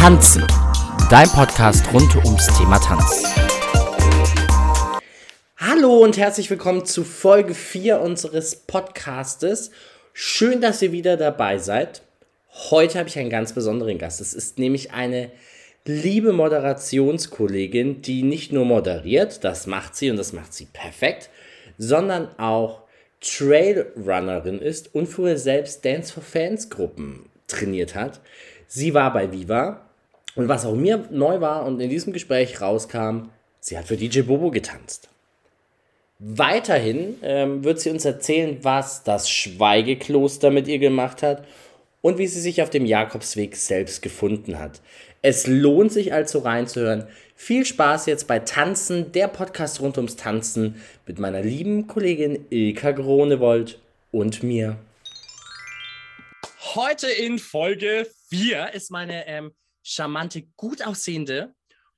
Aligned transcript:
Tanzen, 0.00 0.46
dein 1.10 1.28
Podcast 1.28 1.92
rund 1.92 2.16
ums 2.24 2.46
Thema 2.56 2.78
Tanz. 2.78 3.22
Hallo 5.58 5.98
und 5.98 6.16
herzlich 6.16 6.48
willkommen 6.48 6.86
zu 6.86 7.04
Folge 7.04 7.52
4 7.52 8.00
unseres 8.00 8.56
Podcastes. 8.56 9.70
Schön, 10.14 10.62
dass 10.62 10.80
ihr 10.80 10.92
wieder 10.92 11.18
dabei 11.18 11.58
seid. 11.58 12.00
Heute 12.70 12.98
habe 12.98 13.10
ich 13.10 13.18
einen 13.18 13.28
ganz 13.28 13.52
besonderen 13.52 13.98
Gast. 13.98 14.22
Es 14.22 14.32
ist 14.32 14.58
nämlich 14.58 14.92
eine 14.92 15.30
liebe 15.84 16.32
Moderationskollegin, 16.32 18.00
die 18.00 18.22
nicht 18.22 18.52
nur 18.52 18.64
moderiert, 18.64 19.44
das 19.44 19.66
macht 19.66 19.96
sie 19.96 20.10
und 20.10 20.16
das 20.16 20.32
macht 20.32 20.54
sie 20.54 20.64
perfekt, 20.72 21.28
sondern 21.76 22.28
auch 22.38 22.84
Trailrunnerin 23.20 24.60
ist 24.60 24.94
und 24.94 25.08
früher 25.08 25.36
selbst 25.36 25.84
Dance 25.84 26.10
for 26.10 26.22
Fans 26.22 26.70
Gruppen 26.70 27.28
trainiert 27.48 27.94
hat. 27.94 28.22
Sie 28.66 28.94
war 28.94 29.12
bei 29.12 29.30
Viva 29.30 29.89
und 30.34 30.48
was 30.48 30.64
auch 30.64 30.74
mir 30.74 31.04
neu 31.10 31.40
war 31.40 31.64
und 31.66 31.80
in 31.80 31.90
diesem 31.90 32.12
Gespräch 32.12 32.60
rauskam, 32.60 33.30
sie 33.60 33.76
hat 33.76 33.86
für 33.86 33.96
DJ 33.96 34.22
Bobo 34.22 34.50
getanzt. 34.50 35.08
Weiterhin 36.18 37.16
ähm, 37.22 37.64
wird 37.64 37.80
sie 37.80 37.90
uns 37.90 38.04
erzählen, 38.04 38.58
was 38.62 39.04
das 39.04 39.30
Schweigekloster 39.30 40.50
mit 40.50 40.68
ihr 40.68 40.78
gemacht 40.78 41.22
hat 41.22 41.46
und 42.02 42.18
wie 42.18 42.26
sie 42.26 42.40
sich 42.40 42.62
auf 42.62 42.70
dem 42.70 42.84
Jakobsweg 42.84 43.56
selbst 43.56 44.02
gefunden 44.02 44.58
hat. 44.58 44.80
Es 45.22 45.46
lohnt 45.46 45.92
sich 45.92 46.12
also 46.12 46.40
reinzuhören. 46.40 47.06
Viel 47.36 47.64
Spaß 47.64 48.06
jetzt 48.06 48.26
bei 48.26 48.38
Tanzen, 48.38 49.12
der 49.12 49.28
Podcast 49.28 49.80
rund 49.80 49.96
ums 49.96 50.16
Tanzen 50.16 50.82
mit 51.06 51.18
meiner 51.18 51.42
lieben 51.42 51.86
Kollegin 51.86 52.46
Ilka 52.50 52.92
Gronewold 52.92 53.78
und 54.12 54.42
mir. 54.42 54.76
Heute 56.74 57.08
in 57.08 57.38
Folge 57.38 58.06
4 58.28 58.74
ist 58.74 58.90
meine 58.90 59.26
ähm, 59.26 59.52
charmante, 59.82 60.42
gut 60.56 60.84
aussehende 60.86 61.54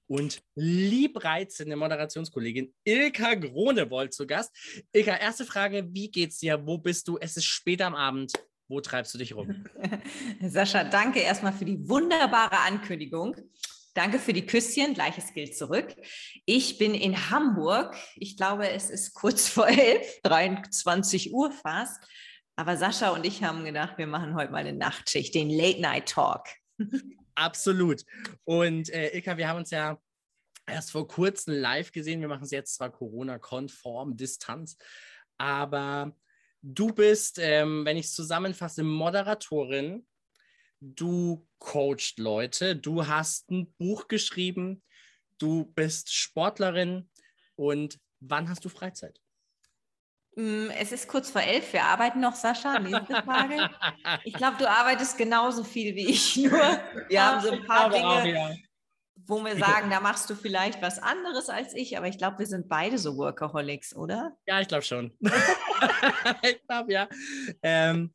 und 0.07 0.43
liebreizende 0.55 1.77
Moderationskollegin 1.77 2.75
Ilka 2.85 3.35
Gronewold 3.35 4.13
zu 4.13 4.27
Gast. 4.27 4.55
Ilka, 4.93 5.17
erste 5.17 5.45
Frage, 5.45 5.89
wie 5.93 6.11
geht's 6.11 6.39
dir? 6.39 6.67
Wo 6.67 6.79
bist 6.79 7.09
du? 7.09 7.19
Es 7.19 7.37
ist 7.37 7.47
spät 7.47 7.81
am 7.83 7.95
Abend. 7.95 8.33
Wo 8.69 8.81
treibst 8.81 9.15
du 9.15 9.19
dich 9.19 9.35
rum? 9.35 9.65
Sascha, 10.43 10.85
danke 10.85 11.21
erstmal 11.21 11.53
für 11.53 11.65
die 11.65 11.89
wunderbare 11.89 12.59
Ankündigung. 12.61 13.37
Danke 13.95 14.19
für 14.19 14.33
die 14.33 14.47
Küsschen. 14.47 14.95
Gleiches 14.95 15.35
gilt 15.35 15.57
zurück. 15.57 15.95
Ich 16.47 16.79
bin 16.79 16.95
in 16.95 17.31
Hamburg. 17.31 17.95
Ich 18.17 18.37
glaube, 18.37 18.69
es 18.71 18.89
ist 18.89 19.13
kurz 19.13 19.49
vor 19.49 19.69
elf, 19.69 20.21
23 20.23 21.33
Uhr 21.33 21.53
fast. 21.53 22.03
Aber 22.57 22.77
Sascha 22.77 23.11
und 23.11 23.27
ich 23.27 23.43
haben 23.43 23.65
gedacht, 23.65 23.99
wir 23.99 24.07
machen 24.07 24.35
heute 24.35 24.53
mal 24.53 24.59
eine 24.59 24.73
Nachtschicht, 24.73 25.35
den 25.35 25.51
Late 25.51 25.81
Night 25.81 26.09
Talk. 26.09 26.47
Absolut. 27.35 28.05
Und 28.45 28.91
äh, 28.91 29.15
Ilka, 29.15 29.37
wir 29.37 29.49
haben 29.49 29.59
uns 29.59 29.71
ja 29.71 29.99
erst 30.67 30.91
vor 30.93 31.09
kurzem 31.09 31.55
live 31.55 31.93
gesehen. 31.93 32.21
Wir 32.21 32.29
machen 32.29 32.45
es 32.45 32.51
jetzt 32.51 32.75
zwar 32.75 32.91
Corona-konform, 32.91 34.17
Distanz, 34.17 34.77
aber 35.39 36.15
du 36.63 36.93
bist, 36.93 37.39
ähm, 37.41 37.85
wenn 37.85 37.97
ich 37.97 38.07
es 38.07 38.15
zusammenfasse, 38.15 38.83
Moderatorin. 38.83 40.07
Du 40.85 41.47
coacht 41.59 42.19
Leute, 42.19 42.75
du 42.75 43.07
hast 43.07 43.53
ein 43.53 43.73
Buch 43.79 44.09
geschrieben, 44.09 44.83
du 45.39 45.67
bist 45.77 46.13
Sportlerin 46.13 47.09
und 47.55 48.01
wann 48.19 48.49
hast 48.49 48.65
du 48.65 48.69
Freizeit? 48.69 49.22
Mm, 50.35 50.71
es 50.79 50.93
ist 50.93 51.09
kurz 51.09 51.31
vor 51.31 51.43
elf. 51.43 51.73
Wir 51.73 51.85
arbeiten 51.85 52.21
noch, 52.21 52.35
Sascha. 52.35 52.79
Nächste 52.79 53.23
Frage. 53.23 53.71
Ich 54.25 54.35
glaube, 54.35 54.57
du 54.59 54.69
arbeitest 54.69 55.19
genauso 55.19 55.65
viel 55.65 55.95
wie 55.95 56.09
ich. 56.09 56.37
Nur 56.37 56.51
wir 57.09 57.25
haben 57.25 57.41
so 57.43 57.51
ein 57.51 57.65
paar 57.67 57.91
Dinge, 57.91 58.07
auch, 58.07 58.25
ja. 58.25 58.55
wo 59.27 59.45
wir 59.45 59.57
sagen, 59.57 59.91
da 59.91 60.01
machst 60.01 60.29
du 60.31 60.35
vielleicht 60.35 60.81
was 60.83 60.99
anderes 60.99 61.49
als 61.49 61.75
ich. 61.75 61.97
Aber 61.97 62.09
ich 62.09 62.19
glaube, 62.19 62.39
wir 62.39 62.47
sind 62.47 62.69
beide 62.69 62.99
so 62.99 63.17
Workaholics, 63.17 63.95
oder? 63.95 64.37
Ja, 64.47 64.61
ich 64.61 64.69
glaube 64.69 64.85
schon. 64.85 65.13
ich 66.43 66.67
glaube 66.67 66.93
ja. 66.93 67.09
Ähm, 67.63 68.15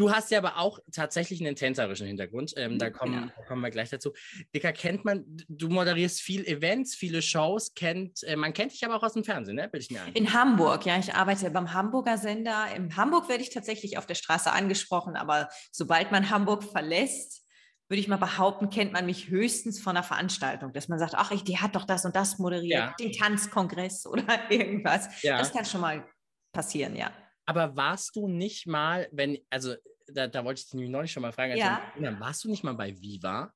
Du 0.00 0.10
hast 0.10 0.30
ja 0.30 0.38
aber 0.38 0.56
auch 0.56 0.78
tatsächlich 0.90 1.42
einen 1.42 1.56
tänzerischen 1.56 2.06
Hintergrund. 2.06 2.54
Ähm, 2.56 2.78
da, 2.78 2.88
kommen, 2.88 3.12
ja. 3.36 3.44
kommen, 3.44 3.60
wir 3.60 3.68
gleich 3.68 3.90
dazu. 3.90 4.14
Dicker, 4.54 4.72
kennt 4.72 5.04
man, 5.04 5.26
du 5.46 5.68
moderierst 5.68 6.22
viel 6.22 6.46
Events, 6.46 6.94
viele 6.94 7.20
Shows, 7.20 7.74
kennt, 7.74 8.22
äh, 8.22 8.34
man 8.34 8.54
kennt 8.54 8.72
dich 8.72 8.82
aber 8.82 8.96
auch 8.96 9.02
aus 9.02 9.12
dem 9.12 9.24
Fernsehen, 9.24 9.56
ne? 9.56 9.68
Bild 9.68 9.84
ich 9.84 9.90
mir 9.90 10.02
ein. 10.02 10.14
In 10.14 10.32
Hamburg, 10.32 10.86
ja. 10.86 10.98
Ich 10.98 11.12
arbeite 11.12 11.50
beim 11.50 11.74
Hamburger 11.74 12.16
Sender. 12.16 12.74
In 12.74 12.96
Hamburg 12.96 13.28
werde 13.28 13.42
ich 13.42 13.50
tatsächlich 13.50 13.98
auf 13.98 14.06
der 14.06 14.14
Straße 14.14 14.50
angesprochen, 14.50 15.16
aber 15.16 15.50
sobald 15.70 16.10
man 16.10 16.30
Hamburg 16.30 16.64
verlässt, 16.64 17.44
würde 17.90 18.00
ich 18.00 18.08
mal 18.08 18.16
behaupten, 18.16 18.70
kennt 18.70 18.94
man 18.94 19.04
mich 19.04 19.28
höchstens 19.28 19.82
von 19.82 19.98
einer 19.98 20.02
Veranstaltung, 20.02 20.72
dass 20.72 20.88
man 20.88 20.98
sagt, 20.98 21.14
ach, 21.14 21.30
ich, 21.30 21.44
die 21.44 21.58
hat 21.58 21.76
doch 21.76 21.84
das 21.84 22.06
und 22.06 22.16
das 22.16 22.38
moderiert, 22.38 22.72
ja. 22.72 22.94
den 22.98 23.12
Tanzkongress 23.12 24.06
oder 24.10 24.50
irgendwas. 24.50 25.22
Ja. 25.22 25.36
Das 25.36 25.52
kann 25.52 25.66
schon 25.66 25.82
mal 25.82 26.08
passieren, 26.54 26.96
ja. 26.96 27.12
Aber 27.44 27.76
warst 27.76 28.14
du 28.16 28.28
nicht 28.28 28.66
mal, 28.66 29.08
wenn, 29.10 29.36
also 29.50 29.74
da, 30.12 30.26
da 30.26 30.44
wollte 30.44 30.60
ich 30.60 30.64
dich 30.66 30.74
nämlich 30.74 30.90
neulich 30.90 31.12
schon 31.12 31.22
mal 31.22 31.32
fragen, 31.32 31.56
ja. 31.56 31.80
Kinder, 31.94 32.18
warst 32.20 32.44
du 32.44 32.50
nicht 32.50 32.64
mal 32.64 32.74
bei 32.74 33.00
Viva? 33.00 33.52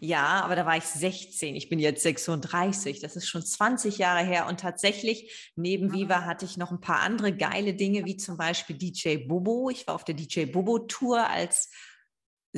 Ja, 0.00 0.40
aber 0.42 0.56
da 0.56 0.66
war 0.66 0.76
ich 0.76 0.84
16. 0.84 1.54
Ich 1.54 1.68
bin 1.68 1.78
jetzt 1.78 2.02
36. 2.02 3.00
Das 3.00 3.16
ist 3.16 3.28
schon 3.28 3.44
20 3.44 3.98
Jahre 3.98 4.24
her. 4.24 4.46
Und 4.46 4.60
tatsächlich, 4.60 5.52
neben 5.54 5.92
Viva 5.92 6.24
hatte 6.24 6.44
ich 6.44 6.56
noch 6.56 6.70
ein 6.70 6.80
paar 6.80 7.00
andere 7.00 7.36
geile 7.36 7.74
Dinge, 7.74 8.04
wie 8.04 8.16
zum 8.16 8.36
Beispiel 8.36 8.76
DJ 8.76 9.18
Bobo. 9.26 9.70
Ich 9.70 9.86
war 9.86 9.94
auf 9.94 10.04
der 10.04 10.14
DJ 10.14 10.46
Bobo 10.46 10.78
Tour 10.80 11.28
als 11.28 11.70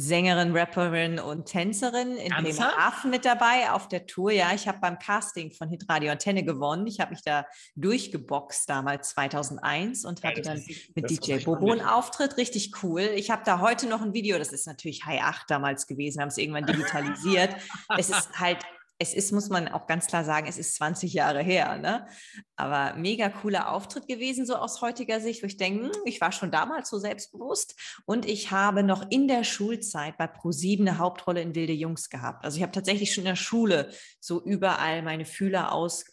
Sängerin, 0.01 0.57
Rapperin 0.57 1.19
und 1.19 1.47
Tänzerin 1.47 2.17
in 2.17 2.33
Bremerhaven 2.33 3.11
mit 3.11 3.25
dabei 3.25 3.73
auf 3.73 3.89
der 3.89 4.07
Tour. 4.07 4.31
Ja, 4.31 4.53
ich 4.55 4.69
habe 4.69 4.79
beim 4.79 4.99
Casting 4.99 5.51
von 5.51 5.69
Hitradio 5.69 6.13
Antenne 6.13 6.45
gewonnen. 6.45 6.87
Ich 6.87 7.01
habe 7.01 7.11
mich 7.11 7.23
da 7.23 7.47
durchgeboxt 7.75 8.71
damals 8.71 9.11
2001 9.11 10.05
und 10.05 10.23
hatte 10.23 10.43
dann 10.43 10.63
mit 10.95 11.11
DJ 11.11 11.39
Bobo 11.45 11.73
einen 11.73 11.81
Auftritt. 11.81 12.37
Richtig 12.37 12.73
cool. 12.83 13.01
Ich 13.17 13.31
habe 13.31 13.43
da 13.45 13.61
heute 13.61 13.89
noch 13.89 14.01
ein 14.01 14.15
Video. 14.15 14.39
Das 14.39 14.53
ist 14.53 14.69
natürlich 14.69 15.05
High 15.05 15.23
8 15.23 15.51
damals 15.51 15.89
gewesen, 15.89 16.21
haben 16.21 16.29
es 16.29 16.39
irgendwann 16.39 16.67
digitalisiert. 16.67 17.57
es 17.97 18.11
ist 18.11 18.39
halt 18.39 18.59
es 19.01 19.15
ist, 19.15 19.33
muss 19.33 19.49
man 19.49 19.69
auch 19.69 19.87
ganz 19.87 20.09
klar 20.09 20.25
sagen, 20.25 20.49
es 20.49 20.59
ist 20.59 20.75
20 20.75 21.13
Jahre 21.13 21.41
her. 21.41 21.79
Ne? 21.79 22.07
Aber 22.57 22.97
mega 22.97 23.29
cooler 23.29 23.71
Auftritt 23.73 24.09
gewesen, 24.09 24.45
so 24.45 24.57
aus 24.57 24.81
heutiger 24.83 25.21
Sicht, 25.21 25.43
wo 25.43 25.47
ich 25.47 25.57
denke, 25.57 25.85
hm, 25.85 25.93
ich 26.05 26.21
war 26.21 26.33
schon 26.33 26.51
damals 26.51 26.91
so 26.91 26.99
selbstbewusst 26.99 28.01
und 28.07 28.27
ich 28.27 28.51
habe 28.51 28.83
noch 28.83 29.09
in 29.11 29.29
der 29.29 29.45
Schulzeit 29.45 30.19
bei 30.19 30.27
ProSieben 30.27 30.89
eine 30.89 30.99
Hauptrolle 30.99 31.41
in 31.41 31.55
Wilde 31.55 31.73
Jungs 31.73 32.11
gehabt. 32.11 32.45
Also 32.45 32.57
ich 32.57 32.63
habe 32.63 32.73
tatsächlich 32.73 33.15
schon 33.15 33.23
in 33.23 33.29
der 33.29 33.37
Schule 33.37 33.91
so 34.19 34.43
überall 34.43 35.03
meine 35.03 35.25
Fühler 35.25 35.73
aus 35.73 36.05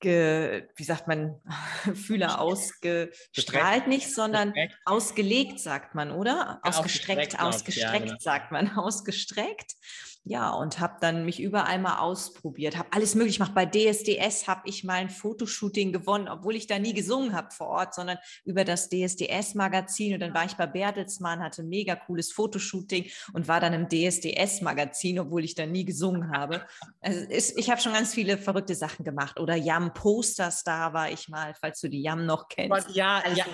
Ge, 0.00 0.68
wie 0.76 0.84
sagt 0.84 1.08
man, 1.08 1.40
Fühler 1.94 2.40
ausgestrahlt 2.40 3.88
nicht, 3.88 4.14
sondern 4.14 4.54
ausgelegt, 4.84 5.58
sagt 5.58 5.96
man, 5.96 6.12
oder? 6.12 6.60
Ausgestreckt, 6.62 7.40
ausgestreckt, 7.40 7.40
ausgestreckt 7.40 7.94
ja, 7.94 8.12
genau. 8.12 8.16
sagt 8.20 8.52
man, 8.52 8.70
ausgestreckt 8.76 9.74
ja, 10.24 10.50
und 10.50 10.78
habe 10.78 10.96
dann 11.00 11.24
mich 11.24 11.40
überall 11.40 11.78
mal 11.78 12.00
ausprobiert, 12.00 12.76
habe 12.76 12.92
alles 12.92 13.14
möglich 13.14 13.38
gemacht. 13.38 13.54
Bei 13.54 13.64
DSDS 13.64 14.46
habe 14.46 14.62
ich 14.66 14.84
mal 14.84 14.94
ein 14.94 15.08
Fotoshooting 15.08 15.92
gewonnen, 15.92 16.28
obwohl 16.28 16.54
ich 16.54 16.66
da 16.66 16.78
nie 16.78 16.92
gesungen 16.92 17.34
habe 17.34 17.50
vor 17.50 17.68
Ort, 17.68 17.94
sondern 17.94 18.18
über 18.44 18.64
das 18.64 18.90
DSDS-Magazin. 18.90 20.14
Und 20.14 20.20
dann 20.20 20.34
war 20.34 20.44
ich 20.44 20.56
bei 20.56 20.66
Bertelsmann, 20.66 21.42
hatte 21.42 21.62
ein 21.62 21.68
mega 21.68 21.96
cooles 21.96 22.30
Fotoshooting 22.32 23.06
und 23.32 23.48
war 23.48 23.60
dann 23.60 23.72
im 23.72 23.88
DSDS-Magazin, 23.88 25.18
obwohl 25.18 25.44
ich 25.44 25.54
da 25.54 25.64
nie 25.64 25.86
gesungen 25.86 26.30
habe. 26.30 26.66
Also 27.00 27.24
ist, 27.28 27.58
ich 27.58 27.70
habe 27.70 27.80
schon 27.80 27.94
ganz 27.94 28.12
viele 28.12 28.36
verrückte 28.36 28.74
Sachen 28.74 29.04
gemacht. 29.04 29.40
Oder 29.40 29.56
Yam 29.56 29.94
Posterstar 29.94 30.92
war 30.92 31.10
ich 31.10 31.28
mal, 31.28 31.54
falls 31.58 31.80
du 31.80 31.88
die 31.88 32.02
Yam 32.02 32.26
noch 32.26 32.48
kennst. 32.48 32.90
Ja, 32.90 33.22
ja 33.34 33.46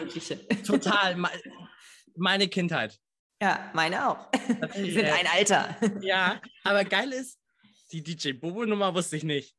total. 0.67 1.17
Meine 2.17 2.49
Kindheit. 2.49 2.99
Ja, 3.43 3.71
meine 3.75 4.09
auch. 4.09 4.33
Wir 4.75 4.93
sind 4.93 5.07
ein 5.07 5.27
Alter. 5.27 5.77
Ja, 6.01 6.41
aber 6.63 6.85
geil 6.85 7.13
ist, 7.13 7.39
die 7.93 8.03
DJ 8.03 8.33
Bobo-Nummer 8.33 8.95
wusste 8.95 9.17
ich 9.17 9.25
nicht. 9.25 9.55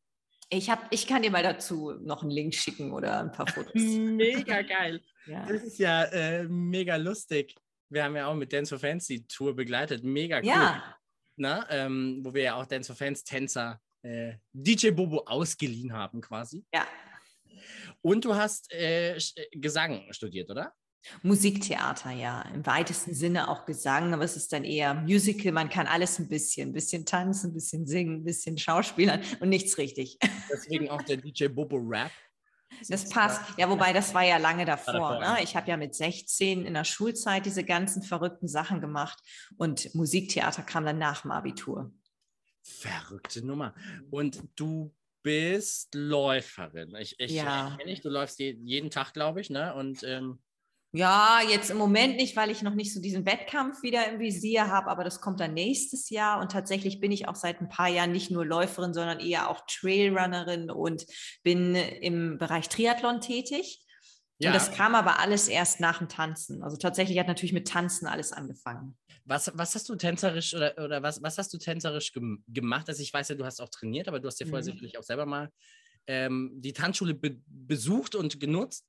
Ich, 0.50 0.70
hab, 0.70 0.88
ich 0.92 1.08
kann 1.08 1.24
dir 1.24 1.32
mal 1.32 1.44
dazu 1.44 1.94
noch 2.02 2.22
einen 2.22 2.32
Link 2.32 2.54
schicken 2.54 2.92
oder 2.92 3.20
ein 3.20 3.32
paar 3.32 3.48
Fotos. 3.48 3.74
Mega 3.76 4.62
geil. 4.62 5.02
ja. 5.26 5.46
Das 5.46 5.64
ist 5.64 5.80
ja 5.80 6.04
äh, 6.06 6.44
mega 6.44 6.96
lustig. 6.98 7.56
Wir 7.90 8.04
haben 8.04 8.16
ja 8.16 8.28
auch 8.28 8.36
mit 8.36 8.54
Dance 8.54 8.70
for 8.70 8.80
Fans 8.80 9.08
die 9.08 9.26
Tour 9.26 9.56
begleitet. 9.56 10.04
Mega 10.04 10.38
cool. 10.40 10.46
Ja. 10.46 10.96
Na, 11.38 11.66
ähm, 11.70 12.20
wo 12.24 12.34
wir 12.34 12.44
ja 12.44 12.56
auch 12.56 12.66
Dance 12.66 12.88
for 12.88 12.96
Fans 12.96 13.24
Tänzer 13.24 13.80
äh, 14.04 14.34
DJ 14.54 14.92
Bobo 14.92 15.24
ausgeliehen 15.26 15.94
haben 15.94 16.22
quasi. 16.22 16.64
Ja. 16.74 16.88
Und 18.02 18.24
du 18.24 18.36
hast 18.36 18.72
äh, 18.72 19.18
Gesang 19.52 20.06
studiert, 20.12 20.50
oder? 20.50 20.74
Musiktheater, 21.24 22.12
ja, 22.12 22.42
im 22.54 22.66
weitesten 22.66 23.14
Sinne 23.14 23.50
auch 23.50 23.66
Gesang, 23.66 24.14
aber 24.14 24.24
es 24.24 24.36
ist 24.36 24.52
dann 24.54 24.64
eher 24.64 24.94
Musical. 24.94 25.52
Man 25.52 25.70
kann 25.70 25.88
alles 25.88 26.20
ein 26.20 26.28
bisschen, 26.28 26.70
ein 26.70 26.74
bisschen 26.74 27.06
tanzen, 27.06 27.52
ein 27.52 27.54
bisschen 27.54 27.86
singen, 27.86 28.22
ein 28.22 28.24
bisschen 28.24 28.58
schauspielern 28.58 29.22
und 29.40 29.50
nichts 29.50 29.78
richtig. 29.78 30.18
Deswegen 30.52 30.90
auch 30.90 31.02
der 31.02 31.18
DJ 31.18 31.48
Bobo 31.48 31.78
Rap. 31.78 32.12
Das 32.90 33.08
passt. 33.10 33.42
Ja, 33.58 33.70
wobei 33.70 33.94
das 33.94 34.14
war 34.14 34.24
ja 34.24 34.38
lange 34.38 34.66
davor. 34.66 35.20
Ne? 35.20 35.38
Ich 35.44 35.56
habe 35.56 35.70
ja 35.70 35.78
mit 35.78 35.96
16 35.96 36.66
in 36.66 36.74
der 36.74 36.84
Schulzeit 36.84 37.46
diese 37.46 37.64
ganzen 37.64 38.02
verrückten 38.04 38.48
Sachen 38.48 38.82
gemacht 38.82 39.20
und 39.58 39.94
Musiktheater 39.96 40.64
kam 40.64 40.86
dann 40.86 40.98
nach 40.98 41.22
dem 41.22 41.32
Abitur. 41.32 41.94
Verrückte 42.64 43.46
Nummer. 43.46 43.76
Und 44.10 44.42
du 44.56 44.94
bist 45.22 45.94
Läuferin. 45.96 46.96
Ich, 46.96 47.20
ich 47.20 47.32
Ja. 47.32 47.76
kenne 47.78 47.92
dich, 47.92 48.02
du 48.02 48.10
läufst 48.10 48.40
je, 48.40 48.58
jeden 48.64 48.90
Tag, 48.90 49.14
glaube 49.14 49.42
ich, 49.42 49.50
ne? 49.50 49.74
Und 49.76 50.04
ähm, 50.04 50.40
Ja, 50.96 51.40
jetzt 51.50 51.70
im 51.70 51.78
Moment 51.78 52.16
nicht, 52.16 52.38
weil 52.38 52.50
ich 52.50 52.62
noch 52.62 52.74
nicht 52.74 52.94
so 52.94 53.02
diesen 53.02 53.26
Wettkampf 53.26 53.84
wieder 53.84 54.10
im 54.10 54.20
Visier 54.20 54.68
habe, 54.70 54.88
aber 54.90 55.04
das 55.04 55.20
kommt 55.20 55.42
dann 55.42 55.54
nächstes 55.54 56.10
Jahr. 56.10 56.40
Und 56.40 56.52
tatsächlich 56.52 57.02
bin 57.02 57.12
ich 57.12 57.28
auch 57.28 57.36
seit 57.36 57.60
ein 57.60 57.68
paar 57.68 57.90
Jahren 57.90 58.14
nicht 58.14 58.32
nur 58.32 58.46
Läuferin, 58.46 58.94
sondern 58.94 59.20
eher 59.20 59.50
auch 59.50 59.66
Trailrunnerin 59.68 60.72
und 60.72 61.06
bin 61.44 61.76
im 61.76 62.38
Bereich 62.38 62.70
Triathlon 62.70 63.20
tätig. 63.20 63.86
ja, 64.40 64.50
Und 64.50 64.56
das 64.56 64.72
kam 64.72 64.96
aber 64.96 65.20
alles 65.20 65.50
erst 65.50 65.82
nach 65.82 65.98
dem 65.98 66.08
Tanzen. 66.08 66.64
Also 66.64 66.78
tatsächlich 66.78 67.20
hat 67.20 67.28
natürlich 67.28 67.54
mit 67.54 67.68
Tanzen 67.68 68.08
alles 68.08 68.32
angefangen. 68.32 68.98
was, 69.26 69.52
was 69.54 69.76
hast 69.76 69.90
du 69.90 69.96
tänzerisch 69.96 70.54
oder, 70.54 70.76
oder 70.78 71.04
was, 71.04 71.22
was 71.22 71.38
hast 71.38 71.54
du 71.54 71.58
tänzerisch 71.58 72.14
gem 72.14 72.44
gemacht? 72.48 72.88
Also 72.88 73.02
ich 73.02 73.14
weiß 73.14 73.30
ja, 73.30 73.36
du 73.36 73.44
hast 73.46 73.60
auch 73.60 73.70
trainiert, 73.70 74.08
aber 74.08 74.20
du 74.22 74.28
hast 74.28 74.40
ja 74.40 74.46
vorher 74.46 74.62
Mhm. 74.62 74.72
sicherlich 74.72 74.98
auch 74.98 75.04
selber 75.04 75.26
mal 75.26 75.50
ähm, 76.08 76.52
die 76.56 76.74
Tanzschule 76.74 77.16
be 77.16 77.42
besucht 77.48 78.16
und 78.16 78.40
genutzt 78.40 78.86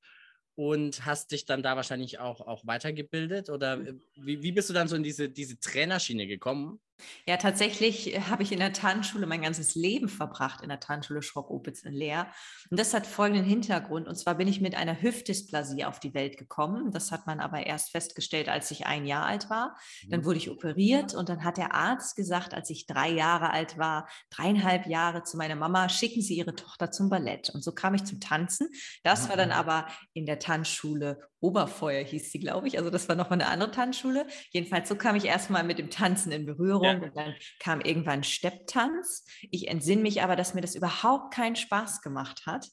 und 0.57 1.05
hast 1.05 1.31
dich 1.31 1.45
dann 1.45 1.61
da 1.61 1.75
wahrscheinlich 1.75 2.17
auch, 2.17 2.41
auch 2.41 2.65
weitergebildet 2.65 3.51
oder 3.51 3.79
äh, 3.79 3.93
wie, 4.15 4.41
wie 4.41 4.51
bist 4.51 4.67
du 4.69 4.73
dann 4.73 4.87
so 4.87 4.95
in 4.95 5.03
diese, 5.03 5.29
diese 5.29 5.59
Trainerschiene 5.59 6.25
gekommen? 6.25 6.79
Ja, 7.27 7.37
tatsächlich 7.37 8.15
äh, 8.15 8.21
habe 8.21 8.43
ich 8.43 8.51
in 8.51 8.59
der 8.59 8.73
Tanzschule 8.73 9.27
mein 9.27 9.41
ganzes 9.41 9.75
Leben 9.75 10.09
verbracht, 10.09 10.61
in 10.61 10.69
der 10.69 10.79
Tanzschule 10.79 11.21
Schrock-Opitz 11.21 11.83
in 11.83 11.93
Leer. 11.93 12.31
Und 12.69 12.79
das 12.79 12.93
hat 12.93 13.05
folgenden 13.05 13.45
Hintergrund. 13.45 14.07
Und 14.07 14.15
zwar 14.15 14.35
bin 14.35 14.47
ich 14.47 14.61
mit 14.61 14.75
einer 14.75 15.01
Hüftdysplasie 15.01 15.85
auf 15.85 15.99
die 15.99 16.13
Welt 16.13 16.37
gekommen. 16.37 16.91
Das 16.91 17.11
hat 17.11 17.27
man 17.27 17.39
aber 17.39 17.65
erst 17.65 17.91
festgestellt, 17.91 18.49
als 18.49 18.71
ich 18.71 18.85
ein 18.85 19.05
Jahr 19.05 19.25
alt 19.25 19.49
war. 19.49 19.77
Dann 20.07 20.25
wurde 20.25 20.37
ich 20.37 20.49
operiert 20.49 21.13
und 21.13 21.29
dann 21.29 21.43
hat 21.43 21.57
der 21.57 21.73
Arzt 21.73 22.15
gesagt, 22.15 22.53
als 22.53 22.69
ich 22.69 22.87
drei 22.87 23.09
Jahre 23.09 23.51
alt 23.51 23.77
war, 23.77 24.07
dreieinhalb 24.29 24.87
Jahre 24.87 25.23
zu 25.23 25.37
meiner 25.37 25.55
Mama, 25.55 25.89
schicken 25.89 26.21
Sie 26.21 26.35
Ihre 26.35 26.55
Tochter 26.55 26.91
zum 26.91 27.09
Ballett. 27.09 27.49
Und 27.49 27.63
so 27.63 27.71
kam 27.71 27.93
ich 27.93 28.05
zum 28.05 28.19
Tanzen. 28.19 28.69
Das 29.03 29.29
war 29.29 29.37
dann 29.37 29.51
aber 29.51 29.87
in 30.13 30.25
der 30.25 30.39
Tanzschule 30.39 31.19
Oberfeuer, 31.39 32.03
hieß 32.03 32.31
sie, 32.31 32.39
glaube 32.39 32.67
ich. 32.67 32.77
Also 32.77 32.89
das 32.89 33.07
war 33.09 33.15
nochmal 33.15 33.41
eine 33.41 33.49
andere 33.49 33.71
Tanzschule. 33.71 34.25
Jedenfalls 34.51 34.89
so 34.89 34.95
kam 34.95 35.15
ich 35.15 35.25
erstmal 35.25 35.63
mit 35.63 35.77
dem 35.79 35.89
Tanzen 35.89 36.31
in 36.31 36.45
Berührung 36.45 36.83
Ja. 36.83 36.93
und 36.93 37.15
dann 37.15 37.35
kam 37.59 37.81
irgendwann 37.81 38.23
Stepptanz. 38.23 39.25
Ich 39.51 39.67
entsinne 39.67 40.01
mich 40.01 40.23
aber, 40.23 40.35
dass 40.35 40.53
mir 40.53 40.61
das 40.61 40.75
überhaupt 40.75 41.33
keinen 41.33 41.55
Spaß 41.55 42.01
gemacht 42.01 42.45
hat. 42.45 42.67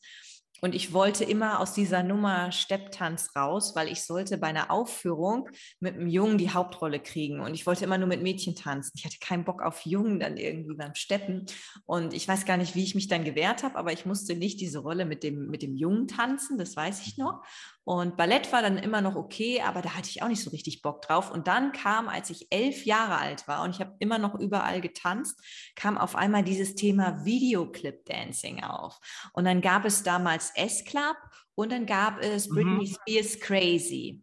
Und 0.61 0.75
ich 0.75 0.95
wollte 0.95 1.25
immer 1.25 1.61
aus 1.61 1.75
dieser 1.75 2.03
Nummer 2.03 2.51
Stepptanz 2.51 3.37
raus, 3.37 3.75
weil 3.77 3.89
ich 3.89 4.03
sollte 4.03 4.39
bei 4.39 4.47
einer 4.47 4.71
Aufführung 4.71 5.51
mit 5.79 5.95
einem 5.95 6.07
Jungen 6.07 6.39
die 6.39 6.51
Hauptrolle 6.53 7.01
kriegen. 7.01 7.41
Und 7.41 7.53
ich 7.53 7.67
wollte 7.67 7.85
immer 7.85 7.99
nur 7.99 8.09
mit 8.09 8.23
Mädchen 8.23 8.55
tanzen. 8.55 8.93
Ich 8.95 9.05
hatte 9.05 9.19
keinen 9.21 9.45
Bock 9.45 9.61
auf 9.61 9.85
Jungen 9.85 10.21
dann 10.21 10.39
irgendwie 10.39 10.75
beim 10.75 10.95
Steppen. 10.95 11.45
Und 11.85 12.15
ich 12.15 12.27
weiß 12.27 12.47
gar 12.47 12.57
nicht, 12.57 12.75
wie 12.75 12.83
ich 12.85 12.95
mich 12.95 13.09
dann 13.09 13.25
gewehrt 13.25 13.63
habe, 13.63 13.77
aber 13.77 13.93
ich 13.93 14.07
musste 14.07 14.37
nicht 14.37 14.59
diese 14.59 14.79
Rolle 14.79 15.05
mit 15.05 15.23
dem, 15.23 15.49
mit 15.49 15.61
dem 15.61 15.77
Jungen 15.77 16.09
tanzen, 16.09 16.57
das 16.57 16.75
weiß 16.77 17.07
ich 17.07 17.19
noch. 17.19 17.43
Und 17.85 18.17
Ballett 18.17 18.51
war 18.53 18.63
dann 18.63 18.79
immer 18.79 19.03
noch 19.03 19.15
okay, 19.15 19.61
aber 19.61 19.83
da 19.83 19.91
hatte 19.95 20.09
ich 20.09 20.23
auch 20.23 20.29
nicht 20.29 20.43
so 20.43 20.51
richtig 20.51 20.81
Bock 20.81 21.03
drauf. 21.03 21.31
Und 21.31 21.47
dann 21.49 21.73
kam, 21.73 22.09
als 22.09 22.31
ich 22.31 22.47
elf 22.51 22.87
Jahre 22.87 23.19
alt 23.19 23.47
war 23.47 23.63
und 23.63 23.71
ich 23.71 23.81
habe 23.81 23.95
immer 23.99 24.19
noch 24.19 24.35
überall 24.35 24.81
getanzt, 24.81 25.39
kam 25.77 25.99
auf 25.99 26.17
einmal 26.17 26.43
dieses 26.43 26.75
Thema 26.75 27.25
Videoclip 27.25 28.07
Dancing 28.07 28.65
auf. 28.65 28.99
Und 29.35 29.45
dann 29.45 29.61
gab 29.61 29.85
es 29.85 30.03
damals 30.03 30.53
S-Club 30.57 31.17
und 31.55 31.73
dann 31.73 31.87
gab 31.87 32.21
es 32.21 32.49
Mhm. 32.49 32.55
Britney 32.55 32.87
Spears 32.87 33.39
Crazy. 33.41 34.23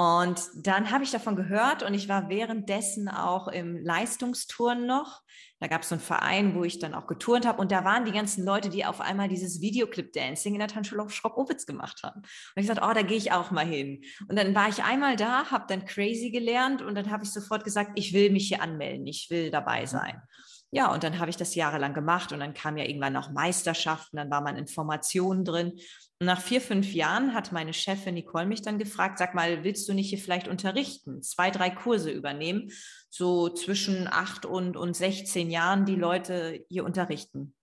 Und 0.00 0.40
dann 0.54 0.90
habe 0.92 1.04
ich 1.04 1.10
davon 1.10 1.36
gehört 1.36 1.82
und 1.82 1.92
ich 1.92 2.08
war 2.08 2.30
währenddessen 2.30 3.06
auch 3.06 3.48
im 3.48 3.76
Leistungsturnen 3.84 4.86
noch. 4.86 5.20
Da 5.58 5.66
gab 5.66 5.82
es 5.82 5.90
so 5.90 5.94
einen 5.94 6.00
Verein, 6.00 6.54
wo 6.54 6.64
ich 6.64 6.78
dann 6.78 6.94
auch 6.94 7.06
geturnt 7.06 7.46
habe 7.46 7.60
und 7.60 7.70
da 7.70 7.84
waren 7.84 8.06
die 8.06 8.12
ganzen 8.12 8.46
Leute, 8.46 8.70
die 8.70 8.86
auf 8.86 9.02
einmal 9.02 9.28
dieses 9.28 9.60
Videoclip-Dancing 9.60 10.54
in 10.54 10.58
der 10.58 10.68
Tanzschule 10.68 11.02
auf 11.02 11.12
Schrock-Opitz 11.12 11.66
gemacht 11.66 12.00
haben. 12.02 12.20
Und 12.22 12.62
ich 12.62 12.66
sagte, 12.66 12.82
oh, 12.82 12.94
da 12.94 13.02
gehe 13.02 13.18
ich 13.18 13.32
auch 13.32 13.50
mal 13.50 13.66
hin. 13.66 14.02
Und 14.26 14.38
dann 14.38 14.54
war 14.54 14.70
ich 14.70 14.82
einmal 14.82 15.16
da, 15.16 15.50
habe 15.50 15.66
dann 15.68 15.84
Crazy 15.84 16.30
gelernt 16.30 16.80
und 16.80 16.94
dann 16.94 17.10
habe 17.10 17.24
ich 17.24 17.30
sofort 17.30 17.64
gesagt, 17.64 17.90
ich 17.96 18.14
will 18.14 18.30
mich 18.30 18.48
hier 18.48 18.62
anmelden, 18.62 19.06
ich 19.06 19.28
will 19.28 19.50
dabei 19.50 19.84
sein. 19.84 20.22
Ja, 20.72 20.92
und 20.92 21.02
dann 21.02 21.18
habe 21.18 21.30
ich 21.30 21.36
das 21.36 21.56
jahrelang 21.56 21.94
gemacht 21.94 22.32
und 22.32 22.38
dann 22.38 22.54
kam 22.54 22.76
ja 22.76 22.84
irgendwann 22.84 23.12
noch 23.12 23.32
Meisterschaften, 23.32 24.16
dann 24.16 24.30
war 24.30 24.40
man 24.40 24.56
in 24.56 24.68
Formationen 24.68 25.44
drin. 25.44 25.72
Und 26.20 26.26
nach 26.26 26.40
vier, 26.40 26.60
fünf 26.60 26.92
Jahren 26.92 27.34
hat 27.34 27.50
meine 27.50 27.72
Chefin 27.72 28.14
Nicole 28.14 28.46
mich 28.46 28.62
dann 28.62 28.78
gefragt, 28.78 29.18
sag 29.18 29.34
mal, 29.34 29.64
willst 29.64 29.88
du 29.88 29.94
nicht 29.94 30.10
hier 30.10 30.18
vielleicht 30.18 30.46
unterrichten, 30.46 31.22
zwei, 31.22 31.50
drei 31.50 31.70
Kurse 31.70 32.12
übernehmen, 32.12 32.70
so 33.08 33.48
zwischen 33.48 34.06
acht 34.06 34.46
und, 34.46 34.76
und 34.76 34.94
16 34.94 35.50
Jahren 35.50 35.86
die 35.86 35.96
Leute 35.96 36.64
hier 36.68 36.84
unterrichten. 36.84 37.54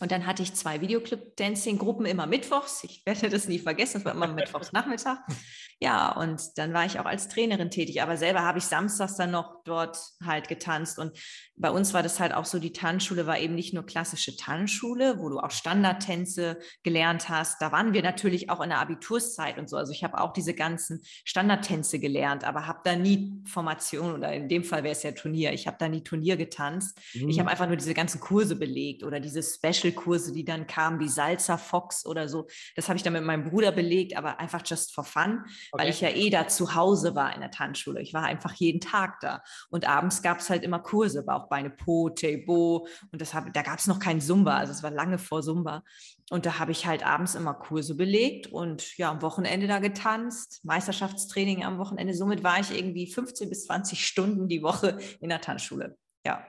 Und 0.00 0.12
dann 0.12 0.26
hatte 0.26 0.42
ich 0.42 0.54
zwei 0.54 0.80
Videoclip-Dancing-Gruppen 0.80 2.06
immer 2.06 2.26
mittwochs. 2.26 2.84
Ich 2.84 3.04
werde 3.06 3.30
das 3.30 3.48
nie 3.48 3.58
vergessen, 3.58 3.94
das 3.94 4.04
war 4.04 4.12
immer 4.12 4.32
mittwochs 4.32 4.72
Nachmittag. 4.72 5.18
Ja, 5.84 6.12
und 6.12 6.56
dann 6.56 6.72
war 6.72 6.86
ich 6.86 6.98
auch 6.98 7.04
als 7.04 7.28
Trainerin 7.28 7.70
tätig, 7.70 8.00
aber 8.00 8.16
selber 8.16 8.40
habe 8.40 8.56
ich 8.56 8.64
samstags 8.64 9.16
dann 9.16 9.30
noch 9.30 9.62
dort 9.64 9.98
halt 10.24 10.48
getanzt. 10.48 10.98
Und 10.98 11.12
bei 11.56 11.70
uns 11.70 11.92
war 11.92 12.02
das 12.02 12.20
halt 12.20 12.32
auch 12.32 12.46
so, 12.46 12.58
die 12.58 12.72
Tanzschule 12.72 13.26
war 13.26 13.38
eben 13.38 13.54
nicht 13.54 13.74
nur 13.74 13.84
klassische 13.84 14.34
Tanzschule, 14.34 15.18
wo 15.18 15.28
du 15.28 15.40
auch 15.40 15.50
Standardtänze 15.50 16.58
gelernt 16.84 17.28
hast. 17.28 17.60
Da 17.60 17.70
waren 17.70 17.92
wir 17.92 18.02
natürlich 18.02 18.48
auch 18.48 18.62
in 18.62 18.70
der 18.70 18.78
Abiturszeit 18.78 19.58
und 19.58 19.68
so. 19.68 19.76
Also 19.76 19.92
ich 19.92 20.02
habe 20.02 20.18
auch 20.22 20.32
diese 20.32 20.54
ganzen 20.54 21.02
Standardtänze 21.26 21.98
gelernt, 21.98 22.44
aber 22.44 22.66
habe 22.66 22.80
da 22.82 22.96
nie 22.96 23.42
Formation 23.44 24.14
oder 24.14 24.32
in 24.32 24.48
dem 24.48 24.64
Fall 24.64 24.84
wäre 24.84 24.92
es 24.92 25.02
ja 25.02 25.12
Turnier. 25.12 25.52
Ich 25.52 25.66
habe 25.66 25.76
da 25.78 25.86
nie 25.86 26.02
Turnier 26.02 26.38
getanzt. 26.38 26.98
Mhm. 27.12 27.28
Ich 27.28 27.38
habe 27.38 27.50
einfach 27.50 27.66
nur 27.66 27.76
diese 27.76 27.92
ganzen 27.92 28.22
Kurse 28.22 28.56
belegt 28.56 29.04
oder 29.04 29.20
diese 29.20 29.42
Special-Kurse, 29.42 30.32
die 30.32 30.46
dann 30.46 30.66
kamen, 30.66 30.98
wie 30.98 31.10
Salsa 31.10 31.58
Fox 31.58 32.06
oder 32.06 32.26
so. 32.26 32.46
Das 32.74 32.88
habe 32.88 32.96
ich 32.96 33.02
dann 33.02 33.12
mit 33.12 33.24
meinem 33.24 33.44
Bruder 33.44 33.70
belegt, 33.70 34.16
aber 34.16 34.40
einfach 34.40 34.62
just 34.64 34.94
for 34.94 35.04
fun, 35.04 35.44
weil 35.78 35.88
ich 35.88 36.00
ja 36.00 36.08
eh 36.10 36.30
da 36.30 36.46
zu 36.46 36.74
Hause 36.74 37.14
war 37.14 37.34
in 37.34 37.40
der 37.40 37.50
Tanzschule. 37.50 38.00
Ich 38.00 38.14
war 38.14 38.24
einfach 38.24 38.52
jeden 38.54 38.80
Tag 38.80 39.20
da. 39.20 39.42
Und 39.70 39.88
abends 39.88 40.22
gab 40.22 40.38
es 40.38 40.48
halt 40.48 40.62
immer 40.62 40.78
Kurse, 40.78 41.24
Bauchbeine 41.24 41.70
Po, 41.70 42.10
Tebo. 42.10 42.86
Und 43.10 43.20
das 43.20 43.34
hab, 43.34 43.52
da 43.52 43.62
gab 43.62 43.78
es 43.78 43.86
noch 43.86 43.98
kein 43.98 44.20
Zumba, 44.20 44.56
also 44.56 44.72
es 44.72 44.82
war 44.82 44.90
lange 44.90 45.18
vor 45.18 45.42
Zumba. 45.42 45.82
Und 46.30 46.46
da 46.46 46.58
habe 46.58 46.72
ich 46.72 46.86
halt 46.86 47.04
abends 47.04 47.34
immer 47.34 47.54
Kurse 47.54 47.96
belegt 47.96 48.46
und 48.46 48.96
ja, 48.96 49.10
am 49.10 49.20
Wochenende 49.20 49.66
da 49.66 49.78
getanzt, 49.78 50.64
Meisterschaftstraining 50.64 51.64
am 51.64 51.78
Wochenende. 51.78 52.14
Somit 52.14 52.42
war 52.42 52.60
ich 52.60 52.70
irgendwie 52.70 53.10
15 53.10 53.48
bis 53.48 53.66
20 53.66 54.06
Stunden 54.06 54.48
die 54.48 54.62
Woche 54.62 54.98
in 55.20 55.28
der 55.28 55.40
Tanzschule. 55.40 55.98
Ja. 56.24 56.46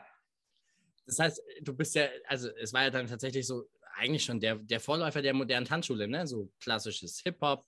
Das 1.06 1.20
heißt, 1.20 1.42
du 1.62 1.74
bist 1.74 1.96
ja, 1.96 2.06
also 2.28 2.50
es 2.60 2.74
war 2.74 2.84
ja 2.84 2.90
dann 2.90 3.08
tatsächlich 3.08 3.46
so, 3.46 3.66
eigentlich 3.98 4.24
schon 4.24 4.40
der, 4.40 4.56
der 4.56 4.80
Vorläufer 4.80 5.22
der 5.22 5.34
modernen 5.34 5.66
Tanzschule, 5.66 6.08
ne? 6.08 6.28
So 6.28 6.52
klassisches 6.60 7.22
Hip-Hop, 7.22 7.66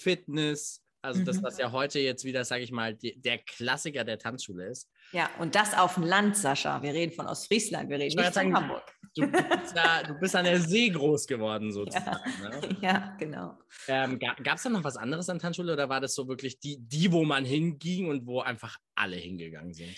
Fitness, 0.00 0.82
also 1.02 1.24
das, 1.24 1.38
Mhm. 1.38 1.42
was 1.44 1.58
ja 1.58 1.72
heute 1.72 1.98
jetzt 1.98 2.24
wieder, 2.24 2.44
sage 2.44 2.62
ich 2.62 2.72
mal, 2.72 2.94
die, 2.94 3.18
der 3.20 3.38
Klassiker 3.38 4.04
der 4.04 4.18
Tanzschule 4.18 4.66
ist. 4.68 4.88
Ja, 5.12 5.30
und 5.38 5.54
das 5.54 5.72
auf 5.74 5.94
dem 5.94 6.04
Land, 6.04 6.36
Sascha. 6.36 6.82
Wir 6.82 6.92
reden 6.92 7.12
von 7.12 7.26
Ostfriesland, 7.26 7.88
wir 7.88 7.96
reden 7.98 8.08
Ich 8.08 8.16
nicht 8.16 8.24
wollte 8.24 8.40
von 8.40 8.52
sagen, 8.52 8.56
Hamburg. 8.56 8.94
Du, 9.16 9.26
bist 9.26 9.74
ja, 9.74 10.02
du 10.04 10.14
bist 10.20 10.36
an 10.36 10.44
der 10.44 10.60
See 10.60 10.88
groß 10.90 11.26
geworden, 11.26 11.72
sozusagen. 11.72 12.30
Ne? 12.42 12.76
Ja, 12.82 13.16
genau. 13.18 13.58
Ähm, 13.88 14.18
Gab 14.18 14.56
es 14.56 14.62
da 14.62 14.68
noch 14.68 14.84
was 14.84 14.96
anderes 14.96 15.28
an 15.30 15.38
Tanzschule 15.38 15.72
oder 15.72 15.88
war 15.88 16.00
das 16.00 16.14
so 16.14 16.28
wirklich 16.28 16.60
die, 16.60 16.78
die, 16.78 17.10
wo 17.10 17.24
man 17.24 17.44
hinging 17.44 18.08
und 18.08 18.26
wo 18.26 18.40
einfach 18.40 18.76
alle 18.94 19.16
hingegangen 19.16 19.72
sind? 19.72 19.96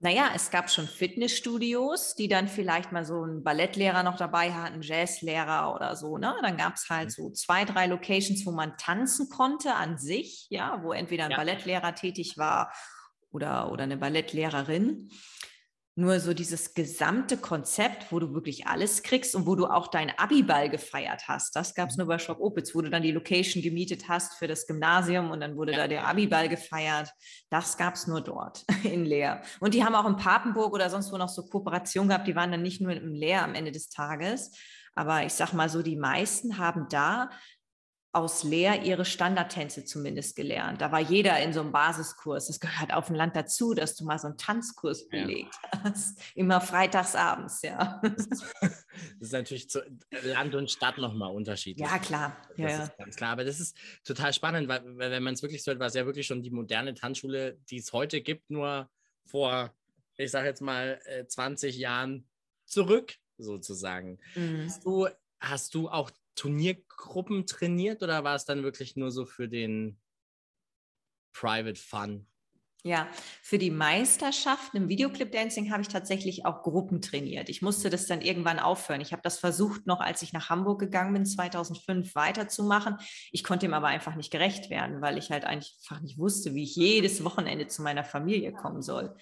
Naja, 0.00 0.32
es 0.34 0.50
gab 0.50 0.70
schon 0.70 0.86
Fitnessstudios, 0.86 2.14
die 2.14 2.28
dann 2.28 2.48
vielleicht 2.48 2.92
mal 2.92 3.04
so 3.06 3.22
einen 3.22 3.42
Ballettlehrer 3.42 4.02
noch 4.02 4.16
dabei 4.16 4.52
hatten, 4.52 4.82
Jazzlehrer 4.82 5.74
oder 5.74 5.96
so. 5.96 6.18
Ne? 6.18 6.34
Dann 6.42 6.56
gab 6.56 6.74
es 6.74 6.90
halt 6.90 7.10
so 7.10 7.30
zwei, 7.30 7.64
drei 7.64 7.86
Locations, 7.86 8.44
wo 8.44 8.50
man 8.50 8.76
tanzen 8.76 9.30
konnte 9.30 9.74
an 9.74 9.96
sich, 9.96 10.46
ja, 10.50 10.82
wo 10.82 10.92
entweder 10.92 11.24
ein 11.24 11.30
Ja. 11.30 11.36
Ballettlehrer 11.38 11.94
tätig 11.94 12.36
war 12.36 12.72
oder, 13.30 13.72
oder 13.72 13.84
eine 13.84 13.96
Ballettlehrerin. 13.96 15.10
Nur 15.96 16.18
so 16.18 16.34
dieses 16.34 16.74
gesamte 16.74 17.36
Konzept, 17.36 18.10
wo 18.10 18.18
du 18.18 18.34
wirklich 18.34 18.66
alles 18.66 19.04
kriegst 19.04 19.36
und 19.36 19.46
wo 19.46 19.54
du 19.54 19.66
auch 19.66 19.86
deinen 19.86 20.10
Abiball 20.18 20.68
gefeiert 20.68 21.28
hast, 21.28 21.54
das 21.54 21.72
gab 21.76 21.90
es 21.90 21.96
nur 21.96 22.08
bei 22.08 22.18
Shop 22.18 22.40
Opitz, 22.40 22.74
wo 22.74 22.82
du 22.82 22.90
dann 22.90 23.04
die 23.04 23.12
Location 23.12 23.62
gemietet 23.62 24.08
hast 24.08 24.34
für 24.34 24.48
das 24.48 24.66
Gymnasium 24.66 25.30
und 25.30 25.38
dann 25.40 25.56
wurde 25.56 25.70
Ja. 25.70 25.78
da 25.78 25.88
der 25.88 26.06
Abiball 26.08 26.48
gefeiert. 26.48 27.10
Das 27.48 27.76
gab 27.76 27.94
es 27.94 28.08
nur 28.08 28.20
dort 28.22 28.64
in 28.82 29.04
Leer. 29.04 29.42
Und 29.60 29.74
die 29.74 29.84
haben 29.84 29.94
auch 29.94 30.06
in 30.06 30.16
Papenburg 30.16 30.72
oder 30.72 30.90
sonst 30.90 31.12
wo 31.12 31.16
noch 31.16 31.28
so 31.28 31.44
Kooperationen 31.46 32.08
gehabt, 32.08 32.26
die 32.26 32.34
waren 32.34 32.50
dann 32.50 32.62
nicht 32.62 32.80
nur 32.80 32.90
im 32.92 33.12
Leer 33.14 33.44
am 33.44 33.54
Ende 33.54 33.70
des 33.70 33.88
Tages. 33.88 34.50
Aber 34.96 35.24
ich 35.24 35.32
sag 35.32 35.52
mal 35.52 35.68
so, 35.68 35.82
die 35.82 35.96
meisten 35.96 36.58
haben 36.58 36.86
da 36.88 37.30
aus 38.14 38.44
Leer 38.44 38.82
ihre 38.82 39.04
Standardtänze 39.04 39.84
zumindest 39.84 40.36
gelernt. 40.36 40.80
Da 40.80 40.92
war 40.92 41.00
jeder 41.00 41.38
in 41.40 41.52
so 41.52 41.60
einem 41.60 41.72
Basiskurs. 41.72 42.46
Das 42.46 42.60
gehört 42.60 42.92
auf 42.94 43.06
dem 43.08 43.16
Land 43.16 43.34
dazu, 43.34 43.74
dass 43.74 43.96
du 43.96 44.04
mal 44.04 44.18
so 44.18 44.28
einen 44.28 44.38
Tanzkurs 44.38 45.06
Ja. 45.10 45.24
belegt 45.24 45.54
hast. 45.82 46.18
Immer 46.34 46.60
freitags 46.60 47.14
abends, 47.16 47.62
ja. 47.62 48.00
Das 49.18 49.28
ist 49.28 49.32
natürlich 49.32 49.68
zu 49.68 49.82
Land 50.22 50.54
und 50.54 50.70
Stadt 50.70 50.98
nochmal 50.98 51.32
unterschiedlich. 51.32 51.84
Ja, 51.88 51.98
klar. 51.98 52.36
Das 52.50 52.58
Ja, 52.58 52.68
ja. 52.68 52.82
ist 52.84 52.96
ganz 52.96 53.16
klar. 53.16 53.32
Aber 53.32 53.44
das 53.44 53.58
ist 53.58 53.76
total 54.04 54.32
spannend, 54.32 54.68
weil, 54.68 54.82
wenn 54.96 55.22
man 55.22 55.34
es 55.34 55.42
wirklich 55.42 55.64
so 55.64 55.72
hört, 55.72 55.80
war 55.80 55.88
es 55.88 55.94
ja 55.94 56.06
wirklich 56.06 56.26
schon 56.28 56.42
die 56.42 56.50
moderne 56.50 56.94
Tanzschule, 56.94 57.58
die 57.70 57.78
es 57.78 57.92
heute 57.92 58.20
gibt, 58.20 58.50
nur 58.50 58.88
vor, 59.26 59.74
ich 60.16 60.30
sage 60.30 60.46
jetzt 60.46 60.60
mal, 60.62 61.00
äh, 61.06 61.26
20 61.26 61.76
Jahren 61.76 62.28
zurück, 62.66 63.14
sozusagen. 63.36 64.20
Mhm. 64.36 64.66
Hast, 64.66 64.84
du, 64.84 65.08
hast 65.40 65.74
du 65.74 65.88
auch 65.88 66.12
Turniergruppen 66.96 67.46
trainiert 67.46 68.02
oder 68.02 68.24
war 68.24 68.34
es 68.34 68.44
dann 68.44 68.62
wirklich 68.62 68.96
nur 68.96 69.10
so 69.10 69.26
für 69.26 69.48
den 69.48 69.98
Private 71.32 71.80
Fun? 71.80 72.26
Ja, 72.86 73.08
für 73.40 73.56
die 73.56 73.70
Meisterschaft 73.70 74.74
im 74.74 74.90
Videoclip 74.90 75.32
Dancing 75.32 75.72
habe 75.72 75.80
ich 75.80 75.88
tatsächlich 75.88 76.44
auch 76.44 76.62
Gruppen 76.62 77.00
trainiert. 77.00 77.48
Ich 77.48 77.62
musste 77.62 77.88
das 77.88 78.06
dann 78.06 78.20
irgendwann 78.20 78.58
aufhören. 78.58 79.00
Ich 79.00 79.12
habe 79.12 79.22
das 79.22 79.38
versucht, 79.38 79.86
noch 79.86 80.00
als 80.00 80.20
ich 80.20 80.34
nach 80.34 80.50
Hamburg 80.50 80.80
gegangen 80.80 81.14
bin, 81.14 81.24
2005 81.24 82.14
weiterzumachen. 82.14 82.98
Ich 83.32 83.42
konnte 83.42 83.64
ihm 83.64 83.72
aber 83.72 83.86
einfach 83.86 84.16
nicht 84.16 84.30
gerecht 84.30 84.68
werden, 84.68 85.00
weil 85.00 85.16
ich 85.16 85.30
halt 85.30 85.44
einfach 85.44 86.02
nicht 86.02 86.18
wusste, 86.18 86.54
wie 86.54 86.64
ich 86.64 86.76
jedes 86.76 87.24
Wochenende 87.24 87.68
zu 87.68 87.80
meiner 87.80 88.04
Familie 88.04 88.52
kommen 88.52 88.82
soll 88.82 89.16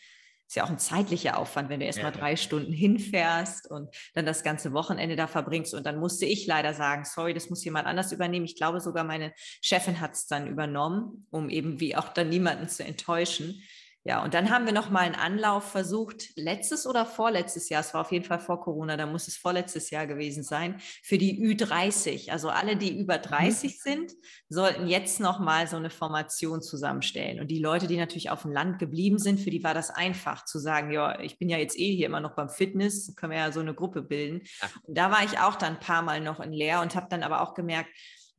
ist 0.53 0.57
ja 0.57 0.65
auch 0.65 0.71
ein 0.71 0.79
zeitlicher 0.79 1.39
Aufwand, 1.39 1.71
wenn 1.71 1.81
du 1.81 1.87
erst 1.87 2.03
mal 2.03 2.11
drei 2.11 2.37
Stunden 2.37 2.75
hinfährst 2.75 3.71
und 3.71 3.89
dann 4.13 4.27
das 4.27 4.43
ganze 4.43 4.75
Wochenende 4.75 5.17
da 5.17 5.27
verbringst. 5.27 5.73
Und 5.73 5.87
dann 5.87 5.99
musste 5.99 6.27
ich 6.27 6.47
leider 6.47 6.75
sagen, 6.75 7.07
sorry, 7.07 7.33
das 7.33 7.49
muss 7.49 7.65
jemand 7.65 7.87
anders 7.87 8.13
übernehmen. 8.13 8.45
Ich 8.45 8.57
glaube 8.57 8.79
sogar 8.79 9.03
meine 9.03 9.33
Chefin 9.63 9.99
hat 9.99 10.13
es 10.13 10.27
dann 10.27 10.47
übernommen, 10.47 11.27
um 11.31 11.49
eben 11.49 11.81
wie 11.81 11.97
auch 11.97 12.11
dann 12.11 12.29
niemanden 12.29 12.69
zu 12.69 12.85
enttäuschen. 12.85 13.63
Ja, 14.05 14.25
und 14.25 14.35
dann 14.35 14.51
haben 14.51 14.67
wir 14.67 14.73
noch 14.73 14.91
mal 14.91 15.01
einen 15.01 15.15
Anlauf 15.15 15.71
versucht, 15.71 16.31
letztes 16.35 16.89
oder 16.89 17.07
vorletztes 17.07 17.69
Jahr, 17.69 17.83
es 17.83 17.95
war 17.95 18.01
auf 18.01 18.11
jeden 18.11 18.25
Fall 18.25 18.41
vor 18.41 18.61
Corona, 18.61 18.97
da 18.97 19.07
muss 19.07 19.29
es 19.29 19.37
vorletztes 19.37 19.91
Jahr 19.91 20.09
gewesen 20.09 20.43
sein, 20.43 20.81
für 21.05 21.19
die 21.19 21.41
Ü30. 21.41 22.33
Also 22.33 22.49
alle, 22.49 22.77
die 22.77 22.99
über 22.99 23.19
30 23.19 23.71
mhm. 23.71 23.77
sind, 23.79 24.13
sollten 24.49 24.89
jetzt 24.89 25.21
noch 25.21 25.39
mal 25.39 25.69
so 25.69 25.77
eine 25.77 25.91
Formation 25.91 26.63
zusammenstellen. 26.63 27.39
Und 27.39 27.53
die 27.53 27.61
Leute, 27.61 27.87
die 27.87 27.97
natürlich 27.97 28.31
auf 28.31 28.43
dem 28.43 28.51
Land 28.51 28.81
geblieben 28.81 29.21
sind, 29.21 29.39
für 29.39 29.51
die 29.51 29.63
war 29.63 29.75
das 29.75 29.91
einfach 29.91 30.45
zu 30.47 30.59
sagen, 30.59 30.91
ja, 30.91 31.21
ich 31.21 31.39
bin 31.39 31.49
ja 31.49 31.59
jetzt 31.59 31.79
eh 31.79 31.95
hier 31.95 32.07
immer 32.07 32.21
noch 32.21 32.35
beim 32.35 32.49
Fitness, 32.49 33.15
können 33.15 33.33
wir 33.33 33.39
ja 33.39 33.53
so 33.53 33.61
eine 33.61 33.75
Gruppe 33.75 34.03
bilden. 34.03 34.43
Und 34.83 34.99
da 34.99 35.13
war 35.13 35.23
ich 35.23 35.39
auch 35.39 35.55
dann 35.55 35.75
ein 35.75 35.81
paar 35.81 36.03
Mal 36.03 36.21
noch 36.21 36.41
in 36.41 36.53
Leer 36.53 36.81
und 36.81 36.97
habe 36.97 37.07
dann 37.09 37.23
aber 37.23 37.41
auch 37.41 37.55
gemerkt, 37.55 37.91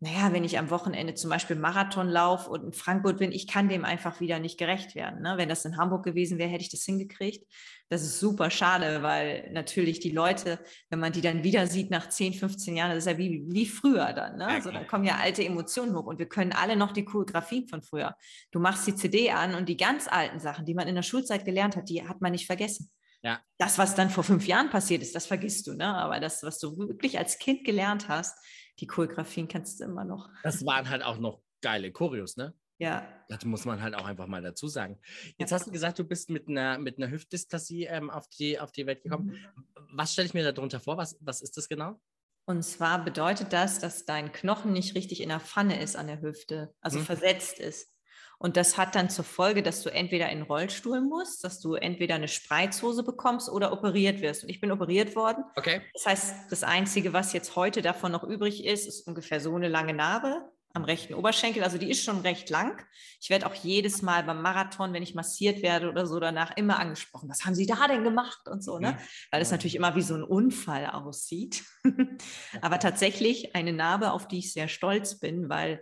naja, 0.03 0.33
wenn 0.33 0.43
ich 0.43 0.59
am 0.59 0.69
Wochenende 0.69 1.13
zum 1.13 1.29
Beispiel 1.29 1.55
Marathon 1.55 2.09
laufe 2.09 2.49
und 2.49 2.61
in 2.61 2.73
Frankfurt 2.73 3.19
bin, 3.19 3.31
ich 3.31 3.47
kann 3.47 3.69
dem 3.69 3.85
einfach 3.85 4.19
wieder 4.19 4.37
nicht 4.37 4.57
gerecht 4.57 4.95
werden. 4.95 5.21
Ne? 5.21 5.35
Wenn 5.37 5.47
das 5.47 5.63
in 5.63 5.77
Hamburg 5.77 6.03
gewesen 6.03 6.37
wäre, 6.37 6.49
hätte 6.49 6.63
ich 6.63 6.69
das 6.69 6.83
hingekriegt. 6.83 7.47
Das 7.87 8.01
ist 8.01 8.19
super 8.19 8.51
schade, 8.51 9.01
weil 9.01 9.49
natürlich 9.53 10.01
die 10.01 10.09
Leute, 10.09 10.59
wenn 10.89 10.99
man 10.99 11.13
die 11.13 11.21
dann 11.21 11.45
wieder 11.45 11.67
sieht 11.67 11.89
nach 11.89 12.09
10, 12.09 12.33
15 12.33 12.75
Jahren, 12.75 12.89
das 12.89 13.05
ist 13.05 13.11
ja 13.13 13.17
wie, 13.17 13.45
wie 13.47 13.65
früher 13.65 14.11
dann. 14.11 14.39
Ne? 14.39 14.47
Also 14.47 14.71
dann 14.71 14.87
kommen 14.87 15.05
ja 15.05 15.19
alte 15.21 15.45
Emotionen 15.45 15.95
hoch 15.95 16.05
und 16.05 16.19
wir 16.19 16.27
können 16.27 16.51
alle 16.51 16.75
noch 16.75 16.91
die 16.91 17.05
Choreografien 17.05 17.69
von 17.69 17.81
früher. 17.81 18.17
Du 18.51 18.59
machst 18.59 18.85
die 18.85 18.95
CD 18.95 19.31
an 19.31 19.55
und 19.55 19.69
die 19.69 19.77
ganz 19.77 20.09
alten 20.09 20.41
Sachen, 20.41 20.65
die 20.65 20.73
man 20.73 20.89
in 20.89 20.95
der 20.95 21.03
Schulzeit 21.03 21.45
gelernt 21.45 21.77
hat, 21.77 21.87
die 21.87 22.05
hat 22.05 22.19
man 22.19 22.33
nicht 22.33 22.45
vergessen. 22.45 22.91
Ja. 23.21 23.39
Das, 23.57 23.77
was 23.77 23.95
dann 23.95 24.09
vor 24.09 24.25
fünf 24.25 24.47
Jahren 24.47 24.69
passiert 24.69 25.01
ist, 25.01 25.15
das 25.15 25.27
vergisst 25.27 25.65
du, 25.67 25.75
ne? 25.75 25.95
Aber 25.95 26.19
das, 26.19 26.43
was 26.43 26.59
du 26.59 26.77
wirklich 26.77 27.17
als 27.17 27.39
Kind 27.39 27.63
gelernt 27.63 28.09
hast, 28.09 28.37
die 28.79 28.87
Choreografien 28.87 29.47
kennst 29.47 29.79
du 29.79 29.85
immer 29.85 30.03
noch. 30.03 30.29
Das 30.43 30.65
waren 30.65 30.89
halt 30.89 31.03
auch 31.03 31.17
noch 31.17 31.41
geile 31.61 31.91
Choreos, 31.91 32.37
ne? 32.37 32.53
Ja. 32.79 33.07
Das 33.29 33.45
muss 33.45 33.65
man 33.65 33.81
halt 33.81 33.95
auch 33.95 34.05
einfach 34.05 34.27
mal 34.27 34.41
dazu 34.41 34.67
sagen. 34.67 34.99
Jetzt 35.37 35.51
ja. 35.51 35.57
hast 35.57 35.67
du 35.67 35.71
gesagt, 35.71 35.99
du 35.99 36.03
bist 36.03 36.29
mit 36.29 36.49
einer, 36.49 36.77
mit 36.77 36.97
einer 36.97 37.09
Hüftdysplasie 37.09 37.85
ähm, 37.85 38.09
auf, 38.09 38.27
die, 38.27 38.59
auf 38.59 38.71
die 38.71 38.85
Welt 38.85 39.03
gekommen. 39.03 39.27
Mhm. 39.27 39.65
Was 39.93 40.13
stelle 40.13 40.27
ich 40.27 40.33
mir 40.33 40.51
darunter 40.51 40.79
vor? 40.79 40.97
Was, 40.97 41.17
was 41.21 41.41
ist 41.41 41.55
das 41.55 41.69
genau? 41.69 42.01
Und 42.45 42.63
zwar 42.63 43.03
bedeutet 43.03 43.53
das, 43.53 43.79
dass 43.79 44.05
dein 44.05 44.33
Knochen 44.33 44.73
nicht 44.73 44.95
richtig 44.95 45.21
in 45.21 45.29
der 45.29 45.39
Pfanne 45.39 45.81
ist 45.81 45.95
an 45.95 46.07
der 46.07 46.21
Hüfte, 46.21 46.73
also 46.81 46.99
mhm. 46.99 47.05
versetzt 47.05 47.59
ist. 47.59 47.92
Und 48.43 48.57
das 48.57 48.77
hat 48.77 48.95
dann 48.95 49.09
zur 49.09 49.23
Folge, 49.23 49.63
dass 49.63 49.83
du 49.83 49.89
entweder 49.89 50.27
in 50.29 50.39
den 50.39 50.47
Rollstuhl 50.47 50.99
musst, 50.99 51.45
dass 51.45 51.61
du 51.61 51.75
entweder 51.75 52.15
eine 52.15 52.27
Spreizhose 52.27 53.01
bekommst 53.01 53.49
oder 53.49 53.71
operiert 53.71 54.19
wirst. 54.19 54.43
Und 54.43 54.49
ich 54.49 54.59
bin 54.59 54.69
operiert 54.69 55.15
worden. 55.15 55.45
Okay. 55.55 55.81
Das 55.93 56.05
heißt, 56.05 56.35
das 56.49 56.63
Einzige, 56.63 57.13
was 57.13 57.31
jetzt 57.31 57.55
heute 57.55 57.81
davon 57.81 58.11
noch 58.11 58.25
übrig 58.25 58.65
ist, 58.65 58.85
ist 58.85 59.07
ungefähr 59.07 59.39
so 59.39 59.55
eine 59.55 59.69
lange 59.69 59.93
Narbe 59.93 60.51
am 60.73 60.83
rechten 60.83 61.13
Oberschenkel. 61.13 61.63
Also 61.63 61.77
die 61.77 61.89
ist 61.89 62.03
schon 62.03 62.19
recht 62.19 62.49
lang. 62.49 62.85
Ich 63.21 63.29
werde 63.29 63.45
auch 63.45 63.53
jedes 63.53 64.01
Mal 64.01 64.23
beim 64.23 64.41
Marathon, 64.41 64.91
wenn 64.91 65.03
ich 65.03 65.15
massiert 65.15 65.61
werde 65.61 65.87
oder 65.87 66.05
so 66.05 66.19
danach 66.19 66.57
immer 66.57 66.79
angesprochen. 66.79 67.29
Was 67.29 67.45
haben 67.45 67.55
Sie 67.55 67.65
da 67.65 67.87
denn 67.87 68.03
gemacht 68.03 68.49
und 68.49 68.61
so, 68.61 68.77
ne? 68.77 68.97
Weil 69.31 69.41
es 69.41 69.51
natürlich 69.51 69.75
immer 69.75 69.95
wie 69.95 70.01
so 70.01 70.15
ein 70.15 70.23
Unfall 70.23 70.87
aussieht. 70.87 71.63
Aber 72.61 72.79
tatsächlich 72.79 73.55
eine 73.55 73.71
Narbe, 73.71 74.11
auf 74.11 74.27
die 74.27 74.39
ich 74.39 74.51
sehr 74.51 74.67
stolz 74.67 75.17
bin, 75.17 75.47
weil 75.47 75.81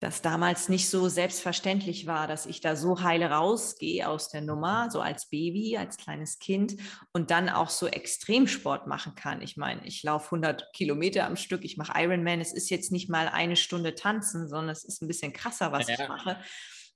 das 0.00 0.22
damals 0.22 0.70
nicht 0.70 0.88
so 0.88 1.08
selbstverständlich 1.10 2.06
war, 2.06 2.26
dass 2.26 2.46
ich 2.46 2.62
da 2.62 2.74
so 2.74 3.02
heile 3.02 3.30
rausgehe 3.30 4.08
aus 4.08 4.30
der 4.30 4.40
Nummer, 4.40 4.90
so 4.90 5.02
als 5.02 5.28
Baby, 5.28 5.76
als 5.76 5.98
kleines 5.98 6.38
Kind 6.38 6.76
und 7.12 7.30
dann 7.30 7.50
auch 7.50 7.68
so 7.68 7.86
Extremsport 7.86 8.86
machen 8.86 9.14
kann. 9.14 9.42
Ich 9.42 9.58
meine, 9.58 9.86
ich 9.86 10.02
laufe 10.02 10.34
100 10.34 10.72
Kilometer 10.72 11.26
am 11.26 11.36
Stück, 11.36 11.64
ich 11.64 11.76
mache 11.76 11.92
Ironman. 11.94 12.40
Es 12.40 12.54
ist 12.54 12.70
jetzt 12.70 12.92
nicht 12.92 13.10
mal 13.10 13.28
eine 13.28 13.56
Stunde 13.56 13.94
tanzen, 13.94 14.48
sondern 14.48 14.70
es 14.70 14.84
ist 14.84 15.02
ein 15.02 15.08
bisschen 15.08 15.34
krasser, 15.34 15.70
was 15.70 15.86
ja. 15.86 15.94
ich 16.00 16.08
mache. 16.08 16.38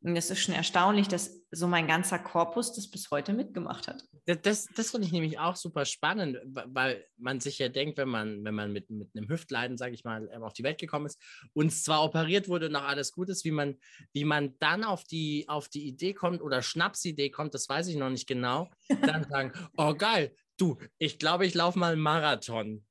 Und 0.04 0.16
es 0.16 0.28
ist 0.28 0.40
schon 0.40 0.54
erstaunlich, 0.54 1.08
dass 1.08 1.40
so 1.50 1.66
mein 1.66 1.86
ganzer 1.86 2.18
Korpus 2.18 2.74
das 2.74 2.90
bis 2.90 3.10
heute 3.10 3.32
mitgemacht 3.32 3.88
hat. 3.88 4.04
Das, 4.26 4.66
das 4.66 4.90
finde 4.90 5.06
ich 5.06 5.12
nämlich 5.14 5.38
auch 5.38 5.56
super 5.56 5.86
spannend, 5.86 6.36
weil 6.44 7.06
man 7.16 7.40
sich 7.40 7.58
ja 7.58 7.70
denkt, 7.70 7.96
wenn 7.96 8.10
man, 8.10 8.44
wenn 8.44 8.54
man 8.54 8.70
mit, 8.70 8.90
mit 8.90 9.08
einem 9.16 9.30
Hüftleiden, 9.30 9.78
sage 9.78 9.94
ich 9.94 10.04
mal, 10.04 10.30
auf 10.42 10.52
die 10.52 10.62
Welt 10.62 10.78
gekommen 10.78 11.06
ist 11.06 11.18
und 11.54 11.70
zwar 11.70 12.04
operiert 12.04 12.50
wurde 12.50 12.66
und 12.66 12.76
auch 12.76 12.84
alles 12.84 13.12
gut 13.12 13.30
ist, 13.30 13.46
wie 13.46 13.50
man, 13.50 13.78
wie 14.12 14.26
man 14.26 14.58
dann 14.58 14.84
auf 14.84 15.04
die, 15.04 15.48
auf 15.48 15.70
die 15.70 15.86
Idee 15.88 16.12
kommt 16.12 16.42
oder 16.42 16.60
Schnapsidee 16.60 17.30
kommt, 17.30 17.54
das 17.54 17.66
weiß 17.66 17.88
ich 17.88 17.96
noch 17.96 18.10
nicht 18.10 18.26
genau, 18.26 18.68
dann 19.00 19.24
sagen, 19.30 19.52
oh 19.78 19.94
geil, 19.94 20.36
du, 20.58 20.76
ich 20.98 21.18
glaube, 21.18 21.46
ich 21.46 21.54
laufe 21.54 21.78
mal 21.78 21.92
einen 21.92 22.02
Marathon. 22.02 22.84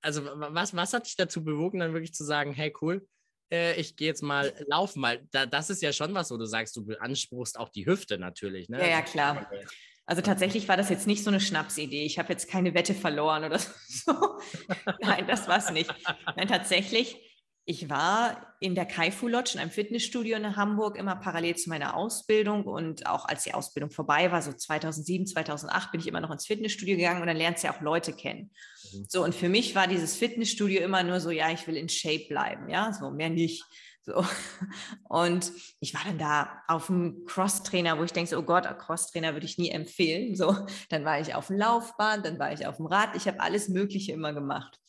Also 0.00 0.24
was, 0.24 0.76
was 0.76 0.92
hat 0.92 1.06
dich 1.06 1.16
dazu 1.16 1.42
bewogen, 1.42 1.80
dann 1.80 1.92
wirklich 1.92 2.14
zu 2.14 2.22
sagen, 2.22 2.52
hey 2.52 2.72
cool, 2.80 3.04
äh, 3.52 3.74
ich 3.74 3.96
gehe 3.96 4.08
jetzt 4.08 4.22
mal 4.22 4.52
laufen, 4.66 5.02
weil 5.02 5.28
da, 5.30 5.46
das 5.46 5.70
ist 5.70 5.82
ja 5.82 5.92
schon 5.92 6.14
was, 6.14 6.30
wo 6.30 6.36
du 6.36 6.46
sagst, 6.46 6.74
du 6.74 6.84
beanspruchst 6.84 7.58
auch 7.58 7.68
die 7.68 7.86
Hüfte 7.86 8.18
natürlich. 8.18 8.68
Ne? 8.68 8.80
Ja, 8.80 8.88
ja, 8.88 9.02
klar. 9.02 9.48
Also 10.06 10.22
tatsächlich 10.22 10.66
war 10.66 10.76
das 10.76 10.88
jetzt 10.88 11.06
nicht 11.06 11.22
so 11.22 11.30
eine 11.30 11.40
Schnapsidee. 11.40 12.04
Ich 12.04 12.18
habe 12.18 12.32
jetzt 12.32 12.48
keine 12.48 12.74
Wette 12.74 12.94
verloren 12.94 13.44
oder 13.44 13.58
so. 13.86 14.12
Nein, 15.00 15.26
das 15.28 15.46
war 15.46 15.58
es 15.58 15.70
nicht. 15.70 15.94
Nein, 16.36 16.48
tatsächlich 16.48 17.16
ich 17.72 17.88
war 17.88 18.54
in 18.60 18.74
der 18.74 18.84
Kaifu 18.84 19.28
Lodge 19.28 19.52
in 19.54 19.60
einem 19.60 19.70
Fitnessstudio 19.70 20.36
in 20.36 20.56
Hamburg 20.56 20.98
immer 20.98 21.16
parallel 21.16 21.56
zu 21.56 21.70
meiner 21.70 21.96
Ausbildung 21.96 22.64
und 22.64 23.06
auch 23.06 23.24
als 23.24 23.44
die 23.44 23.54
Ausbildung 23.54 23.90
vorbei 23.90 24.30
war, 24.30 24.42
so 24.42 24.52
2007, 24.52 25.26
2008 25.26 25.90
bin 25.90 26.00
ich 26.00 26.06
immer 26.06 26.20
noch 26.20 26.30
ins 26.30 26.46
Fitnessstudio 26.46 26.96
gegangen 26.96 27.22
und 27.22 27.28
dann 27.28 27.36
lernst 27.36 27.62
du 27.62 27.68
ja 27.68 27.74
auch 27.74 27.80
Leute 27.80 28.12
kennen. 28.12 28.50
Mhm. 28.92 29.06
So 29.08 29.24
und 29.24 29.34
für 29.34 29.48
mich 29.48 29.74
war 29.74 29.86
dieses 29.86 30.16
Fitnessstudio 30.16 30.82
immer 30.82 31.02
nur 31.02 31.18
so, 31.18 31.30
ja, 31.30 31.50
ich 31.50 31.66
will 31.66 31.78
in 31.78 31.88
Shape 31.88 32.26
bleiben, 32.28 32.68
ja, 32.68 32.92
so 32.92 33.10
mehr 33.10 33.30
nicht. 33.30 33.64
So. 34.04 34.26
Und 35.08 35.52
ich 35.78 35.94
war 35.94 36.00
dann 36.04 36.18
da 36.18 36.62
auf 36.66 36.88
dem 36.88 37.24
Crosstrainer, 37.24 37.98
wo 37.98 38.02
ich 38.02 38.12
denke, 38.12 38.30
so, 38.30 38.38
oh 38.38 38.42
Gott, 38.42 38.64
Crosstrainer 38.80 39.32
würde 39.32 39.46
ich 39.46 39.58
nie 39.58 39.70
empfehlen. 39.70 40.34
So, 40.34 40.56
dann 40.88 41.04
war 41.04 41.20
ich 41.20 41.36
auf 41.36 41.46
dem 41.46 41.56
Laufbahn, 41.58 42.24
dann 42.24 42.36
war 42.40 42.52
ich 42.52 42.66
auf 42.66 42.78
dem 42.78 42.86
Rad. 42.86 43.14
Ich 43.14 43.28
habe 43.28 43.38
alles 43.38 43.68
Mögliche 43.68 44.10
immer 44.10 44.32
gemacht. 44.32 44.81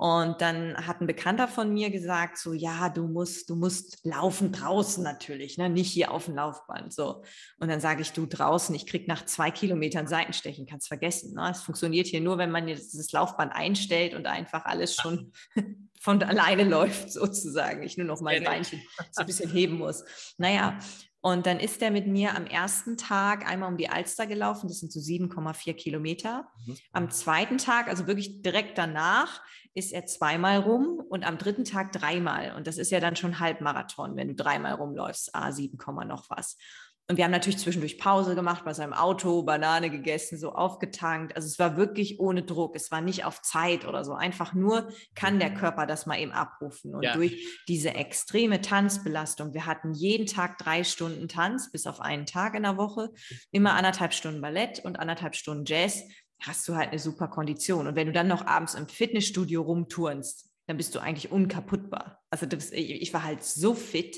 Und 0.00 0.40
dann 0.40 0.78
hat 0.86 1.02
ein 1.02 1.06
Bekannter 1.06 1.46
von 1.46 1.74
mir 1.74 1.90
gesagt, 1.90 2.38
so, 2.38 2.54
ja, 2.54 2.88
du 2.88 3.06
musst, 3.06 3.50
du 3.50 3.54
musst 3.54 4.02
laufen 4.02 4.50
draußen 4.50 5.04
natürlich, 5.04 5.58
ne? 5.58 5.68
nicht 5.68 5.92
hier 5.92 6.10
auf 6.10 6.24
dem 6.24 6.36
Laufband, 6.36 6.90
so. 6.90 7.22
Und 7.58 7.68
dann 7.68 7.80
sage 7.80 8.00
ich, 8.00 8.14
du 8.14 8.24
draußen, 8.24 8.74
ich 8.74 8.86
krieg 8.86 9.08
nach 9.08 9.26
zwei 9.26 9.50
Kilometern 9.50 10.06
Seitenstechen, 10.06 10.64
kannst 10.64 10.88
vergessen, 10.88 11.34
ne? 11.34 11.50
Es 11.50 11.60
funktioniert 11.60 12.06
hier 12.06 12.22
nur, 12.22 12.38
wenn 12.38 12.50
man 12.50 12.66
jetzt 12.66 12.94
dieses 12.94 13.12
Laufband 13.12 13.52
einstellt 13.52 14.14
und 14.14 14.26
einfach 14.26 14.64
alles 14.64 14.94
schon 14.94 15.34
von 16.00 16.22
alleine 16.22 16.64
läuft, 16.64 17.12
sozusagen. 17.12 17.82
Ich 17.82 17.98
nur 17.98 18.06
noch 18.06 18.22
mein 18.22 18.42
Beinchen 18.42 18.80
so 19.12 19.20
ein 19.20 19.26
bisschen 19.26 19.50
heben 19.50 19.76
muss. 19.76 20.02
Naja, 20.38 20.78
und 21.22 21.46
dann 21.46 21.60
ist 21.60 21.82
er 21.82 21.90
mit 21.90 22.06
mir 22.06 22.34
am 22.34 22.46
ersten 22.46 22.96
Tag 22.96 23.46
einmal 23.46 23.70
um 23.70 23.76
die 23.76 23.90
Alster 23.90 24.26
gelaufen, 24.26 24.68
das 24.68 24.80
sind 24.80 24.90
so 24.90 25.00
7,4 25.00 25.74
Kilometer. 25.74 26.48
Mhm. 26.66 26.76
Am 26.92 27.10
zweiten 27.10 27.58
Tag, 27.58 27.88
also 27.88 28.06
wirklich 28.06 28.40
direkt 28.42 28.78
danach, 28.78 29.42
ist 29.74 29.92
er 29.92 30.06
zweimal 30.06 30.58
rum 30.58 31.00
und 31.08 31.24
am 31.24 31.38
dritten 31.38 31.64
Tag 31.64 31.92
dreimal. 31.92 32.54
Und 32.56 32.66
das 32.66 32.78
ist 32.78 32.90
ja 32.90 33.00
dann 33.00 33.16
schon 33.16 33.38
Halbmarathon, 33.38 34.16
wenn 34.16 34.28
du 34.28 34.34
dreimal 34.34 34.74
rumläufst, 34.74 35.34
A, 35.34 35.52
7, 35.52 35.78
noch 36.06 36.30
was. 36.30 36.56
Und 37.10 37.16
wir 37.16 37.24
haben 37.24 37.32
natürlich 37.32 37.58
zwischendurch 37.58 37.98
Pause 37.98 38.36
gemacht 38.36 38.64
bei 38.64 38.72
seinem 38.72 38.92
Auto, 38.92 39.42
Banane 39.42 39.90
gegessen, 39.90 40.38
so 40.38 40.52
aufgetankt. 40.52 41.34
Also 41.34 41.48
es 41.48 41.58
war 41.58 41.76
wirklich 41.76 42.20
ohne 42.20 42.44
Druck. 42.44 42.76
Es 42.76 42.92
war 42.92 43.00
nicht 43.00 43.24
auf 43.24 43.42
Zeit 43.42 43.84
oder 43.84 44.04
so. 44.04 44.12
Einfach 44.12 44.54
nur 44.54 44.92
kann 45.16 45.40
der 45.40 45.52
Körper 45.52 45.86
das 45.86 46.06
mal 46.06 46.20
eben 46.20 46.30
abrufen. 46.30 46.94
Und 46.94 47.02
ja. 47.02 47.12
durch 47.14 47.44
diese 47.66 47.96
extreme 47.96 48.60
Tanzbelastung, 48.60 49.54
wir 49.54 49.66
hatten 49.66 49.92
jeden 49.92 50.26
Tag 50.26 50.58
drei 50.58 50.84
Stunden 50.84 51.26
Tanz, 51.26 51.72
bis 51.72 51.88
auf 51.88 52.00
einen 52.00 52.26
Tag 52.26 52.54
in 52.54 52.62
der 52.62 52.76
Woche, 52.76 53.10
immer 53.50 53.72
anderthalb 53.72 54.14
Stunden 54.14 54.40
Ballett 54.40 54.78
und 54.84 55.00
anderthalb 55.00 55.34
Stunden 55.34 55.64
Jazz, 55.64 56.04
hast 56.40 56.68
du 56.68 56.76
halt 56.76 56.90
eine 56.90 57.00
super 57.00 57.26
Kondition. 57.26 57.88
Und 57.88 57.96
wenn 57.96 58.06
du 58.06 58.12
dann 58.12 58.28
noch 58.28 58.46
abends 58.46 58.74
im 58.74 58.86
Fitnessstudio 58.86 59.62
rumturnst, 59.62 60.48
dann 60.68 60.76
bist 60.76 60.94
du 60.94 61.00
eigentlich 61.00 61.32
unkaputtbar. 61.32 62.22
Also 62.30 62.46
das, 62.46 62.70
ich 62.70 63.12
war 63.12 63.24
halt 63.24 63.42
so 63.42 63.74
fit 63.74 64.16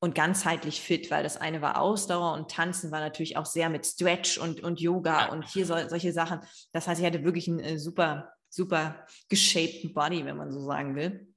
und 0.00 0.14
ganzheitlich 0.14 0.80
fit, 0.80 1.10
weil 1.10 1.22
das 1.22 1.36
eine 1.36 1.60
war 1.60 1.80
Ausdauer 1.80 2.32
und 2.32 2.50
Tanzen 2.50 2.90
war 2.90 3.00
natürlich 3.00 3.36
auch 3.36 3.46
sehr 3.46 3.68
mit 3.68 3.86
Stretch 3.86 4.38
und, 4.38 4.62
und 4.62 4.80
Yoga 4.80 5.26
ja. 5.26 5.32
und 5.32 5.46
hier 5.46 5.66
so, 5.66 5.76
solche 5.88 6.12
Sachen. 6.12 6.40
Das 6.72 6.88
heißt, 6.88 7.00
ich 7.00 7.06
hatte 7.06 7.22
wirklich 7.22 7.48
einen 7.48 7.60
äh, 7.60 7.78
super, 7.78 8.32
super 8.48 9.06
geshapten 9.28 9.92
Body, 9.92 10.24
wenn 10.24 10.38
man 10.38 10.50
so 10.50 10.60
sagen 10.60 10.96
will. 10.96 11.28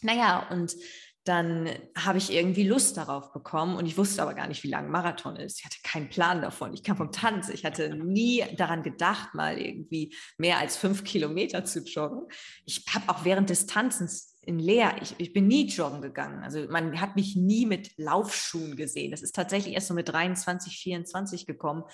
Naja, 0.00 0.48
und 0.50 0.76
dann 1.24 1.70
habe 1.96 2.18
ich 2.18 2.30
irgendwie 2.30 2.68
Lust 2.68 2.98
darauf 2.98 3.32
bekommen 3.32 3.76
und 3.76 3.86
ich 3.86 3.96
wusste 3.96 4.22
aber 4.22 4.34
gar 4.34 4.46
nicht, 4.46 4.62
wie 4.62 4.68
lang 4.68 4.90
Marathon 4.90 5.36
ist. 5.36 5.58
Ich 5.58 5.64
hatte 5.64 5.78
keinen 5.82 6.10
Plan 6.10 6.42
davon. 6.42 6.74
Ich 6.74 6.82
kam 6.82 6.98
vom 6.98 7.12
Tanz. 7.12 7.48
Ich 7.48 7.64
hatte 7.64 7.96
nie 7.96 8.44
daran 8.56 8.82
gedacht, 8.82 9.34
mal 9.34 9.58
irgendwie 9.58 10.14
mehr 10.36 10.58
als 10.58 10.76
fünf 10.76 11.02
Kilometer 11.02 11.64
zu 11.64 11.80
joggen. 11.80 12.28
Ich 12.66 12.84
habe 12.94 13.08
auch 13.08 13.24
während 13.24 13.48
des 13.48 13.66
Tanzens 13.66 14.33
in 14.46 14.58
Leer, 14.58 14.96
ich, 15.00 15.14
ich 15.18 15.32
bin 15.32 15.46
nie 15.46 15.66
joggen 15.66 16.02
gegangen. 16.02 16.42
Also 16.42 16.66
man 16.68 17.00
hat 17.00 17.16
mich 17.16 17.36
nie 17.36 17.66
mit 17.66 17.96
Laufschuhen 17.96 18.76
gesehen. 18.76 19.10
Das 19.10 19.22
ist 19.22 19.34
tatsächlich 19.34 19.74
erst 19.74 19.88
so 19.88 19.94
mit 19.94 20.08
23, 20.08 20.78
24 20.78 21.46
gekommen 21.46 21.84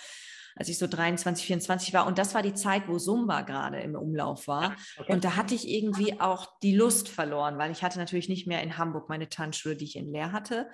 als 0.57 0.69
ich 0.69 0.79
so 0.79 0.87
23, 0.87 1.47
24 1.47 1.95
war. 1.95 2.07
Und 2.07 2.19
das 2.19 2.35
war 2.35 2.43
die 2.43 2.55
Zeit, 2.55 2.89
wo 2.89 2.99
Zumba 2.99 3.43
gerade 3.43 3.81
im 3.81 3.95
Umlauf 3.95 4.49
war. 4.49 4.77
Okay. 4.99 5.13
Und 5.13 5.25
da 5.25 5.37
hatte 5.37 5.55
ich 5.55 5.69
irgendwie 5.69 6.21
auch 6.21 6.59
die 6.63 6.75
Lust 6.75 7.09
verloren, 7.09 7.59
weil 7.59 7.71
ich 7.71 7.83
hatte 7.83 7.99
natürlich 7.99 8.29
nicht 8.29 8.47
mehr 8.47 8.63
in 8.63 8.77
Hamburg 8.77 9.09
meine 9.09 9.29
Tanzschule, 9.29 9.77
die 9.77 9.85
ich 9.85 9.97
in 9.97 10.13
Leer 10.13 10.33
hatte. 10.33 10.69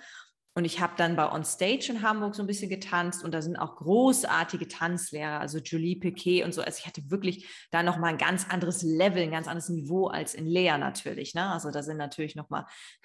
Und 0.56 0.64
ich 0.64 0.80
habe 0.80 0.94
dann 0.96 1.16
bei 1.16 1.30
On 1.30 1.44
Stage 1.44 1.88
in 1.90 2.00
Hamburg 2.00 2.34
so 2.34 2.42
ein 2.42 2.46
bisschen 2.46 2.70
getanzt 2.70 3.22
und 3.22 3.34
da 3.34 3.42
sind 3.42 3.56
auch 3.56 3.76
großartige 3.76 4.68
Tanzlehrer, 4.68 5.38
also 5.38 5.58
Julie 5.58 5.96
Piquet 5.96 6.44
und 6.44 6.54
so. 6.54 6.62
Also 6.62 6.78
ich 6.78 6.86
hatte 6.86 7.10
wirklich 7.10 7.46
da 7.70 7.82
nochmal 7.82 8.12
ein 8.12 8.18
ganz 8.18 8.48
anderes 8.48 8.82
Level, 8.82 9.22
ein 9.22 9.30
ganz 9.30 9.48
anderes 9.48 9.68
Niveau 9.68 10.06
als 10.06 10.32
in 10.32 10.46
Lea 10.46 10.78
natürlich. 10.78 11.34
Ne? 11.34 11.46
Also 11.50 11.70
da 11.70 11.82
sind 11.82 11.98
natürlich 11.98 12.36
nochmal 12.36 12.64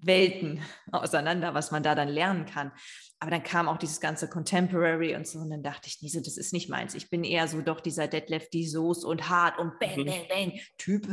Welten 0.00 0.62
auseinander, 0.90 1.52
was 1.52 1.72
man 1.72 1.82
da 1.82 1.94
dann 1.94 2.08
lernen 2.08 2.46
kann. 2.46 2.72
Aber 3.20 3.32
dann 3.32 3.42
kam 3.42 3.68
auch 3.68 3.78
dieses 3.78 4.00
ganze 4.00 4.28
Contemporary 4.28 5.16
und 5.16 5.26
so 5.26 5.40
und 5.40 5.50
dann 5.50 5.62
dachte 5.62 5.88
ich, 5.88 5.98
nee, 6.00 6.08
so, 6.08 6.20
das 6.20 6.36
ist 6.36 6.52
nicht 6.52 6.68
meins. 6.68 6.94
Ich 6.94 7.10
bin 7.10 7.24
eher 7.24 7.48
so 7.48 7.60
doch 7.60 7.80
dieser 7.80 8.06
Deadlift, 8.06 8.52
die 8.52 8.68
Soße 8.68 9.04
und 9.06 9.28
hart 9.28 9.58
und 9.58 9.78
bang, 9.80 10.00
mhm. 10.00 10.06
bang, 10.06 10.26
bang 10.28 10.60
Typ. 10.78 11.08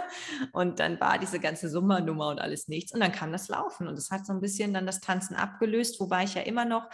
und 0.52 0.80
dann 0.80 1.00
war 1.00 1.18
diese 1.18 1.40
ganze 1.40 1.70
Summernummer 1.70 2.28
und 2.28 2.40
alles 2.40 2.68
nichts. 2.68 2.92
Und 2.92 3.00
dann 3.00 3.12
kam 3.12 3.32
das 3.32 3.48
Laufen 3.48 3.88
und 3.88 3.96
es 3.96 4.10
hat 4.10 4.26
so 4.26 4.34
ein 4.34 4.40
bisschen 4.40 4.74
dann 4.74 4.84
das 4.84 5.00
Tanzen 5.00 5.34
abgelöst, 5.34 5.98
wobei 5.98 6.24
ich 6.24 6.34
ja 6.34 6.42
immer 6.42 6.66
noch 6.66 6.90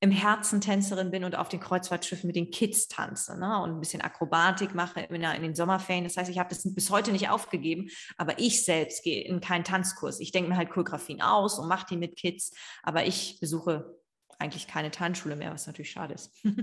im 0.00 0.10
Herzen 0.10 0.60
Tänzerin 0.60 1.10
bin 1.10 1.24
und 1.24 1.36
auf 1.36 1.48
den 1.48 1.60
Kreuzfahrtschiffen 1.60 2.26
mit 2.26 2.36
den 2.36 2.50
Kids 2.50 2.86
tanze 2.88 3.38
ne? 3.38 3.62
und 3.62 3.70
ein 3.70 3.80
bisschen 3.80 4.02
Akrobatik 4.02 4.74
mache 4.74 5.00
in, 5.00 5.22
in 5.22 5.42
den 5.42 5.54
Sommerferien. 5.54 6.04
Das 6.04 6.16
heißt, 6.16 6.30
ich 6.30 6.38
habe 6.38 6.50
das 6.50 6.62
bis 6.74 6.90
heute 6.90 7.12
nicht 7.12 7.30
aufgegeben, 7.30 7.88
aber 8.18 8.38
ich 8.38 8.64
selbst 8.64 9.02
gehe 9.02 9.24
in 9.24 9.40
keinen 9.40 9.64
Tanzkurs. 9.64 10.20
Ich 10.20 10.32
denke 10.32 10.50
mir 10.50 10.56
halt 10.56 10.70
Choreografien 10.70 11.22
aus 11.22 11.58
und 11.58 11.68
mache 11.68 11.86
die 11.90 11.96
mit 11.96 12.16
Kids, 12.16 12.52
aber 12.82 13.06
ich 13.06 13.38
besuche 13.40 13.96
eigentlich 14.38 14.66
keine 14.66 14.90
Tanzschule 14.90 15.34
mehr, 15.34 15.52
was 15.52 15.66
natürlich 15.66 15.90
schade 15.90 16.14
ist. 16.14 16.32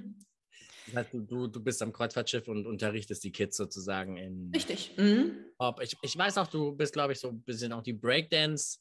Das 0.88 0.96
heißt, 0.96 1.14
du, 1.14 1.48
du 1.48 1.64
bist 1.64 1.82
am 1.82 1.94
Kreuzfahrtschiff 1.94 2.50
und 2.50 2.68
unterrichtest 2.68 3.24
die 3.24 3.32
Kids 3.32 3.56
sozusagen 3.56 4.18
in. 4.18 4.52
Richtig. 4.54 4.92
Mhm. 4.98 5.46
Ich, 5.82 5.96
ich 6.02 6.18
weiß 6.18 6.38
auch, 6.38 6.48
du 6.48 6.76
bist, 6.76 6.92
glaube 6.92 7.14
ich, 7.14 7.22
so 7.22 7.30
ein 7.30 7.42
bisschen 7.42 7.72
auch 7.72 7.82
die 7.82 7.94
Breakdance- 7.94 8.80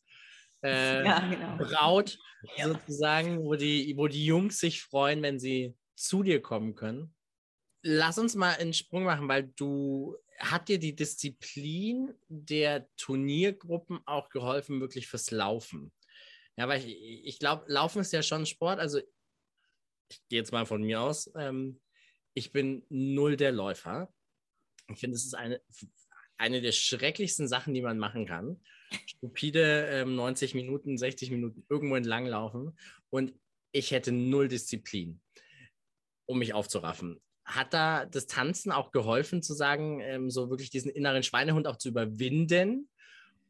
äh, 0.62 1.04
ja, 1.04 1.28
genau. 1.28 1.56
Braut 1.56 2.18
ja. 2.56 2.68
sozusagen, 2.68 3.44
wo 3.44 3.54
die, 3.54 3.96
wo 3.96 4.08
die 4.08 4.24
Jungs 4.24 4.58
sich 4.58 4.82
freuen, 4.82 5.22
wenn 5.22 5.38
sie 5.38 5.74
zu 5.94 6.22
dir 6.22 6.40
kommen 6.40 6.74
können. 6.74 7.14
Lass 7.82 8.18
uns 8.18 8.34
mal 8.34 8.54
einen 8.56 8.72
Sprung 8.72 9.04
machen, 9.04 9.28
weil 9.28 9.52
du 9.56 10.16
hat 10.38 10.68
dir 10.68 10.78
die 10.78 10.94
Disziplin 10.94 12.14
der 12.28 12.88
Turniergruppen 12.96 14.00
auch 14.06 14.28
geholfen, 14.28 14.80
wirklich 14.80 15.08
fürs 15.08 15.30
Laufen. 15.30 15.92
Ja, 16.56 16.68
weil 16.68 16.84
ich, 16.84 17.24
ich 17.24 17.38
glaube, 17.38 17.64
Laufen 17.68 18.00
ist 18.00 18.12
ja 18.12 18.22
schon 18.22 18.46
Sport. 18.46 18.78
Also 18.78 18.98
ich 18.98 20.20
gehe 20.28 20.38
jetzt 20.38 20.52
mal 20.52 20.66
von 20.66 20.82
mir 20.82 21.00
aus. 21.00 21.30
Ähm, 21.36 21.80
ich 22.34 22.52
bin 22.52 22.84
null 22.88 23.36
der 23.36 23.52
Läufer. 23.52 24.12
Ich 24.88 24.98
finde, 24.98 25.16
es 25.16 25.24
ist 25.24 25.34
eine, 25.34 25.60
eine 26.42 26.60
der 26.60 26.72
schrecklichsten 26.72 27.48
Sachen, 27.48 27.72
die 27.72 27.82
man 27.82 27.98
machen 27.98 28.26
kann 28.26 28.60
stupide 29.06 29.86
ähm, 29.90 30.14
90 30.16 30.54
Minuten, 30.54 30.98
60 30.98 31.30
Minuten 31.30 31.64
irgendwo 31.68 31.96
entlang 31.96 32.26
laufen 32.26 32.76
und 33.10 33.32
ich 33.72 33.90
hätte 33.90 34.12
null 34.12 34.48
Disziplin, 34.48 35.20
um 36.26 36.38
mich 36.38 36.54
aufzuraffen. 36.54 37.20
Hat 37.44 37.72
da 37.72 38.06
das 38.06 38.26
Tanzen 38.26 38.70
auch 38.70 38.92
geholfen, 38.92 39.42
zu 39.42 39.54
sagen, 39.54 40.00
ähm, 40.00 40.30
so 40.30 40.50
wirklich 40.50 40.70
diesen 40.70 40.90
inneren 40.90 41.22
Schweinehund 41.22 41.66
auch 41.66 41.76
zu 41.76 41.88
überwinden? 41.88 42.88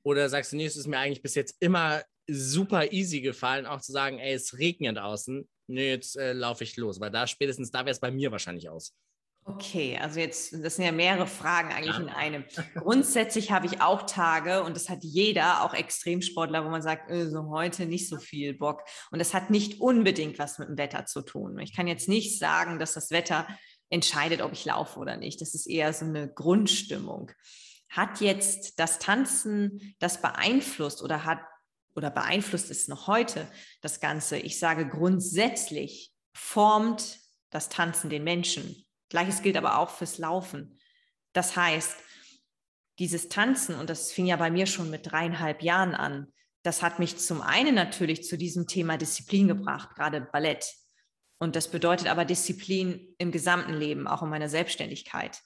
Oder 0.03 0.29
sagst 0.29 0.53
du, 0.53 0.57
nee, 0.57 0.65
es 0.65 0.77
ist 0.77 0.87
mir 0.87 0.99
eigentlich 0.99 1.23
bis 1.23 1.35
jetzt 1.35 1.57
immer 1.61 2.03
super 2.29 2.93
easy 2.93 3.21
gefallen, 3.21 3.67
auch 3.67 3.81
zu 3.81 3.93
sagen, 3.93 4.19
ey, 4.19 4.33
es 4.33 4.59
regnet 4.59 4.99
außen, 4.99 5.49
nee, 5.67 5.91
jetzt 5.91 6.17
äh, 6.17 6.33
laufe 6.33 6.65
ich 6.65 6.77
los, 6.77 7.01
weil 7.01 7.11
da 7.11 7.27
spätestens 7.27 7.71
da 7.71 7.81
wäre 7.81 7.91
es 7.91 8.01
bei 8.01 8.11
mir 8.11 8.31
wahrscheinlich 8.33 8.69
aus. 8.69 8.95
Okay, 9.45 9.99
also 10.01 10.21
jetzt, 10.21 10.53
das 10.63 10.77
sind 10.77 10.85
ja 10.85 10.93
mehrere 10.93 11.27
Fragen 11.27 11.73
eigentlich 11.73 11.97
ja. 11.97 12.03
in 12.03 12.09
einem. 12.09 12.45
Grundsätzlich 12.75 13.51
habe 13.51 13.67
ich 13.67 13.81
auch 13.81 14.03
Tage 14.03 14.63
und 14.63 14.77
das 14.77 14.89
hat 14.89 15.03
jeder, 15.03 15.65
auch 15.65 15.75
Extremsportler, 15.75 16.65
wo 16.65 16.71
man 16.71 16.81
sagt, 16.81 17.11
äh, 17.11 17.29
so 17.29 17.51
heute 17.51 17.87
nicht 17.87 18.09
so 18.09 18.19
viel 18.19 18.55
Bock. 18.55 18.83
Und 19.11 19.19
das 19.19 19.35
hat 19.35 19.51
nicht 19.51 19.81
unbedingt 19.81 20.39
was 20.39 20.61
mit 20.61 20.69
dem 20.69 20.79
Wetter 20.79 21.07
zu 21.07 21.23
tun. 21.23 21.59
Ich 21.59 21.75
kann 21.75 21.89
jetzt 21.89 22.09
nicht 22.09 22.39
sagen, 22.39 22.79
dass 22.79 22.95
das 22.95 23.11
Wetter 23.11 23.49
entscheidet, 23.91 24.43
ob 24.43 24.53
ich 24.53 24.65
laufe 24.65 25.01
oder 25.01 25.17
nicht. 25.17 25.41
Das 25.41 25.55
ist 25.55 25.67
eher 25.67 25.93
so 25.93 26.05
eine 26.05 26.33
Grundstimmung. 26.33 27.33
Hat 27.89 28.21
jetzt 28.21 28.79
das 28.79 29.01
Tanzen 29.01 29.95
das 29.99 30.23
beeinflusst 30.23 31.03
oder 31.03 31.25
hat 31.25 31.41
oder 31.95 32.11
beeinflusst 32.11 32.71
es 32.71 32.87
noch 32.87 33.09
heute 33.09 33.49
das 33.81 33.99
Ganze? 33.99 34.39
Ich 34.39 34.61
sage 34.61 34.89
grundsätzlich 34.89 36.13
formt 36.33 37.19
das 37.51 37.69
Tanzen 37.69 38.09
den 38.09 38.25
Menschen 38.25 38.87
Gleiches 39.13 39.43
gilt 39.43 39.59
aber 39.59 39.77
auch 39.77 39.91
fürs 39.91 40.17
Laufen. 40.17 40.79
Das 41.35 41.55
heißt, 41.55 41.97
dieses 42.99 43.29
Tanzen, 43.29 43.75
und 43.75 43.91
das 43.91 44.11
fing 44.11 44.25
ja 44.25 44.37
bei 44.37 44.51
mir 44.51 44.65
schon 44.65 44.89
mit 44.89 45.13
dreieinhalb 45.13 45.63
Jahren 45.63 45.95
an, 45.95 46.33
das 46.63 46.81
hat 46.81 46.99
mich 46.99 47.19
zum 47.19 47.43
einen 47.43 47.75
natürlich 47.75 48.25
zu 48.25 48.39
diesem 48.39 48.67
Thema 48.67 48.97
Disziplin 48.97 49.49
gebracht, 49.49 49.95
gerade 49.97 50.23
Ballett. 50.23 50.65
Und 51.39 51.57
das 51.57 51.69
bedeutet 51.69 52.07
aber 52.07 52.25
Disziplin 52.25 53.15
im 53.19 53.33
gesamten 53.33 53.75
Leben, 53.75 54.09
auch 54.09 54.23
in 54.23 54.31
meiner 54.31 54.49
Selbstständigkeit. 54.49 55.43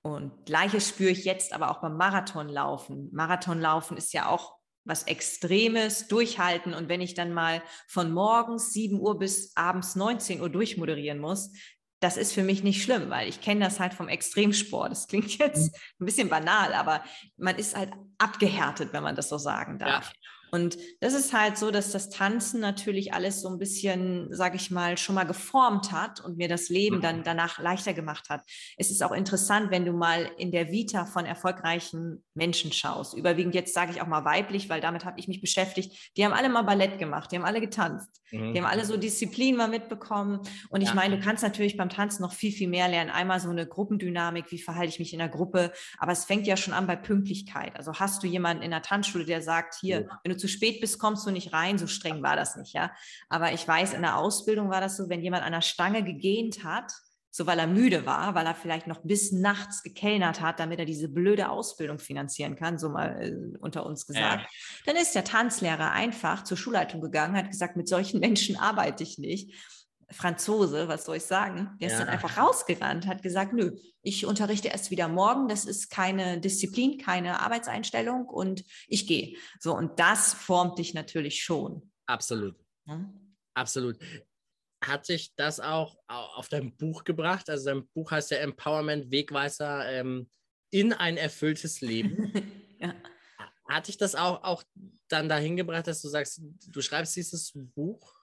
Und 0.00 0.46
gleiches 0.46 0.88
spüre 0.88 1.10
ich 1.10 1.26
jetzt 1.26 1.52
aber 1.52 1.70
auch 1.70 1.82
beim 1.82 1.98
Marathonlaufen. 1.98 3.10
Marathonlaufen 3.12 3.98
ist 3.98 4.14
ja 4.14 4.26
auch 4.26 4.56
was 4.84 5.02
Extremes, 5.02 6.08
durchhalten. 6.08 6.72
Und 6.72 6.88
wenn 6.88 7.02
ich 7.02 7.12
dann 7.12 7.34
mal 7.34 7.62
von 7.88 8.10
morgens 8.10 8.72
7 8.72 8.98
Uhr 8.98 9.18
bis 9.18 9.54
abends 9.54 9.96
19 9.96 10.40
Uhr 10.40 10.48
durchmoderieren 10.48 11.18
muss, 11.18 11.52
das 12.00 12.16
ist 12.16 12.32
für 12.32 12.42
mich 12.42 12.62
nicht 12.62 12.82
schlimm, 12.82 13.10
weil 13.10 13.28
ich 13.28 13.40
kenne 13.40 13.64
das 13.64 13.80
halt 13.80 13.94
vom 13.94 14.08
Extremsport. 14.08 14.90
Das 14.90 15.08
klingt 15.08 15.30
jetzt 15.38 15.72
mhm. 15.72 15.78
ein 16.00 16.06
bisschen 16.06 16.28
banal, 16.28 16.74
aber 16.74 17.02
man 17.36 17.56
ist 17.56 17.76
halt 17.76 17.92
abgehärtet, 18.18 18.92
wenn 18.92 19.02
man 19.02 19.16
das 19.16 19.28
so 19.28 19.38
sagen 19.38 19.78
darf. 19.78 20.12
Ja. 20.12 20.25
Und 20.56 20.78
das 21.00 21.12
ist 21.12 21.34
halt 21.34 21.58
so, 21.58 21.70
dass 21.70 21.92
das 21.92 22.08
Tanzen 22.08 22.60
natürlich 22.60 23.12
alles 23.12 23.42
so 23.42 23.48
ein 23.48 23.58
bisschen, 23.58 24.32
sage 24.32 24.56
ich 24.56 24.70
mal, 24.70 24.96
schon 24.96 25.14
mal 25.14 25.24
geformt 25.24 25.92
hat 25.92 26.24
und 26.24 26.38
mir 26.38 26.48
das 26.48 26.70
Leben 26.70 27.02
dann 27.02 27.18
mhm. 27.18 27.24
danach 27.24 27.58
leichter 27.58 27.92
gemacht 27.92 28.30
hat. 28.30 28.40
Es 28.78 28.90
ist 28.90 29.02
auch 29.02 29.12
interessant, 29.12 29.70
wenn 29.70 29.84
du 29.84 29.92
mal 29.92 30.30
in 30.38 30.52
der 30.52 30.72
Vita 30.72 31.04
von 31.04 31.26
erfolgreichen 31.26 32.24
Menschen 32.32 32.72
schaust. 32.72 33.12
Überwiegend 33.12 33.54
jetzt 33.54 33.74
sage 33.74 33.92
ich 33.92 34.00
auch 34.00 34.06
mal 34.06 34.24
weiblich, 34.24 34.70
weil 34.70 34.80
damit 34.80 35.04
habe 35.04 35.20
ich 35.20 35.28
mich 35.28 35.42
beschäftigt. 35.42 36.12
Die 36.16 36.24
haben 36.24 36.32
alle 36.32 36.48
mal 36.48 36.62
Ballett 36.62 36.98
gemacht, 36.98 37.30
die 37.30 37.36
haben 37.36 37.44
alle 37.44 37.60
getanzt, 37.60 38.22
mhm. 38.30 38.54
die 38.54 38.58
haben 38.58 38.66
alle 38.66 38.86
so 38.86 38.96
Disziplin 38.96 39.56
mal 39.56 39.68
mitbekommen. 39.68 40.40
Und 40.70 40.80
ich 40.80 40.88
ja. 40.88 40.94
meine, 40.94 41.18
du 41.18 41.22
kannst 41.22 41.42
natürlich 41.42 41.76
beim 41.76 41.90
Tanzen 41.90 42.22
noch 42.22 42.32
viel, 42.32 42.52
viel 42.52 42.68
mehr 42.68 42.88
lernen. 42.88 43.10
Einmal 43.10 43.40
so 43.40 43.50
eine 43.50 43.66
Gruppendynamik, 43.66 44.50
wie 44.50 44.58
verhalte 44.58 44.88
ich 44.88 45.00
mich 45.00 45.12
in 45.12 45.18
der 45.18 45.28
Gruppe. 45.28 45.72
Aber 45.98 46.12
es 46.12 46.24
fängt 46.24 46.46
ja 46.46 46.56
schon 46.56 46.72
an 46.72 46.86
bei 46.86 46.96
Pünktlichkeit. 46.96 47.76
Also 47.76 47.92
hast 47.92 48.22
du 48.22 48.26
jemanden 48.26 48.62
in 48.62 48.70
der 48.70 48.80
Tanzschule, 48.80 49.26
der 49.26 49.42
sagt, 49.42 49.74
hier, 49.80 50.00
ja. 50.00 50.20
wenn 50.22 50.32
du 50.32 50.38
zu 50.38 50.45
spät 50.48 50.80
bist, 50.80 50.98
kommst 50.98 51.26
du 51.26 51.30
nicht 51.30 51.52
rein. 51.52 51.78
So 51.78 51.86
streng 51.86 52.22
war 52.22 52.36
das 52.36 52.56
nicht, 52.56 52.74
ja. 52.74 52.92
Aber 53.28 53.52
ich 53.52 53.66
weiß, 53.66 53.94
in 53.94 54.02
der 54.02 54.16
Ausbildung 54.16 54.70
war 54.70 54.80
das 54.80 54.96
so, 54.96 55.08
wenn 55.08 55.22
jemand 55.22 55.44
an 55.44 55.52
der 55.52 55.62
Stange 55.62 56.02
gegähnt 56.02 56.64
hat, 56.64 56.92
so 57.36 57.46
weil 57.46 57.58
er 57.58 57.66
müde 57.66 58.06
war, 58.06 58.34
weil 58.34 58.46
er 58.46 58.54
vielleicht 58.54 58.86
noch 58.86 59.02
bis 59.02 59.30
nachts 59.30 59.82
gekellnert 59.82 60.40
hat, 60.40 60.58
damit 60.58 60.78
er 60.78 60.86
diese 60.86 61.08
blöde 61.08 61.50
Ausbildung 61.50 61.98
finanzieren 61.98 62.56
kann, 62.56 62.78
so 62.78 62.88
mal 62.88 63.20
äh, 63.20 63.58
unter 63.58 63.84
uns 63.84 64.06
gesagt. 64.06 64.42
Ja. 64.42 64.48
Dann 64.86 64.96
ist 64.96 65.14
der 65.14 65.24
Tanzlehrer 65.24 65.92
einfach 65.92 66.44
zur 66.44 66.56
Schulleitung 66.56 67.02
gegangen, 67.02 67.36
hat 67.36 67.50
gesagt, 67.50 67.76
mit 67.76 67.88
solchen 67.88 68.20
Menschen 68.20 68.56
arbeite 68.56 69.02
ich 69.02 69.18
nicht. 69.18 69.52
Franzose, 70.10 70.88
was 70.88 71.04
soll 71.04 71.16
ich 71.16 71.24
sagen? 71.24 71.76
Der 71.80 71.88
ja. 71.88 71.94
ist 71.94 72.00
dann 72.00 72.08
einfach 72.08 72.36
rausgerannt, 72.38 73.06
hat 73.06 73.22
gesagt, 73.22 73.52
nö, 73.52 73.76
ich 74.02 74.24
unterrichte 74.24 74.68
erst 74.68 74.90
wieder 74.90 75.08
morgen, 75.08 75.48
das 75.48 75.64
ist 75.64 75.90
keine 75.90 76.40
Disziplin, 76.40 76.98
keine 76.98 77.40
Arbeitseinstellung 77.40 78.26
und 78.26 78.64
ich 78.86 79.06
gehe. 79.06 79.36
So, 79.58 79.74
und 79.76 79.98
das 79.98 80.32
formt 80.32 80.78
dich 80.78 80.94
natürlich 80.94 81.42
schon. 81.42 81.90
Absolut. 82.06 82.54
Ja? 82.86 83.12
Absolut. 83.54 83.98
Hat 84.84 85.06
sich 85.06 85.34
das 85.34 85.58
auch 85.58 85.96
auf 86.06 86.48
dein 86.48 86.76
Buch 86.76 87.02
gebracht? 87.02 87.50
Also 87.50 87.70
dein 87.70 87.88
Buch 87.88 88.10
heißt 88.10 88.30
ja 88.30 88.38
Empowerment, 88.38 89.10
Wegweiser 89.10 89.90
ähm, 89.90 90.28
in 90.70 90.92
ein 90.92 91.16
erfülltes 91.16 91.80
Leben. 91.80 92.32
ja. 92.78 92.94
Hat 93.68 93.88
dich 93.88 93.96
das 93.96 94.14
auch, 94.14 94.44
auch 94.44 94.62
dann 95.08 95.28
dahin 95.28 95.56
gebracht, 95.56 95.88
dass 95.88 96.00
du 96.02 96.08
sagst, 96.08 96.40
du 96.68 96.80
schreibst 96.80 97.16
dieses 97.16 97.52
Buch? 97.74 98.15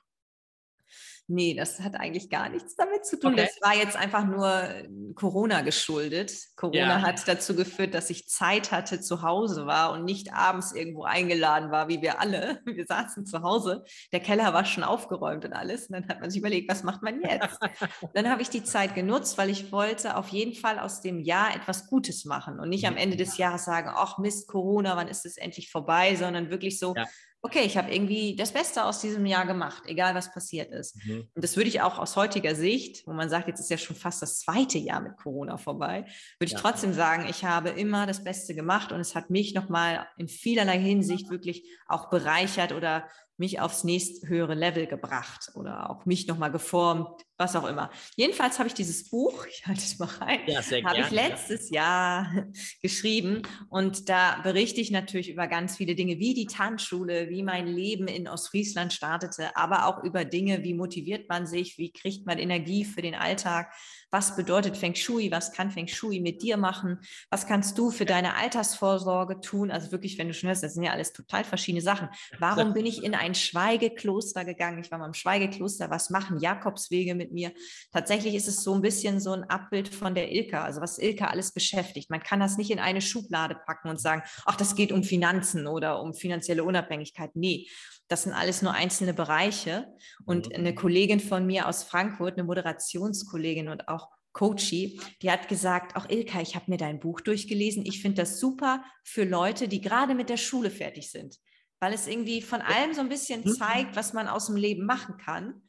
Nee, 1.28 1.54
das 1.54 1.80
hat 1.80 1.96
eigentlich 1.96 2.30
gar 2.30 2.50
nichts 2.50 2.76
damit 2.76 3.06
zu 3.06 3.18
tun. 3.18 3.34
Okay. 3.34 3.44
Das 3.46 3.62
war 3.62 3.76
jetzt 3.76 3.96
einfach 3.96 4.26
nur 4.26 4.62
äh, 4.62 4.90
Corona 5.16 5.62
geschuldet. 5.62 6.34
Corona 6.58 6.78
ja. 6.78 7.02
hat 7.02 7.26
dazu 7.28 7.56
geführt, 7.56 7.94
dass 7.94 8.10
ich 8.10 8.28
Zeit 8.28 8.74
hatte, 8.74 9.00
zu 9.00 9.22
Hause 9.22 9.66
war 9.66 9.94
und 9.94 10.04
nicht 10.04 10.34
abends 10.34 10.74
irgendwo 10.74 11.04
eingeladen 11.04 11.72
war, 11.72 11.88
wie 11.88 12.02
wir 12.02 12.20
alle. 12.20 12.62
Wir 12.74 12.86
saßen 12.86 13.26
zu 13.26 13.42
Hause. 13.42 13.86
Der 14.12 14.20
Keller 14.20 14.54
war 14.54 14.66
schon 14.66 14.84
aufgeräumt 14.84 15.46
und 15.46 15.54
alles. 15.54 15.88
Und 15.88 15.94
dann 15.94 16.08
hat 16.10 16.20
man 16.20 16.30
sich 16.30 16.40
überlegt, 16.40 16.70
was 16.70 16.84
macht 16.84 17.04
man 17.04 17.22
jetzt? 17.22 17.58
dann 18.14 18.30
habe 18.30 18.42
ich 18.42 18.50
die 18.50 18.64
Zeit 18.64 18.94
genutzt, 18.94 19.38
weil 19.38 19.50
ich 19.50 19.72
wollte 19.72 20.18
auf 20.18 20.28
jeden 20.30 20.56
Fall 20.56 20.80
aus 20.80 21.02
dem 21.02 21.20
Jahr 21.20 21.56
etwas 21.56 21.88
Gutes 21.88 22.26
machen 22.26 22.60
und 22.60 22.68
nicht 22.68 22.86
am 22.86 22.98
Ende 22.98 23.16
des 23.16 23.38
Jahres 23.38 23.64
sagen, 23.64 23.90
ach 23.94 24.18
Mist, 24.18 24.48
Corona, 24.48 24.98
wann 24.98 25.08
ist 25.08 25.26
es 25.26 25.38
endlich 25.38 25.72
vorbei, 25.72 26.16
sondern 26.16 26.50
wirklich 26.50 26.80
so, 26.80 26.94
ja 26.96 27.06
okay, 27.46 27.64
ich 27.66 27.78
habe 27.78 27.94
irgendwie 27.94 28.38
das 28.38 28.54
Beste 28.54 28.86
aus 28.86 29.02
diesem 29.02 29.26
Jahr 29.26 29.46
gemacht, 29.46 29.84
egal 29.86 30.16
was 30.16 30.32
passiert 30.32 30.72
ist. 30.72 30.96
Mhm. 31.06 31.28
Und 31.36 31.44
das 31.44 31.58
würde 31.58 31.68
ich 31.68 31.82
auch 31.82 32.00
aus 32.00 32.16
heutiger 32.16 32.56
Sicht, 32.56 33.06
wo 33.06 33.12
man 33.12 33.30
sagt, 33.30 33.50
jetzt 33.50 33.60
ist 33.60 33.70
ja 33.70 33.78
schon 33.78 33.98
fast 33.98 34.22
das 34.22 34.40
zweite 34.40 34.78
Jahr 34.78 35.02
mit 35.02 35.18
Corona 35.18 35.58
vorbei, 35.58 36.06
würde 36.40 36.46
ich 36.46 36.54
ja. 36.54 36.60
trotzdem 36.60 36.94
sagen, 36.94 37.28
ich 37.30 37.44
habe 37.44 37.70
immer 37.70 38.08
das 38.08 38.24
Beste 38.24 38.56
gemacht 38.56 38.94
und 38.94 39.02
es 39.02 39.14
hat 39.14 39.30
mich 39.30 39.54
nochmal 39.54 40.08
in 40.18 40.30
vielerlei 40.30 40.80
Hinsicht 40.80 41.30
wirklich 41.30 41.70
auch 41.86 42.10
bereichert 42.10 42.72
oder 42.72 43.08
mich 43.36 43.60
aufs 43.60 43.84
nächsthöhere 43.84 44.54
Level 44.54 44.88
gebracht 44.88 45.52
oder 45.56 45.90
auch 45.90 46.06
mich 46.06 46.28
nochmal 46.28 46.52
geformt, 46.52 47.10
was 47.38 47.56
auch 47.56 47.66
immer. 47.66 47.90
Jedenfalls 48.16 48.60
habe 48.60 48.68
ich 48.68 48.74
dieses 48.74 49.10
Buch, 49.10 49.46
ich 49.50 49.66
halte 49.66 49.82
es 49.82 50.00
mal 50.00 50.06
rein, 50.06 50.40
ja, 50.48 50.62
habe 50.62 51.00
ich 51.00 51.12
letztes 51.12 51.70
ja. 51.70 51.74
Jahr 51.74 52.46
geschrieben 52.82 53.42
und 53.70 54.10
da 54.10 54.40
berichte 54.44 54.82
ich 54.82 54.92
natürlich 54.92 55.30
über 55.30 55.48
ganz 55.48 55.78
viele 55.78 55.96
Dinge, 55.96 56.20
wie 56.20 56.34
die 56.34 56.46
Tanzschule, 56.46 57.30
wie 57.30 57.44
mein 57.44 57.68
Leben 57.68 58.08
in 58.08 58.28
Ostfriesland 58.28 58.94
startete, 58.94 59.56
aber 59.56 59.88
auch 59.88 60.04
über 60.04 60.26
Dinge, 60.26 60.64
wie 60.64 60.74
motiviert 60.74 61.30
man 61.30 61.46
sich, 61.46 61.78
wie 61.78 61.92
kriegt 61.92 62.26
man 62.26 62.38
Energie 62.38 62.86
für 62.86 63.02
den 63.02 63.16
Alltag, 63.16 63.74
was 64.12 64.36
bedeutet 64.36 64.78
Feng 64.78 64.96
Shui, 64.96 65.32
was 65.32 65.54
kann 65.54 65.72
Feng 65.72 65.88
Shui 65.88 66.20
mit 66.20 66.44
dir 66.44 66.58
machen, 66.58 67.00
was 67.30 67.48
kannst 67.48 67.78
du 67.78 67.90
für 67.90 68.06
deine 68.06 68.36
Altersvorsorge 68.36 69.42
tun, 69.42 69.72
also 69.72 69.92
wirklich, 69.92 70.18
wenn 70.18 70.28
du 70.28 70.34
schon 70.34 70.50
hörst, 70.50 70.64
das 70.64 70.76
sind 70.76 70.84
ja 70.84 70.92
alles 70.92 71.14
total 71.14 71.44
verschiedene 71.44 71.82
Sachen. 71.82 72.10
Warum 72.40 72.74
bin 72.74 72.86
ich 72.86 73.04
in 73.04 73.16
ein 73.16 73.34
Schweigekloster 73.34 74.46
gegangen? 74.46 74.80
Ich 74.84 74.92
war 74.92 75.00
mal 75.00 75.08
im 75.08 75.14
Schweigekloster, 75.14 75.90
was 75.90 76.10
machen 76.10 76.40
Jakobswege 76.40 77.16
mit 77.16 77.23
mir? 77.32 77.54
Tatsächlich 77.92 78.36
ist 78.36 78.48
es 78.48 78.64
so 78.64 78.74
ein 78.74 78.82
bisschen 78.82 79.20
so 79.20 79.32
ein 79.32 79.44
Abbild 79.44 79.88
von 79.88 80.16
der 80.16 80.32
Ilka, 80.32 80.64
also 80.64 80.82
was 80.82 80.98
Ilka 80.98 81.28
alles 81.28 81.54
beschäftigt. 81.54 82.10
Man 82.10 82.22
kann 82.22 82.40
das 82.40 82.58
nicht 82.58 82.72
in 82.72 82.80
eine 82.80 83.02
Schublade 83.02 83.56
packen 83.66 83.90
und 83.90 84.02
sagen, 84.02 84.24
ach, 84.46 84.56
das 84.56 84.76
geht 84.76 84.92
um 84.92 85.04
Finanzen 85.04 85.68
oder 85.68 86.02
um 86.02 86.14
finanzielle 86.14 86.64
Unabhängigkeit. 86.64 87.32
Nee, 87.36 87.68
das 88.08 88.24
sind 88.24 88.34
alles 88.34 88.62
nur 88.62 88.74
einzelne 88.74 89.14
Bereiche. 89.14 89.88
Und 90.26 90.50
mhm. 90.50 90.56
eine 90.56 90.76
Kollegin 90.76 91.20
von 91.20 91.46
mir 91.46 91.68
aus 91.68 91.84
Frankfurt, 91.84 92.34
eine 92.34 92.44
Moderationskollegin 92.44 93.70
und 93.70 93.88
auch 93.88 94.10
Coachy, 94.34 95.00
die 95.22 95.32
hat 95.32 95.48
gesagt, 95.48 95.96
auch 95.96 96.10
Ilka, 96.10 96.42
ich 96.42 96.56
habe 96.56 96.70
mir 96.72 96.78
dein 96.78 97.00
Buch 97.00 97.22
durchgelesen. 97.22 97.86
Ich 97.86 98.02
finde 98.02 98.24
das 98.24 98.40
super 98.40 98.84
für 99.04 99.24
Leute, 99.24 99.68
die 99.68 99.80
gerade 99.80 100.16
mit 100.16 100.30
der 100.30 100.38
Schule 100.38 100.72
fertig 100.72 101.12
sind, 101.12 101.38
weil 101.80 101.94
es 101.94 102.08
irgendwie 102.08 102.42
von 102.42 102.62
allem 102.62 102.94
so 102.94 103.02
ein 103.02 103.10
bisschen 103.10 103.42
mhm. 103.42 103.54
zeigt, 103.54 103.96
was 103.96 104.14
man 104.14 104.28
aus 104.28 104.48
dem 104.48 104.56
Leben 104.56 104.86
machen 104.86 105.18
kann 105.18 105.62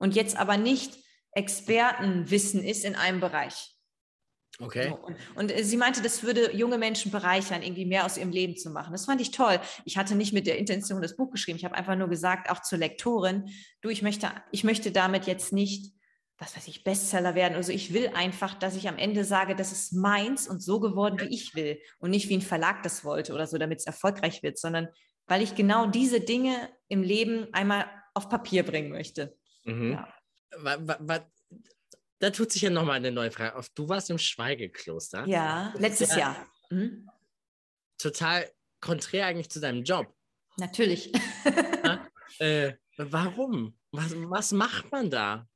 und 0.00 0.16
jetzt 0.16 0.36
aber 0.36 0.56
nicht 0.56 0.98
Expertenwissen 1.32 2.64
ist 2.64 2.84
in 2.84 2.96
einem 2.96 3.20
Bereich. 3.20 3.76
Okay. 4.58 4.92
Und, 5.36 5.52
und, 5.52 5.64
sie 5.64 5.76
meinte, 5.76 6.02
das 6.02 6.22
würde 6.22 6.54
junge 6.54 6.76
Menschen 6.76 7.10
bereichern, 7.10 7.62
irgendwie 7.62 7.86
mehr 7.86 8.04
aus 8.04 8.18
ihrem 8.18 8.30
Leben 8.30 8.56
zu 8.56 8.70
machen. 8.70 8.92
Das 8.92 9.06
fand 9.06 9.20
ich 9.20 9.30
toll. 9.30 9.58
Ich 9.84 9.96
hatte 9.96 10.14
nicht 10.14 10.32
mit 10.32 10.46
der 10.46 10.58
Intention 10.58 11.00
das 11.00 11.16
Buch 11.16 11.30
geschrieben. 11.30 11.56
Ich 11.56 11.64
habe 11.64 11.76
einfach 11.76 11.96
nur 11.96 12.08
gesagt, 12.08 12.50
auch 12.50 12.60
zur 12.60 12.78
Lektorin, 12.78 13.48
du, 13.80 13.88
ich 13.88 14.02
möchte, 14.02 14.30
ich 14.50 14.64
möchte 14.64 14.90
damit 14.90 15.26
jetzt 15.26 15.52
nicht, 15.52 15.94
was 16.36 16.56
weiß 16.56 16.68
ich, 16.68 16.84
Bestseller 16.84 17.34
werden. 17.34 17.54
Also 17.54 17.72
ich 17.72 17.94
will 17.94 18.08
einfach, 18.14 18.54
dass 18.54 18.76
ich 18.76 18.88
am 18.88 18.98
Ende 18.98 19.24
sage, 19.24 19.54
das 19.54 19.72
ist 19.72 19.92
meins 19.92 20.48
und 20.48 20.60
so 20.60 20.80
geworden, 20.80 21.20
wie 21.20 21.34
ich 21.34 21.54
will. 21.54 21.80
Und 21.98 22.10
nicht 22.10 22.28
wie 22.28 22.36
ein 22.36 22.42
Verlag 22.42 22.82
das 22.82 23.04
wollte 23.04 23.32
oder 23.32 23.46
so, 23.46 23.56
damit 23.56 23.78
es 23.78 23.86
erfolgreich 23.86 24.42
wird, 24.42 24.58
sondern 24.58 24.88
weil 25.26 25.42
ich 25.42 25.54
genau 25.54 25.86
diese 25.86 26.20
Dinge 26.20 26.68
im 26.88 27.02
Leben 27.02 27.46
einmal 27.52 27.86
auf 28.14 28.28
Papier 28.28 28.64
bringen 28.64 28.90
möchte. 28.90 29.38
Mhm. 29.74 29.92
Ja. 29.92 31.26
Da 32.18 32.30
tut 32.30 32.52
sich 32.52 32.62
ja 32.62 32.70
nochmal 32.70 32.96
eine 32.96 33.10
neue 33.10 33.30
Frage 33.30 33.56
auf. 33.56 33.68
Du 33.70 33.88
warst 33.88 34.10
im 34.10 34.18
Schweigekloster. 34.18 35.26
Ja, 35.26 35.72
letztes 35.78 36.14
Jahr. 36.14 36.36
Mhm. 36.70 37.08
Total 37.98 38.50
konträr 38.80 39.26
eigentlich 39.26 39.50
zu 39.50 39.60
deinem 39.60 39.84
Job. 39.84 40.14
Natürlich. 40.56 41.12
ja, 41.84 42.06
äh, 42.38 42.74
warum? 42.96 43.78
Was, 43.92 44.12
was 44.14 44.52
macht 44.52 44.92
man 44.92 45.10
da? 45.10 45.48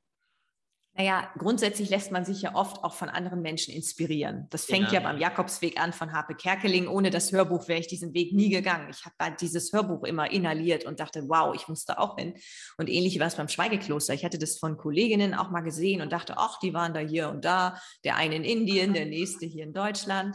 Naja, 0.97 1.29
grundsätzlich 1.37 1.89
lässt 1.89 2.13
man 2.13 2.23
sich 2.23 2.41
ja 2.41 2.55
oft 2.55 2.85
auch 2.85 2.93
von 2.93 3.09
anderen 3.09 3.41
Menschen 3.41 3.73
inspirieren. 3.73 4.47
Das 4.49 4.63
fängt 4.63 4.93
ja, 4.93 4.93
ja 4.93 4.99
beim 5.01 5.17
Jakobsweg 5.17 5.77
an 5.77 5.91
von 5.91 6.13
Harpe 6.13 6.35
Kerkeling. 6.35 6.87
Ohne 6.87 7.09
das 7.09 7.33
Hörbuch 7.33 7.67
wäre 7.67 7.81
ich 7.81 7.87
diesen 7.87 8.13
Weg 8.13 8.31
nie 8.31 8.49
gegangen. 8.49 8.87
Ich 8.89 9.03
habe 9.03 9.15
halt 9.19 9.41
dieses 9.41 9.73
Hörbuch 9.73 10.03
immer 10.03 10.31
inhaliert 10.31 10.85
und 10.85 11.01
dachte, 11.01 11.27
wow, 11.27 11.53
ich 11.53 11.67
muss 11.67 11.83
da 11.83 11.95
auch 11.95 12.17
hin. 12.17 12.35
Und 12.77 12.89
ähnlich 12.89 13.19
war 13.19 13.27
es 13.27 13.35
beim 13.35 13.49
Schweigekloster. 13.49 14.13
Ich 14.13 14.23
hatte 14.23 14.39
das 14.39 14.57
von 14.57 14.77
Kolleginnen 14.77 15.33
auch 15.33 15.51
mal 15.51 15.61
gesehen 15.61 16.01
und 16.01 16.13
dachte, 16.13 16.35
ach, 16.37 16.59
die 16.59 16.73
waren 16.73 16.93
da 16.93 17.01
hier 17.01 17.27
und 17.29 17.43
da. 17.43 17.77
Der 18.05 18.15
eine 18.15 18.35
in 18.35 18.45
Indien, 18.45 18.93
der 18.93 19.05
nächste 19.05 19.45
hier 19.45 19.65
in 19.65 19.73
Deutschland. 19.73 20.33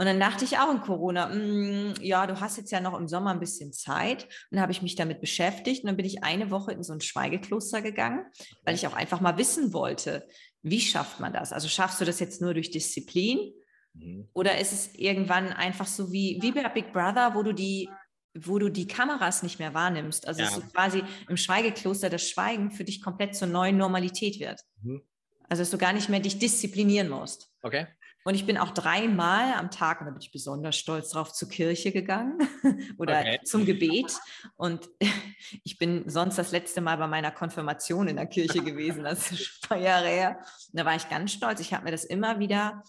Und 0.00 0.06
dann 0.06 0.18
dachte 0.18 0.46
ich 0.46 0.56
auch 0.56 0.70
in 0.70 0.80
Corona, 0.80 1.26
mh, 1.26 1.34
mm, 1.34 1.94
ja, 2.00 2.26
du 2.26 2.40
hast 2.40 2.56
jetzt 2.56 2.72
ja 2.72 2.80
noch 2.80 2.98
im 2.98 3.06
Sommer 3.06 3.32
ein 3.32 3.38
bisschen 3.38 3.74
Zeit. 3.74 4.24
Und 4.24 4.52
dann 4.52 4.62
habe 4.62 4.72
ich 4.72 4.80
mich 4.80 4.94
damit 4.94 5.20
beschäftigt 5.20 5.84
und 5.84 5.88
dann 5.88 5.96
bin 5.98 6.06
ich 6.06 6.24
eine 6.24 6.50
Woche 6.50 6.72
in 6.72 6.82
so 6.82 6.94
ein 6.94 7.02
Schweigekloster 7.02 7.82
gegangen, 7.82 8.24
weil 8.64 8.74
ich 8.74 8.86
auch 8.86 8.94
einfach 8.94 9.20
mal 9.20 9.36
wissen 9.36 9.74
wollte, 9.74 10.26
wie 10.62 10.80
schafft 10.80 11.20
man 11.20 11.34
das? 11.34 11.52
Also 11.52 11.68
schaffst 11.68 12.00
du 12.00 12.06
das 12.06 12.18
jetzt 12.18 12.40
nur 12.40 12.54
durch 12.54 12.70
Disziplin? 12.70 13.52
Mhm. 13.92 14.26
Oder 14.32 14.58
ist 14.58 14.72
es 14.72 14.94
irgendwann 14.94 15.52
einfach 15.52 15.86
so 15.86 16.10
wie, 16.10 16.38
wie 16.40 16.52
bei 16.52 16.66
Big 16.70 16.94
Brother, 16.94 17.34
wo 17.34 17.42
du 17.42 17.52
die 17.52 17.90
wo 18.32 18.58
du 18.58 18.70
die 18.70 18.86
Kameras 18.86 19.42
nicht 19.42 19.58
mehr 19.58 19.74
wahrnimmst. 19.74 20.26
Also 20.26 20.40
ja. 20.40 20.48
es 20.48 20.72
quasi 20.72 21.02
im 21.28 21.36
Schweigekloster 21.36 22.08
das 22.08 22.26
Schweigen 22.26 22.70
für 22.70 22.84
dich 22.84 23.02
komplett 23.02 23.34
zur 23.34 23.48
neuen 23.48 23.76
Normalität 23.76 24.38
wird. 24.38 24.60
Mhm. 24.80 25.02
Also 25.48 25.62
dass 25.62 25.70
du 25.70 25.78
gar 25.78 25.92
nicht 25.92 26.08
mehr 26.08 26.20
dich 26.20 26.38
disziplinieren 26.38 27.08
musst. 27.08 27.50
Okay. 27.60 27.88
Und 28.24 28.34
ich 28.34 28.44
bin 28.44 28.58
auch 28.58 28.70
dreimal 28.70 29.54
am 29.54 29.70
Tag, 29.70 30.00
und 30.00 30.06
da 30.06 30.12
bin 30.12 30.20
ich 30.20 30.30
besonders 30.30 30.76
stolz 30.76 31.10
drauf, 31.10 31.32
zur 31.32 31.48
Kirche 31.48 31.90
gegangen 31.90 32.38
oder 32.98 33.20
okay. 33.20 33.40
zum 33.44 33.64
Gebet. 33.64 34.12
Und 34.56 34.90
ich 35.64 35.78
bin 35.78 36.08
sonst 36.08 36.36
das 36.36 36.52
letzte 36.52 36.80
Mal 36.80 36.98
bei 36.98 37.06
meiner 37.06 37.30
Konfirmation 37.30 38.08
in 38.08 38.16
der 38.16 38.26
Kirche 38.26 38.60
gewesen, 38.64 39.04
das 39.04 39.32
ist 39.32 39.44
schon 39.44 39.58
ein 39.64 39.68
paar 39.68 39.78
Jahre 39.78 40.08
her. 40.08 40.38
Und 40.72 40.78
da 40.78 40.84
war 40.84 40.96
ich 40.96 41.08
ganz 41.08 41.32
stolz. 41.32 41.60
Ich 41.60 41.72
habe 41.72 41.84
mir 41.84 41.92
das 41.92 42.04
immer 42.04 42.38
wieder, 42.38 42.82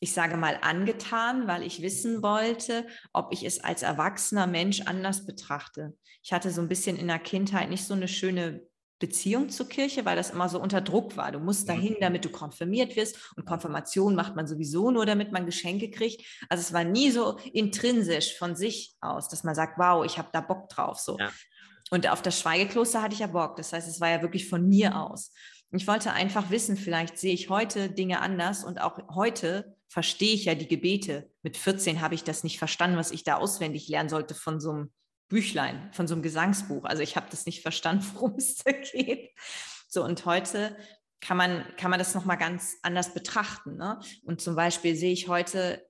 ich 0.00 0.14
sage 0.14 0.36
mal, 0.38 0.58
angetan, 0.62 1.46
weil 1.46 1.62
ich 1.62 1.82
wissen 1.82 2.22
wollte, 2.22 2.86
ob 3.12 3.32
ich 3.32 3.44
es 3.44 3.62
als 3.62 3.82
erwachsener 3.82 4.46
Mensch 4.46 4.80
anders 4.82 5.26
betrachte. 5.26 5.94
Ich 6.22 6.32
hatte 6.32 6.50
so 6.50 6.62
ein 6.62 6.68
bisschen 6.68 6.96
in 6.96 7.08
der 7.08 7.18
Kindheit 7.18 7.68
nicht 7.68 7.84
so 7.84 7.92
eine 7.92 8.08
schöne 8.08 8.66
Beziehung 8.98 9.48
zur 9.48 9.68
Kirche, 9.68 10.04
weil 10.04 10.16
das 10.16 10.30
immer 10.30 10.48
so 10.48 10.60
unter 10.60 10.80
Druck 10.80 11.16
war. 11.16 11.32
Du 11.32 11.40
musst 11.40 11.68
dahin, 11.68 11.94
mhm. 11.94 12.00
damit 12.00 12.24
du 12.24 12.28
konfirmiert 12.28 12.96
wirst. 12.96 13.32
Und 13.36 13.44
Konfirmation 13.44 14.14
macht 14.14 14.36
man 14.36 14.46
sowieso 14.46 14.90
nur, 14.90 15.04
damit 15.04 15.32
man 15.32 15.46
Geschenke 15.46 15.90
kriegt. 15.90 16.24
Also 16.48 16.62
es 16.62 16.72
war 16.72 16.84
nie 16.84 17.10
so 17.10 17.38
intrinsisch 17.52 18.36
von 18.38 18.56
sich 18.56 18.94
aus, 19.00 19.28
dass 19.28 19.44
man 19.44 19.54
sagt, 19.54 19.78
wow, 19.78 20.04
ich 20.04 20.18
habe 20.18 20.28
da 20.32 20.40
Bock 20.40 20.68
drauf. 20.68 20.98
So. 21.00 21.18
Ja. 21.18 21.30
Und 21.90 22.08
auf 22.08 22.22
das 22.22 22.40
Schweigekloster 22.40 23.02
hatte 23.02 23.14
ich 23.14 23.20
ja 23.20 23.26
Bock. 23.26 23.56
Das 23.56 23.72
heißt, 23.72 23.88
es 23.88 24.00
war 24.00 24.10
ja 24.10 24.22
wirklich 24.22 24.48
von 24.48 24.68
mir 24.68 24.96
aus. 24.96 25.32
Ich 25.70 25.88
wollte 25.88 26.12
einfach 26.12 26.50
wissen, 26.50 26.76
vielleicht 26.76 27.18
sehe 27.18 27.34
ich 27.34 27.50
heute 27.50 27.90
Dinge 27.90 28.20
anders 28.20 28.62
und 28.62 28.80
auch 28.80 28.98
heute 29.12 29.76
verstehe 29.88 30.34
ich 30.34 30.44
ja 30.44 30.54
die 30.54 30.68
Gebete. 30.68 31.30
Mit 31.42 31.56
14 31.56 32.00
habe 32.00 32.14
ich 32.14 32.22
das 32.22 32.44
nicht 32.44 32.58
verstanden, 32.58 32.96
was 32.96 33.10
ich 33.10 33.24
da 33.24 33.36
auswendig 33.36 33.88
lernen 33.88 34.08
sollte 34.08 34.34
von 34.34 34.60
so 34.60 34.70
einem 34.70 34.92
Büchlein, 35.28 35.90
von 35.92 36.06
so 36.06 36.14
einem 36.14 36.22
Gesangsbuch. 36.22 36.84
Also 36.84 37.02
ich 37.02 37.16
habe 37.16 37.26
das 37.30 37.46
nicht 37.46 37.62
verstanden, 37.62 38.04
worum 38.14 38.34
es 38.36 38.56
da 38.56 38.72
geht. 38.72 39.30
So, 39.88 40.04
und 40.04 40.24
heute 40.26 40.76
kann 41.20 41.36
man, 41.36 41.64
kann 41.76 41.90
man 41.90 41.98
das 41.98 42.14
nochmal 42.14 42.36
ganz 42.36 42.76
anders 42.82 43.14
betrachten. 43.14 43.76
Ne? 43.76 44.00
Und 44.24 44.40
zum 44.40 44.56
Beispiel 44.56 44.94
sehe 44.94 45.12
ich 45.12 45.28
heute 45.28 45.84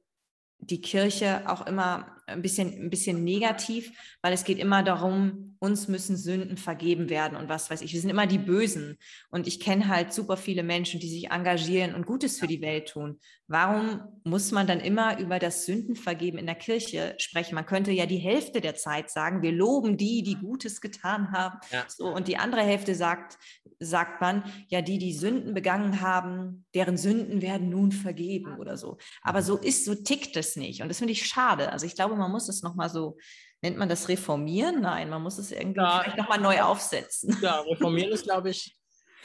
die 0.58 0.80
Kirche 0.80 1.42
auch 1.48 1.66
immer 1.66 2.22
ein 2.26 2.40
bisschen, 2.40 2.72
ein 2.72 2.90
bisschen 2.90 3.24
negativ, 3.24 3.90
weil 4.22 4.32
es 4.32 4.44
geht 4.44 4.58
immer 4.58 4.82
darum, 4.82 5.53
uns 5.64 5.88
müssen 5.88 6.16
Sünden 6.16 6.58
vergeben 6.58 7.08
werden 7.08 7.38
und 7.38 7.48
was 7.48 7.70
weiß 7.70 7.80
ich. 7.80 7.94
Wir 7.94 8.00
sind 8.00 8.10
immer 8.10 8.26
die 8.26 8.38
Bösen. 8.38 8.98
Und 9.30 9.46
ich 9.46 9.60
kenne 9.60 9.88
halt 9.88 10.12
super 10.12 10.36
viele 10.36 10.62
Menschen, 10.62 11.00
die 11.00 11.08
sich 11.08 11.30
engagieren 11.30 11.94
und 11.94 12.04
Gutes 12.04 12.38
für 12.38 12.46
die 12.46 12.60
Welt 12.60 12.90
tun. 12.90 13.18
Warum 13.46 14.00
muss 14.24 14.52
man 14.52 14.66
dann 14.66 14.80
immer 14.80 15.18
über 15.18 15.38
das 15.38 15.64
Sündenvergeben 15.64 16.38
in 16.38 16.46
der 16.46 16.54
Kirche 16.54 17.14
sprechen? 17.18 17.54
Man 17.54 17.66
könnte 17.66 17.92
ja 17.92 18.04
die 18.04 18.18
Hälfte 18.18 18.60
der 18.60 18.74
Zeit 18.74 19.10
sagen, 19.10 19.42
wir 19.42 19.52
loben 19.52 19.96
die, 19.96 20.22
die 20.22 20.36
Gutes 20.36 20.80
getan 20.82 21.32
haben. 21.32 21.58
Ja. 21.72 21.84
So, 21.88 22.06
und 22.06 22.28
die 22.28 22.36
andere 22.36 22.62
Hälfte 22.62 22.94
sagt, 22.94 23.38
sagt 23.80 24.20
man, 24.20 24.44
ja, 24.68 24.82
die, 24.82 24.98
die 24.98 25.14
Sünden 25.14 25.54
begangen 25.54 26.00
haben, 26.00 26.66
deren 26.74 26.98
Sünden 26.98 27.40
werden 27.40 27.70
nun 27.70 27.90
vergeben 27.90 28.58
oder 28.58 28.76
so. 28.76 28.98
Aber 29.22 29.42
so 29.42 29.56
ist, 29.56 29.86
so 29.86 29.94
tickt 29.94 30.36
es 30.36 30.56
nicht. 30.56 30.82
Und 30.82 30.88
das 30.88 30.98
finde 30.98 31.12
ich 31.12 31.26
schade. 31.26 31.72
Also 31.72 31.86
ich 31.86 31.94
glaube, 31.94 32.16
man 32.16 32.30
muss 32.30 32.48
es 32.48 32.62
nochmal 32.62 32.90
so 32.90 33.16
Nennt 33.64 33.78
man 33.78 33.88
das 33.88 34.10
Reformieren? 34.10 34.82
Nein, 34.82 35.08
man 35.08 35.22
muss 35.22 35.38
es 35.38 35.50
irgendwie 35.50 35.80
ja, 35.80 36.00
vielleicht 36.02 36.18
nochmal 36.18 36.38
neu 36.38 36.60
aufsetzen. 36.60 37.34
Ja, 37.40 37.60
Reformieren 37.60 38.12
ist, 38.12 38.24
glaube 38.24 38.50
ich, 38.50 38.76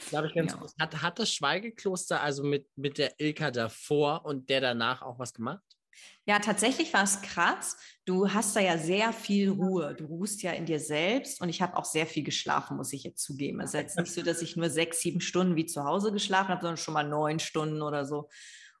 glaube 0.08 0.28
ich, 0.28 0.34
ganz 0.34 0.52
ja. 0.52 0.58
gut. 0.58 0.70
Hat, 0.80 1.02
hat 1.02 1.18
das 1.18 1.30
Schweigekloster 1.30 2.22
also 2.22 2.42
mit, 2.42 2.66
mit 2.74 2.96
der 2.96 3.20
Ilka 3.20 3.50
davor 3.50 4.24
und 4.24 4.48
der 4.48 4.62
danach 4.62 5.02
auch 5.02 5.18
was 5.18 5.34
gemacht? 5.34 5.60
Ja, 6.24 6.38
tatsächlich 6.38 6.90
war 6.94 7.02
es 7.02 7.20
krass. 7.20 7.76
Du 8.06 8.32
hast 8.32 8.56
da 8.56 8.60
ja 8.60 8.78
sehr 8.78 9.12
viel 9.12 9.50
Ruhe. 9.50 9.94
Du 9.94 10.06
ruhst 10.06 10.42
ja 10.42 10.52
in 10.52 10.64
dir 10.64 10.80
selbst 10.80 11.42
und 11.42 11.50
ich 11.50 11.60
habe 11.60 11.76
auch 11.76 11.84
sehr 11.84 12.06
viel 12.06 12.22
geschlafen, 12.22 12.78
muss 12.78 12.94
ich 12.94 13.04
jetzt 13.04 13.22
zugeben. 13.22 13.60
Es 13.60 13.74
ist 13.74 13.80
jetzt 13.80 13.98
nicht 13.98 14.14
so, 14.14 14.22
dass 14.22 14.40
ich 14.40 14.56
nur 14.56 14.70
sechs, 14.70 15.02
sieben 15.02 15.20
Stunden 15.20 15.54
wie 15.56 15.66
zu 15.66 15.84
Hause 15.84 16.12
geschlafen 16.12 16.48
habe, 16.48 16.62
sondern 16.62 16.78
schon 16.78 16.94
mal 16.94 17.06
neun 17.06 17.40
Stunden 17.40 17.82
oder 17.82 18.06
so. 18.06 18.30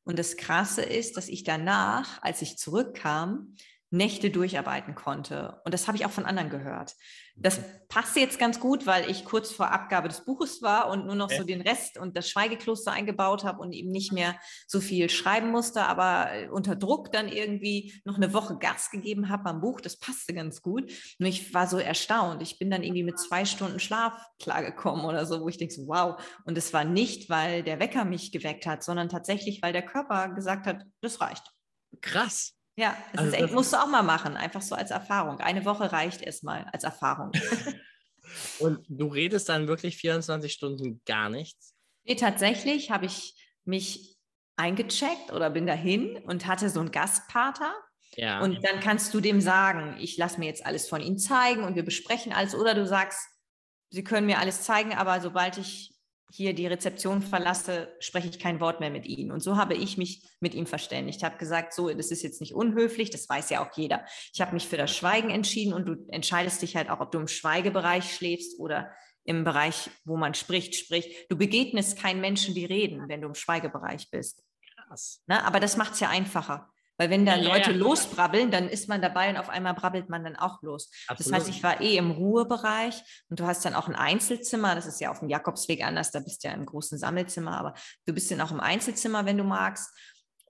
Und 0.04 0.18
das 0.18 0.38
Krasse 0.38 0.80
ist, 0.80 1.18
dass 1.18 1.28
ich 1.28 1.44
danach, 1.44 2.22
als 2.22 2.40
ich 2.40 2.56
zurückkam, 2.56 3.56
Nächte 3.90 4.30
durcharbeiten 4.30 4.94
konnte. 4.94 5.60
Und 5.64 5.74
das 5.74 5.88
habe 5.88 5.96
ich 5.96 6.06
auch 6.06 6.12
von 6.12 6.24
anderen 6.24 6.48
gehört. 6.48 6.94
Das 7.34 7.58
passt 7.88 8.14
jetzt 8.16 8.38
ganz 8.38 8.60
gut, 8.60 8.86
weil 8.86 9.10
ich 9.10 9.24
kurz 9.24 9.50
vor 9.50 9.72
Abgabe 9.72 10.08
des 10.08 10.24
Buches 10.24 10.62
war 10.62 10.88
und 10.90 11.06
nur 11.06 11.16
noch 11.16 11.30
so 11.30 11.42
den 11.42 11.60
Rest 11.60 11.98
und 11.98 12.16
das 12.16 12.28
Schweigekloster 12.28 12.92
eingebaut 12.92 13.42
habe 13.44 13.60
und 13.60 13.72
eben 13.72 13.90
nicht 13.90 14.12
mehr 14.12 14.36
so 14.68 14.80
viel 14.80 15.10
schreiben 15.10 15.50
musste, 15.50 15.82
aber 15.82 16.32
äh, 16.32 16.48
unter 16.48 16.76
Druck 16.76 17.10
dann 17.10 17.28
irgendwie 17.28 17.94
noch 18.04 18.16
eine 18.16 18.32
Woche 18.32 18.58
Gas 18.58 18.90
gegeben 18.90 19.28
habe 19.28 19.48
am 19.50 19.60
Buch. 19.60 19.80
Das 19.80 19.98
passte 19.98 20.34
ganz 20.34 20.62
gut. 20.62 20.92
Und 21.18 21.26
ich 21.26 21.52
war 21.52 21.66
so 21.66 21.78
erstaunt. 21.78 22.42
Ich 22.42 22.58
bin 22.58 22.70
dann 22.70 22.84
irgendwie 22.84 23.04
mit 23.04 23.18
zwei 23.18 23.44
Stunden 23.44 23.80
Schlaf 23.80 24.14
klargekommen 24.38 25.04
oder 25.04 25.26
so, 25.26 25.40
wo 25.40 25.48
ich 25.48 25.56
denke, 25.56 25.74
so, 25.74 25.88
wow. 25.88 26.22
Und 26.44 26.56
es 26.56 26.72
war 26.72 26.84
nicht, 26.84 27.28
weil 27.28 27.64
der 27.64 27.80
Wecker 27.80 28.04
mich 28.04 28.30
geweckt 28.30 28.66
hat, 28.66 28.84
sondern 28.84 29.08
tatsächlich, 29.08 29.62
weil 29.62 29.72
der 29.72 29.84
Körper 29.84 30.28
gesagt 30.28 30.66
hat, 30.66 30.84
das 31.00 31.20
reicht. 31.20 31.50
Krass. 32.00 32.59
Ja, 32.76 32.96
das 33.12 33.20
also, 33.20 33.36
ist 33.36 33.42
echt, 33.42 33.52
musst 33.52 33.72
du 33.72 33.76
auch 33.76 33.88
mal 33.88 34.02
machen, 34.02 34.36
einfach 34.36 34.62
so 34.62 34.74
als 34.74 34.90
Erfahrung. 34.90 35.38
Eine 35.40 35.64
Woche 35.64 35.92
reicht 35.92 36.22
erstmal 36.22 36.64
als 36.72 36.84
Erfahrung. 36.84 37.32
Und 38.58 38.84
du 38.88 39.08
redest 39.08 39.48
dann 39.48 39.68
wirklich 39.68 39.96
24 39.96 40.52
Stunden 40.52 41.02
gar 41.04 41.28
nichts? 41.28 41.74
Nee, 42.04 42.14
tatsächlich 42.14 42.90
habe 42.90 43.06
ich 43.06 43.34
mich 43.64 44.18
eingecheckt 44.56 45.32
oder 45.32 45.50
bin 45.50 45.66
dahin 45.66 46.16
und 46.24 46.46
hatte 46.46 46.68
so 46.68 46.80
einen 46.80 46.90
Gastpater. 46.90 47.74
Ja. 48.16 48.40
Und 48.40 48.64
dann 48.64 48.80
kannst 48.80 49.14
du 49.14 49.20
dem 49.20 49.40
sagen, 49.40 49.96
ich 49.98 50.16
lasse 50.16 50.38
mir 50.38 50.46
jetzt 50.46 50.66
alles 50.66 50.88
von 50.88 51.00
ihm 51.00 51.18
zeigen 51.18 51.64
und 51.64 51.76
wir 51.76 51.84
besprechen 51.84 52.32
alles. 52.32 52.54
Oder 52.54 52.74
du 52.74 52.86
sagst, 52.86 53.20
sie 53.90 54.04
können 54.04 54.26
mir 54.26 54.38
alles 54.38 54.62
zeigen, 54.62 54.94
aber 54.94 55.20
sobald 55.20 55.58
ich 55.58 55.89
hier 56.32 56.54
die 56.54 56.66
Rezeption 56.66 57.22
verlasse, 57.22 57.94
spreche 57.98 58.28
ich 58.28 58.38
kein 58.38 58.60
Wort 58.60 58.80
mehr 58.80 58.90
mit 58.90 59.06
Ihnen. 59.06 59.32
Und 59.32 59.40
so 59.40 59.56
habe 59.56 59.74
ich 59.74 59.98
mich 59.98 60.22
mit 60.40 60.54
ihm 60.54 60.66
verständigt. 60.66 61.18
Ich 61.18 61.24
habe 61.24 61.38
gesagt, 61.38 61.74
so, 61.74 61.88
das 61.88 62.10
ist 62.10 62.22
jetzt 62.22 62.40
nicht 62.40 62.54
unhöflich, 62.54 63.10
das 63.10 63.28
weiß 63.28 63.50
ja 63.50 63.64
auch 63.64 63.76
jeder. 63.76 64.04
Ich 64.32 64.40
habe 64.40 64.54
mich 64.54 64.68
für 64.68 64.76
das 64.76 64.94
Schweigen 64.94 65.30
entschieden 65.30 65.72
und 65.72 65.86
du 65.86 65.96
entscheidest 66.08 66.62
dich 66.62 66.76
halt 66.76 66.88
auch, 66.90 67.00
ob 67.00 67.10
du 67.10 67.18
im 67.18 67.28
Schweigebereich 67.28 68.14
schläfst 68.14 68.58
oder 68.58 68.90
im 69.24 69.44
Bereich, 69.44 69.90
wo 70.04 70.16
man 70.16 70.34
spricht, 70.34 70.74
sprich, 70.74 71.26
du 71.28 71.36
begegnest 71.36 71.98
keinen 71.98 72.20
Menschen, 72.20 72.54
die 72.54 72.64
reden, 72.64 73.08
wenn 73.08 73.20
du 73.20 73.28
im 73.28 73.34
Schweigebereich 73.34 74.10
bist. 74.10 74.44
Krass. 74.74 75.22
Na, 75.26 75.44
aber 75.44 75.60
das 75.60 75.76
macht 75.76 75.94
es 75.94 76.00
ja 76.00 76.08
einfacher. 76.08 76.70
Weil 77.00 77.08
wenn 77.08 77.24
da 77.24 77.34
ja, 77.34 77.48
Leute 77.54 77.70
ja. 77.70 77.76
losbrabbeln, 77.78 78.50
dann 78.50 78.68
ist 78.68 78.86
man 78.86 79.00
dabei 79.00 79.30
und 79.30 79.38
auf 79.38 79.48
einmal 79.48 79.72
brabbelt 79.72 80.10
man 80.10 80.22
dann 80.22 80.36
auch 80.36 80.60
los. 80.60 80.90
Absolut. 81.08 81.32
Das 81.32 81.40
heißt, 81.40 81.48
ich 81.48 81.62
war 81.62 81.80
eh 81.80 81.96
im 81.96 82.10
Ruhebereich 82.10 83.02
und 83.30 83.40
du 83.40 83.46
hast 83.46 83.64
dann 83.64 83.74
auch 83.74 83.88
ein 83.88 83.94
Einzelzimmer. 83.94 84.74
Das 84.74 84.84
ist 84.84 85.00
ja 85.00 85.10
auf 85.10 85.20
dem 85.20 85.30
Jakobsweg 85.30 85.82
anders, 85.82 86.10
da 86.10 86.20
bist 86.20 86.44
du 86.44 86.48
ja 86.48 86.54
im 86.54 86.66
großen 86.66 86.98
Sammelzimmer, 86.98 87.56
aber 87.56 87.72
du 88.04 88.12
bist 88.12 88.30
dann 88.30 88.42
auch 88.42 88.50
im 88.50 88.60
Einzelzimmer, 88.60 89.24
wenn 89.24 89.38
du 89.38 89.44
magst. 89.44 89.88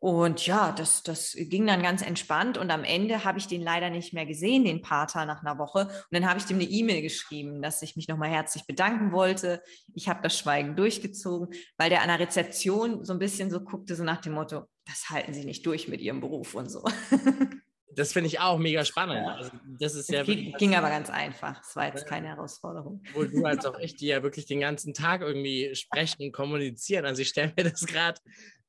Und 0.00 0.46
ja, 0.46 0.72
das, 0.72 1.02
das 1.04 1.36
ging 1.36 1.66
dann 1.68 1.82
ganz 1.82 2.02
entspannt. 2.02 2.58
Und 2.58 2.72
am 2.72 2.82
Ende 2.82 3.22
habe 3.22 3.38
ich 3.38 3.46
den 3.46 3.62
leider 3.62 3.90
nicht 3.90 4.12
mehr 4.12 4.26
gesehen, 4.26 4.64
den 4.64 4.82
Pater, 4.82 5.26
nach 5.26 5.42
einer 5.42 5.58
Woche. 5.58 5.86
Und 5.86 6.10
dann 6.10 6.28
habe 6.28 6.40
ich 6.40 6.46
dem 6.46 6.56
eine 6.56 6.64
E-Mail 6.64 7.02
geschrieben, 7.02 7.62
dass 7.62 7.82
ich 7.82 7.94
mich 7.94 8.08
nochmal 8.08 8.30
herzlich 8.30 8.66
bedanken 8.66 9.12
wollte. 9.12 9.62
Ich 9.94 10.08
habe 10.08 10.20
das 10.22 10.36
Schweigen 10.36 10.74
durchgezogen, 10.74 11.54
weil 11.76 11.90
der 11.90 12.00
an 12.00 12.08
der 12.08 12.18
Rezeption 12.18 13.04
so 13.04 13.12
ein 13.12 13.18
bisschen 13.20 13.50
so 13.50 13.60
guckte, 13.60 13.94
so 13.94 14.02
nach 14.02 14.22
dem 14.22 14.32
Motto, 14.32 14.64
das 14.90 15.11
halten 15.11 15.33
Sie 15.33 15.44
nicht 15.44 15.64
durch 15.66 15.88
mit 15.88 16.00
Ihrem 16.00 16.20
Beruf 16.20 16.55
und 16.55 16.70
so. 16.70 16.85
Das 17.92 18.12
finde 18.12 18.29
ich 18.29 18.38
auch 18.38 18.59
mega 18.59 18.85
spannend. 18.85 19.26
Ja. 19.26 19.35
Also 19.35 19.50
das 19.79 19.94
ist 19.96 20.11
ja 20.11 20.22
ging, 20.22 20.53
ging 20.53 20.74
aber 20.76 20.88
ganz 20.88 21.11
einfach. 21.11 21.61
Es 21.61 21.74
war 21.74 21.87
jetzt 21.87 22.07
keine 22.07 22.29
Herausforderung. 22.29 23.03
Wo 23.14 23.24
du 23.24 23.44
als 23.44 23.66
auch 23.66 23.79
ich, 23.79 23.96
die 23.96 24.07
ja 24.07 24.22
wirklich 24.22 24.46
den 24.46 24.61
ganzen 24.61 24.94
Tag 24.94 25.22
irgendwie 25.22 25.74
sprechen 25.74 26.22
und 26.22 26.33
kommunizieren. 26.33 27.05
Also 27.05 27.22
ich 27.22 27.29
stelle 27.29 27.53
mir 27.57 27.64
das 27.64 27.85
gerade 27.85 28.20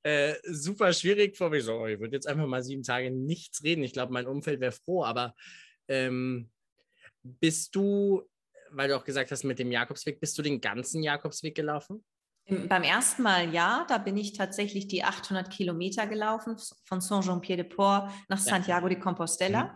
äh, 0.03 0.33
super 0.43 0.91
schwierig 0.93 1.37
vor 1.37 1.51
mir. 1.51 1.61
So, 1.61 1.81
oh, 1.81 1.85
ich 1.85 1.99
würde 1.99 2.15
jetzt 2.15 2.27
einfach 2.27 2.47
mal 2.47 2.63
sieben 2.63 2.83
Tage 2.83 3.11
nichts 3.11 3.63
reden. 3.63 3.83
Ich 3.83 3.93
glaube, 3.93 4.11
mein 4.11 4.25
Umfeld 4.25 4.59
wäre 4.59 4.71
froh, 4.71 5.03
aber 5.03 5.35
ähm, 5.87 6.49
bist 7.21 7.75
du, 7.75 8.23
weil 8.71 8.89
du 8.89 8.97
auch 8.97 9.05
gesagt 9.05 9.31
hast, 9.31 9.43
mit 9.43 9.59
dem 9.59 9.71
Jakobsweg, 9.71 10.19
bist 10.19 10.37
du 10.37 10.41
den 10.41 10.61
ganzen 10.61 11.03
Jakobsweg 11.03 11.53
gelaufen? 11.53 12.03
Beim 12.67 12.83
ersten 12.83 13.23
Mal 13.23 13.53
ja, 13.53 13.85
da 13.87 13.97
bin 13.97 14.17
ich 14.17 14.33
tatsächlich 14.33 14.87
die 14.87 15.03
800 15.05 15.49
Kilometer 15.49 16.05
gelaufen 16.05 16.57
von 16.83 16.99
Saint-Jean-Pied-de-Port 16.99 18.11
nach 18.27 18.37
Santiago 18.39 18.89
de 18.89 18.99
Compostela. 18.99 19.63
Mhm. 19.63 19.69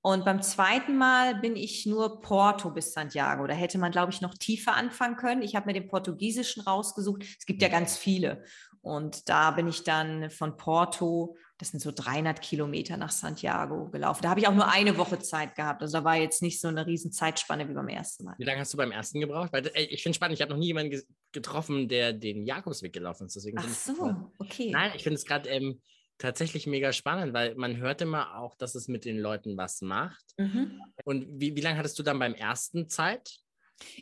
Und 0.00 0.24
beim 0.24 0.42
zweiten 0.42 0.96
Mal 0.96 1.34
bin 1.36 1.56
ich 1.56 1.86
nur 1.86 2.20
Porto 2.20 2.70
bis 2.70 2.92
Santiago. 2.92 3.46
Da 3.46 3.54
hätte 3.54 3.78
man, 3.78 3.90
glaube 3.90 4.12
ich, 4.12 4.20
noch 4.20 4.34
tiefer 4.34 4.76
anfangen 4.76 5.16
können. 5.16 5.42
Ich 5.42 5.56
habe 5.56 5.66
mir 5.66 5.72
den 5.72 5.88
Portugiesischen 5.88 6.62
rausgesucht. 6.62 7.24
Es 7.24 7.46
gibt 7.46 7.62
ja 7.62 7.68
ganz 7.68 7.96
viele. 7.96 8.44
Und 8.82 9.28
da 9.30 9.50
bin 9.52 9.66
ich 9.66 9.82
dann 9.82 10.30
von 10.30 10.58
Porto, 10.58 11.36
das 11.64 11.70
sind 11.70 11.80
so 11.80 11.92
300 11.92 12.42
Kilometer 12.42 12.98
nach 12.98 13.10
Santiago 13.10 13.88
gelaufen. 13.88 14.20
Da 14.22 14.28
habe 14.28 14.40
ich 14.40 14.46
auch 14.46 14.54
nur 14.54 14.70
eine 14.70 14.98
Woche 14.98 15.18
Zeit 15.18 15.54
gehabt. 15.54 15.80
Also 15.80 15.98
da 15.98 16.04
war 16.04 16.16
jetzt 16.16 16.42
nicht 16.42 16.60
so 16.60 16.68
eine 16.68 16.86
riesen 16.86 17.10
Zeitspanne 17.10 17.66
wie 17.70 17.72
beim 17.72 17.88
ersten 17.88 18.24
Mal. 18.24 18.34
Wie 18.36 18.44
lange 18.44 18.60
hast 18.60 18.74
du 18.74 18.76
beim 18.76 18.92
ersten 18.92 19.18
gebraucht? 19.18 19.50
Weil 19.50 19.70
ey, 19.72 19.86
ich 19.86 20.02
finde 20.02 20.14
spannend, 20.14 20.34
ich 20.34 20.42
habe 20.42 20.52
noch 20.52 20.58
nie 20.58 20.66
jemanden 20.66 21.00
getroffen, 21.32 21.88
der 21.88 22.12
den 22.12 22.44
Jakobsweg 22.44 22.92
gelaufen 22.92 23.26
ist. 23.26 23.36
Deswegen 23.36 23.58
Ach 23.58 23.68
so, 23.68 24.30
okay. 24.38 24.72
Nein, 24.72 24.92
ich 24.94 25.04
finde 25.04 25.14
es 25.14 25.24
gerade 25.24 25.48
ähm, 25.48 25.80
tatsächlich 26.18 26.66
mega 26.66 26.92
spannend, 26.92 27.32
weil 27.32 27.54
man 27.54 27.78
hört 27.78 28.02
immer 28.02 28.36
auch, 28.38 28.56
dass 28.56 28.74
es 28.74 28.86
mit 28.86 29.06
den 29.06 29.18
Leuten 29.18 29.56
was 29.56 29.80
macht. 29.80 30.22
Mhm. 30.36 30.82
Und 31.04 31.26
wie, 31.40 31.56
wie 31.56 31.62
lange 31.62 31.78
hattest 31.78 31.98
du 31.98 32.02
dann 32.02 32.18
beim 32.18 32.34
ersten 32.34 32.90
Zeit? 32.90 33.38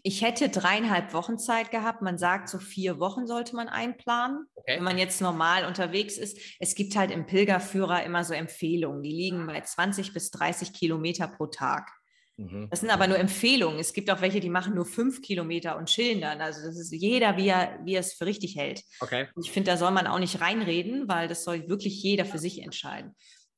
Ich 0.02 0.22
hätte 0.22 0.48
dreieinhalb 0.48 1.12
Wochen 1.12 1.38
Zeit 1.38 1.70
gehabt. 1.70 2.02
Man 2.02 2.18
sagt, 2.18 2.48
so 2.48 2.58
vier 2.58 3.00
Wochen 3.00 3.26
sollte 3.26 3.56
man 3.56 3.68
einplanen, 3.68 4.46
okay. 4.54 4.76
wenn 4.76 4.85
man 4.85 4.98
jetzt 4.98 5.20
normal 5.20 5.64
unterwegs 5.64 6.18
ist. 6.18 6.38
Es 6.61 6.74
gibt 6.74 6.96
halt 6.96 7.11
im 7.11 7.26
Pilgerführer 7.26 8.04
immer 8.04 8.24
so 8.24 8.35
Empfehlungen. 8.35 9.02
Die 9.02 9.11
liegen 9.11 9.46
bei 9.46 9.61
20 9.61 10.12
bis 10.12 10.30
30 10.30 10.72
Kilometer 10.72 11.28
pro 11.28 11.46
Tag. 11.46 11.90
Mhm. 12.37 12.68
Das 12.70 12.80
sind 12.80 12.90
aber 12.90 13.06
nur 13.06 13.18
Empfehlungen. 13.18 13.78
Es 13.78 13.92
gibt 13.92 14.11
auch 14.11 14.20
welche, 14.20 14.40
die 14.40 14.50
machen 14.50 14.74
nur 14.74 14.87
fünf 14.87 15.22
Kilometer 15.22 15.76
und 15.76 15.88
chillen 15.88 16.20
dann. 16.20 16.40
Also 16.40 16.66
das 16.66 16.78
ist 16.78 16.92
jeder, 16.92 17.37
wie 17.37 17.48
er, 17.48 17.78
wie 17.85 17.94
er 17.94 18.00
es 18.00 18.14
für 18.14 18.26
richtig 18.26 18.56
hält. 18.56 18.82
Okay. 19.00 19.28
ich 19.40 19.50
finde, 19.50 19.70
da 19.70 19.76
soll 19.76 19.90
man 19.90 20.06
auch 20.06 20.18
nicht 20.18 20.40
reinreden, 20.40 21.08
weil 21.08 21.28
das 21.28 21.44
soll 21.44 21.68
wirklich 21.68 22.02
jeder 22.02 22.24
für 22.24 22.38
sich 22.38 22.62
entscheiden. 22.62 23.14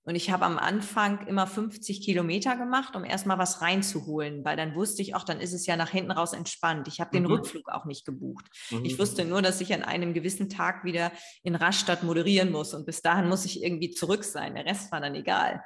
Und 0.06 0.16
ich 0.16 0.30
habe 0.30 0.44
am 0.44 0.58
Anfang 0.58 1.26
immer 1.26 1.46
50 1.46 2.02
Kilometer 2.02 2.56
gemacht, 2.56 2.94
um 2.94 3.04
erstmal 3.04 3.38
was 3.38 3.62
reinzuholen, 3.62 4.44
weil 4.44 4.56
dann 4.56 4.74
wusste 4.74 5.00
ich 5.00 5.14
auch, 5.14 5.24
dann 5.24 5.40
ist 5.40 5.54
es 5.54 5.64
ja 5.64 5.76
nach 5.76 5.88
hinten 5.88 6.10
raus 6.10 6.34
entspannt. 6.34 6.88
Ich 6.88 7.00
habe 7.00 7.10
den 7.10 7.22
mhm. 7.22 7.30
Rückflug 7.32 7.70
auch 7.70 7.86
nicht 7.86 8.04
gebucht. 8.04 8.44
Mhm. 8.70 8.84
Ich 8.84 8.98
wusste 8.98 9.24
nur, 9.24 9.40
dass 9.40 9.62
ich 9.62 9.72
an 9.72 9.82
einem 9.82 10.12
gewissen 10.12 10.50
Tag 10.50 10.84
wieder 10.84 11.10
in 11.42 11.54
Rastatt 11.54 12.02
moderieren 12.02 12.52
muss 12.52 12.74
und 12.74 12.84
bis 12.84 13.00
dahin 13.00 13.28
muss 13.28 13.46
ich 13.46 13.62
irgendwie 13.62 13.90
zurück 13.90 14.24
sein. 14.24 14.54
Der 14.54 14.66
Rest 14.66 14.92
war 14.92 15.00
dann 15.00 15.14
egal. 15.14 15.64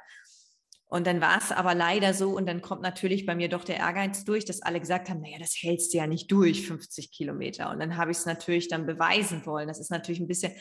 Und 0.91 1.05
dann 1.05 1.21
war 1.21 1.37
es 1.37 1.51
aber 1.51 1.75
leider 1.75 2.15
so, 2.15 2.31
und 2.31 2.47
dann 2.47 2.63
kommt 2.63 2.81
natürlich 2.81 3.27
bei 3.27 3.35
mir 3.35 3.47
doch 3.47 3.63
der 3.63 3.77
Ehrgeiz 3.77 4.25
durch, 4.25 4.43
dass 4.43 4.63
alle 4.63 4.79
gesagt 4.79 5.09
haben, 5.09 5.21
naja, 5.21 5.37
das 5.37 5.55
hältst 5.61 5.93
du 5.93 5.99
ja 5.99 6.07
nicht 6.07 6.31
durch, 6.31 6.65
50 6.65 7.11
Kilometer. 7.11 7.69
Und 7.69 7.79
dann 7.79 7.95
habe 7.95 8.09
ich 8.09 8.17
es 8.17 8.25
natürlich 8.25 8.69
dann 8.69 8.87
beweisen 8.87 9.45
wollen. 9.45 9.67
Das 9.67 9.79
ist 9.79 9.91
natürlich 9.91 10.19
ein 10.19 10.27
bisschen 10.27 10.51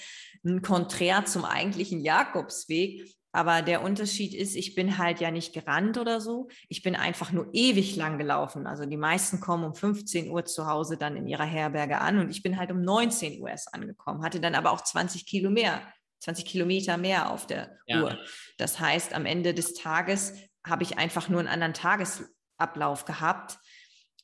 ein 0.44 0.60
Konträr 0.60 1.24
zum 1.24 1.46
eigentlichen 1.46 2.02
Jakobsweg. 2.02 3.08
Aber 3.32 3.62
der 3.62 3.82
Unterschied 3.82 4.34
ist, 4.34 4.56
ich 4.56 4.74
bin 4.74 4.98
halt 4.98 5.20
ja 5.20 5.30
nicht 5.30 5.52
gerannt 5.52 5.98
oder 5.98 6.20
so. 6.20 6.48
Ich 6.68 6.82
bin 6.82 6.96
einfach 6.96 7.30
nur 7.30 7.48
ewig 7.52 7.94
lang 7.96 8.18
gelaufen. 8.18 8.66
Also 8.66 8.86
die 8.86 8.96
meisten 8.96 9.40
kommen 9.40 9.64
um 9.64 9.74
15 9.74 10.30
Uhr 10.30 10.44
zu 10.44 10.66
Hause 10.66 10.96
dann 10.96 11.16
in 11.16 11.26
ihrer 11.26 11.44
Herberge 11.44 12.00
an 12.00 12.18
und 12.18 12.30
ich 12.30 12.42
bin 12.42 12.58
halt 12.58 12.70
um 12.70 12.80
19 12.80 13.40
Uhr 13.40 13.50
erst 13.50 13.74
angekommen, 13.74 14.22
hatte 14.24 14.40
dann 14.40 14.54
aber 14.54 14.72
auch 14.72 14.82
20 14.82 15.26
Kilo 15.26 15.50
mehr 15.50 15.82
20 16.20 16.44
Kilometer 16.44 16.96
mehr 16.96 17.30
auf 17.30 17.46
der 17.46 17.78
ja. 17.86 18.02
Uhr. 18.02 18.18
Das 18.56 18.80
heißt, 18.80 19.14
am 19.14 19.26
Ende 19.26 19.54
des 19.54 19.74
Tages 19.74 20.34
habe 20.66 20.82
ich 20.82 20.98
einfach 20.98 21.28
nur 21.28 21.40
einen 21.40 21.48
anderen 21.48 21.74
Tagesablauf 21.74 23.04
gehabt, 23.04 23.58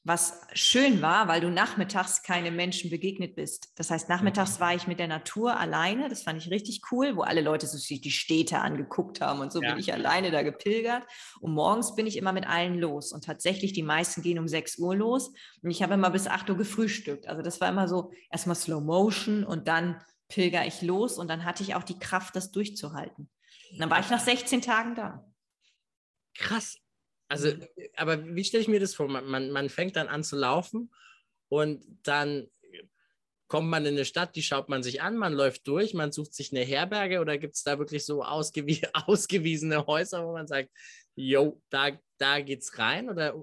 was 0.06 0.42
schön 0.52 1.00
war, 1.00 1.28
weil 1.28 1.40
du 1.40 1.50
nachmittags 1.50 2.22
keine 2.22 2.50
Menschen 2.50 2.90
begegnet 2.90 3.34
bist. 3.34 3.72
Das 3.76 3.90
heißt, 3.90 4.10
nachmittags 4.10 4.56
mhm. 4.56 4.60
war 4.60 4.74
ich 4.74 4.86
mit 4.86 4.98
der 4.98 5.08
Natur 5.08 5.58
alleine. 5.58 6.10
Das 6.10 6.22
fand 6.22 6.38
ich 6.38 6.50
richtig 6.50 6.82
cool, 6.92 7.16
wo 7.16 7.22
alle 7.22 7.40
Leute 7.40 7.66
so 7.66 7.78
sich 7.78 8.02
die 8.02 8.10
Städte 8.10 8.58
angeguckt 8.58 9.22
haben 9.22 9.40
und 9.40 9.50
so 9.50 9.62
ja. 9.62 9.70
bin 9.70 9.80
ich 9.80 9.94
alleine 9.94 10.30
da 10.30 10.42
gepilgert. 10.42 11.04
Und 11.40 11.54
morgens 11.54 11.94
bin 11.94 12.06
ich 12.06 12.18
immer 12.18 12.32
mit 12.32 12.46
allen 12.46 12.78
los. 12.78 13.12
Und 13.12 13.24
tatsächlich, 13.24 13.72
die 13.72 13.82
meisten 13.82 14.20
gehen 14.20 14.38
um 14.38 14.46
6 14.46 14.78
Uhr 14.78 14.94
los. 14.94 15.32
Und 15.62 15.70
ich 15.70 15.82
habe 15.82 15.94
immer 15.94 16.10
bis 16.10 16.26
8 16.26 16.50
Uhr 16.50 16.58
gefrühstückt. 16.58 17.26
Also 17.26 17.40
das 17.40 17.62
war 17.62 17.70
immer 17.70 17.88
so 17.88 18.12
erstmal 18.30 18.56
Slow 18.56 18.82
Motion 18.82 19.42
und 19.42 19.68
dann 19.68 20.02
pilger 20.28 20.66
ich 20.66 20.82
los 20.82 21.18
und 21.18 21.28
dann 21.28 21.44
hatte 21.44 21.62
ich 21.62 21.74
auch 21.74 21.82
die 21.82 21.98
Kraft, 21.98 22.36
das 22.36 22.50
durchzuhalten. 22.50 23.30
Und 23.72 23.78
dann 23.78 23.88
war 23.88 24.00
ich 24.00 24.10
nach 24.10 24.20
16 24.20 24.60
Tagen 24.60 24.94
da. 24.94 25.24
Krass. 26.36 26.76
Also, 27.34 27.56
mhm. 27.56 27.66
aber 27.96 28.34
wie 28.34 28.44
stelle 28.44 28.62
ich 28.62 28.68
mir 28.68 28.80
das 28.80 28.94
vor? 28.94 29.08
Man, 29.08 29.26
man, 29.26 29.50
man 29.50 29.68
fängt 29.68 29.96
dann 29.96 30.08
an 30.08 30.24
zu 30.24 30.36
laufen 30.36 30.90
und 31.48 31.82
dann 32.02 32.48
kommt 33.48 33.68
man 33.68 33.84
in 33.84 33.94
eine 33.94 34.04
Stadt, 34.04 34.36
die 34.36 34.42
schaut 34.42 34.68
man 34.68 34.82
sich 34.82 35.02
an, 35.02 35.16
man 35.16 35.32
läuft 35.32 35.68
durch, 35.68 35.94
man 35.94 36.12
sucht 36.12 36.34
sich 36.34 36.50
eine 36.52 36.64
Herberge 36.64 37.20
oder 37.20 37.38
gibt 37.38 37.54
es 37.54 37.62
da 37.62 37.78
wirklich 37.78 38.04
so 38.04 38.24
ausgewie 38.24 38.80
ausgewiesene 38.92 39.86
Häuser, 39.86 40.26
wo 40.26 40.32
man 40.32 40.46
sagt, 40.46 40.70
jo, 41.16 41.60
da, 41.70 41.90
da 42.18 42.40
geht's 42.40 42.78
rein 42.78 43.08
oder 43.08 43.34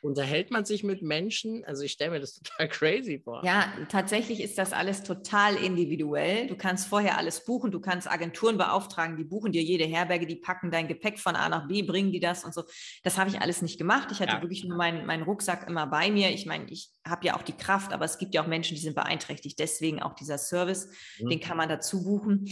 unterhält 0.00 0.50
man 0.50 0.64
sich 0.64 0.84
mit 0.84 1.02
Menschen? 1.02 1.64
Also 1.64 1.82
ich 1.82 1.92
stelle 1.92 2.12
mir 2.12 2.20
das 2.20 2.34
total 2.40 2.68
crazy 2.68 3.20
vor. 3.22 3.44
Ja, 3.44 3.72
tatsächlich 3.88 4.40
ist 4.40 4.58
das 4.58 4.72
alles 4.72 5.02
total 5.02 5.56
individuell. 5.56 6.46
Du 6.46 6.56
kannst 6.56 6.88
vorher 6.88 7.18
alles 7.18 7.44
buchen, 7.44 7.70
du 7.70 7.80
kannst 7.80 8.10
Agenturen 8.10 8.58
beauftragen, 8.58 9.16
die 9.16 9.24
buchen 9.24 9.52
dir 9.52 9.62
jede 9.62 9.84
Herberge, 9.84 10.26
die 10.26 10.36
packen 10.36 10.70
dein 10.70 10.88
Gepäck 10.88 11.18
von 11.18 11.36
A 11.36 11.48
nach 11.48 11.66
B, 11.66 11.82
bringen 11.82 12.12
die 12.12 12.20
das 12.20 12.44
und 12.44 12.54
so. 12.54 12.64
Das 13.02 13.18
habe 13.18 13.30
ich 13.30 13.40
alles 13.40 13.62
nicht 13.62 13.78
gemacht. 13.78 14.10
Ich 14.12 14.20
hatte 14.20 14.34
ja. 14.34 14.42
wirklich 14.42 14.64
nur 14.64 14.76
meinen, 14.76 15.06
meinen 15.06 15.22
Rucksack 15.22 15.68
immer 15.68 15.86
bei 15.86 16.10
mir. 16.10 16.30
Ich 16.30 16.46
meine, 16.46 16.70
ich 16.70 16.90
habe 17.06 17.26
ja 17.26 17.36
auch 17.36 17.42
die 17.42 17.56
Kraft, 17.56 17.92
aber 17.92 18.04
es 18.04 18.18
gibt 18.18 18.34
ja 18.34 18.42
auch 18.42 18.46
Menschen, 18.46 18.76
die 18.76 18.82
sind 18.82 18.94
beeinträchtigt. 18.94 19.58
Deswegen 19.58 20.00
auch 20.00 20.14
dieser 20.14 20.38
Service, 20.38 20.88
mhm. 21.18 21.30
den 21.30 21.40
kann 21.40 21.56
man 21.56 21.68
dazu 21.68 22.04
buchen. 22.04 22.48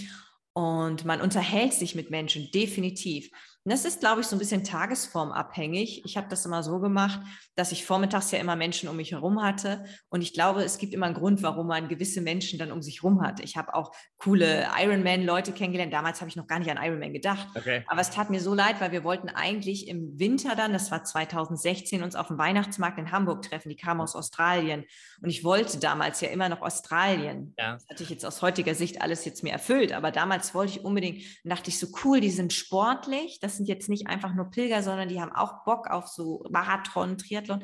Und 0.58 1.04
man 1.04 1.20
unterhält 1.20 1.72
sich 1.72 1.94
mit 1.94 2.10
Menschen, 2.10 2.50
definitiv. 2.52 3.30
Und 3.68 3.72
das 3.72 3.84
ist, 3.84 4.00
glaube 4.00 4.22
ich, 4.22 4.26
so 4.26 4.34
ein 4.34 4.38
bisschen 4.38 4.64
tagesformabhängig. 4.64 6.02
Ich 6.06 6.16
habe 6.16 6.26
das 6.30 6.46
immer 6.46 6.62
so 6.62 6.78
gemacht, 6.78 7.20
dass 7.54 7.70
ich 7.70 7.84
vormittags 7.84 8.30
ja 8.30 8.38
immer 8.38 8.56
Menschen 8.56 8.88
um 8.88 8.96
mich 8.96 9.12
herum 9.12 9.42
hatte. 9.42 9.84
Und 10.08 10.22
ich 10.22 10.32
glaube, 10.32 10.62
es 10.62 10.78
gibt 10.78 10.94
immer 10.94 11.04
einen 11.04 11.14
Grund, 11.14 11.42
warum 11.42 11.66
man 11.66 11.86
gewisse 11.86 12.22
Menschen 12.22 12.58
dann 12.58 12.72
um 12.72 12.80
sich 12.80 13.02
herum 13.02 13.20
hat. 13.20 13.40
Ich 13.40 13.58
habe 13.58 13.74
auch 13.74 13.92
coole 14.16 14.66
Ironman-Leute 14.74 15.52
kennengelernt. 15.52 15.92
Damals 15.92 16.22
habe 16.22 16.30
ich 16.30 16.36
noch 16.36 16.46
gar 16.46 16.60
nicht 16.60 16.70
an 16.70 16.82
Ironman 16.82 17.12
gedacht. 17.12 17.46
Okay. 17.54 17.84
Aber 17.88 18.00
es 18.00 18.08
tat 18.08 18.30
mir 18.30 18.40
so 18.40 18.54
leid, 18.54 18.80
weil 18.80 18.90
wir 18.90 19.04
wollten 19.04 19.28
eigentlich 19.28 19.86
im 19.86 20.18
Winter 20.18 20.56
dann, 20.56 20.72
das 20.72 20.90
war 20.90 21.04
2016, 21.04 22.02
uns 22.02 22.16
auf 22.16 22.28
dem 22.28 22.38
Weihnachtsmarkt 22.38 22.98
in 22.98 23.12
Hamburg 23.12 23.42
treffen. 23.42 23.68
Die 23.68 23.76
kamen 23.76 24.00
aus 24.00 24.16
Australien. 24.16 24.86
Und 25.20 25.28
ich 25.28 25.44
wollte 25.44 25.78
damals 25.78 26.22
ja 26.22 26.28
immer 26.30 26.48
noch 26.48 26.62
Australien. 26.62 27.52
Ja. 27.58 27.74
Das 27.74 27.86
hatte 27.86 28.02
ich 28.02 28.08
jetzt 28.08 28.24
aus 28.24 28.40
heutiger 28.40 28.74
Sicht 28.74 29.02
alles 29.02 29.26
jetzt 29.26 29.42
mir 29.42 29.52
erfüllt. 29.52 29.92
Aber 29.92 30.10
damals 30.10 30.54
wollte 30.54 30.78
ich 30.78 30.84
unbedingt, 30.86 31.22
dachte 31.44 31.68
ich 31.68 31.78
so 31.78 31.88
cool, 32.02 32.22
die 32.22 32.30
sind 32.30 32.54
sportlich. 32.54 33.40
Das 33.42 33.57
sind 33.58 33.68
jetzt 33.68 33.88
nicht 33.88 34.06
einfach 34.06 34.34
nur 34.34 34.50
Pilger, 34.50 34.82
sondern 34.82 35.08
die 35.08 35.20
haben 35.20 35.32
auch 35.32 35.64
Bock 35.64 35.88
auf 35.88 36.08
so 36.08 36.44
Marathon, 36.50 37.18
Triathlon. 37.18 37.62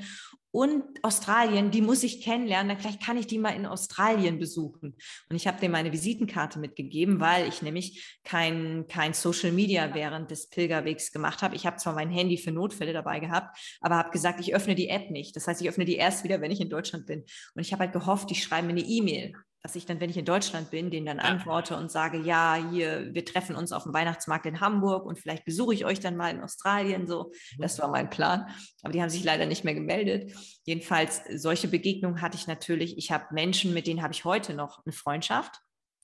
Und 0.50 0.85
Australien, 1.02 1.72
die 1.72 1.80
muss 1.80 2.04
ich 2.04 2.22
kennenlernen. 2.22 2.68
Dann 2.68 2.78
vielleicht 2.78 3.02
kann 3.02 3.16
ich 3.16 3.26
die 3.26 3.38
mal 3.38 3.57
in 3.57 3.66
Australien 3.66 4.38
besuchen. 4.38 4.94
Und 5.28 5.37
ich 5.37 5.48
habe 5.48 5.59
dem 5.59 5.72
meine 5.72 5.90
Visitenkarte 5.90 6.61
mitgegeben, 6.61 7.18
weil 7.18 7.48
ich 7.48 7.61
nämlich 7.62 8.20
kein, 8.22 8.87
kein 8.87 9.14
Social 9.14 9.50
Media 9.50 9.94
während 9.94 10.30
des 10.30 10.48
Pilgerwegs 10.50 11.11
gemacht 11.11 11.42
habe. 11.42 11.57
Ich 11.57 11.66
habe 11.66 11.78
zwar 11.78 11.94
mein 11.94 12.11
Handy 12.11 12.38
für 12.38 12.52
Notfälle 12.52 12.92
dabei 12.92 13.18
gehabt, 13.18 13.59
aber 13.80 13.96
habe 13.96 14.11
gesagt, 14.11 14.38
ich 14.38 14.54
öffne 14.54 14.76
die 14.76 14.88
App 14.88 15.11
nicht. 15.11 15.35
Das 15.35 15.48
heißt, 15.48 15.61
ich 15.61 15.68
öffne 15.68 15.87
die 15.87 15.96
erst 15.96 16.22
wieder, 16.22 16.40
wenn 16.40 16.52
ich 16.52 16.61
in 16.61 16.70
Deutschland 16.70 17.07
bin. 17.07 17.24
Und 17.54 17.62
ich 17.62 17.72
habe 17.72 17.80
halt 17.80 17.92
gehofft, 17.92 18.30
die 18.30 18.37
schreiben 18.37 18.68
mir 18.68 18.74
eine 18.74 18.83
E-Mail 18.83 19.35
dass 19.64 19.77
ich 19.77 19.87
dann, 19.87 19.98
wenn 19.98 20.11
ich 20.11 20.18
in 20.18 20.27
Deutschland 20.27 20.70
bin, 20.70 20.90
denen 20.90 21.07
dann 21.07 21.20
antworte 21.20 21.79
und 21.79 21.90
sage, 21.90 22.18
ja, 22.18 22.55
hier, 22.70 23.14
wir 23.14 23.24
treffen 23.24 23.57
uns 23.57 23.72
auf 23.72 23.85
dem 23.85 23.94
Weihnachtsmarkt 23.94 24.44
in 24.44 24.61
Hamburg 24.61 25.07
und 25.07 25.18
vielleicht 25.18 25.46
besuche 25.46 25.72
ich 25.72 25.87
euch 25.87 26.00
dann 26.00 26.18
mal 26.18 26.29
in 26.29 26.42
Australien. 26.42 27.07
So, 27.07 27.33
mhm. 27.57 27.62
das 27.62 27.79
war 27.79 27.88
mein 27.88 28.11
Plan. 28.11 28.46
Aber 28.83 28.92
die 28.92 29.00
haben 29.00 29.09
sich 29.09 29.24
leider 29.24 29.46
nicht 29.46 29.64
mehr 29.64 29.72
gemeldet. 29.72 30.35
Jedenfalls, 30.64 31.22
solche 31.35 31.68
Begegnungen 31.68 32.20
hatte 32.20 32.37
ich 32.37 32.46
natürlich. 32.46 32.98
Ich 32.98 33.11
habe 33.11 33.24
Menschen, 33.33 33.72
mit 33.72 33.87
denen 33.87 34.03
habe 34.03 34.12
ich 34.12 34.27
heute 34.27 34.53
noch 34.53 34.85
eine 34.85 34.92
Freundschaft. 34.92 35.59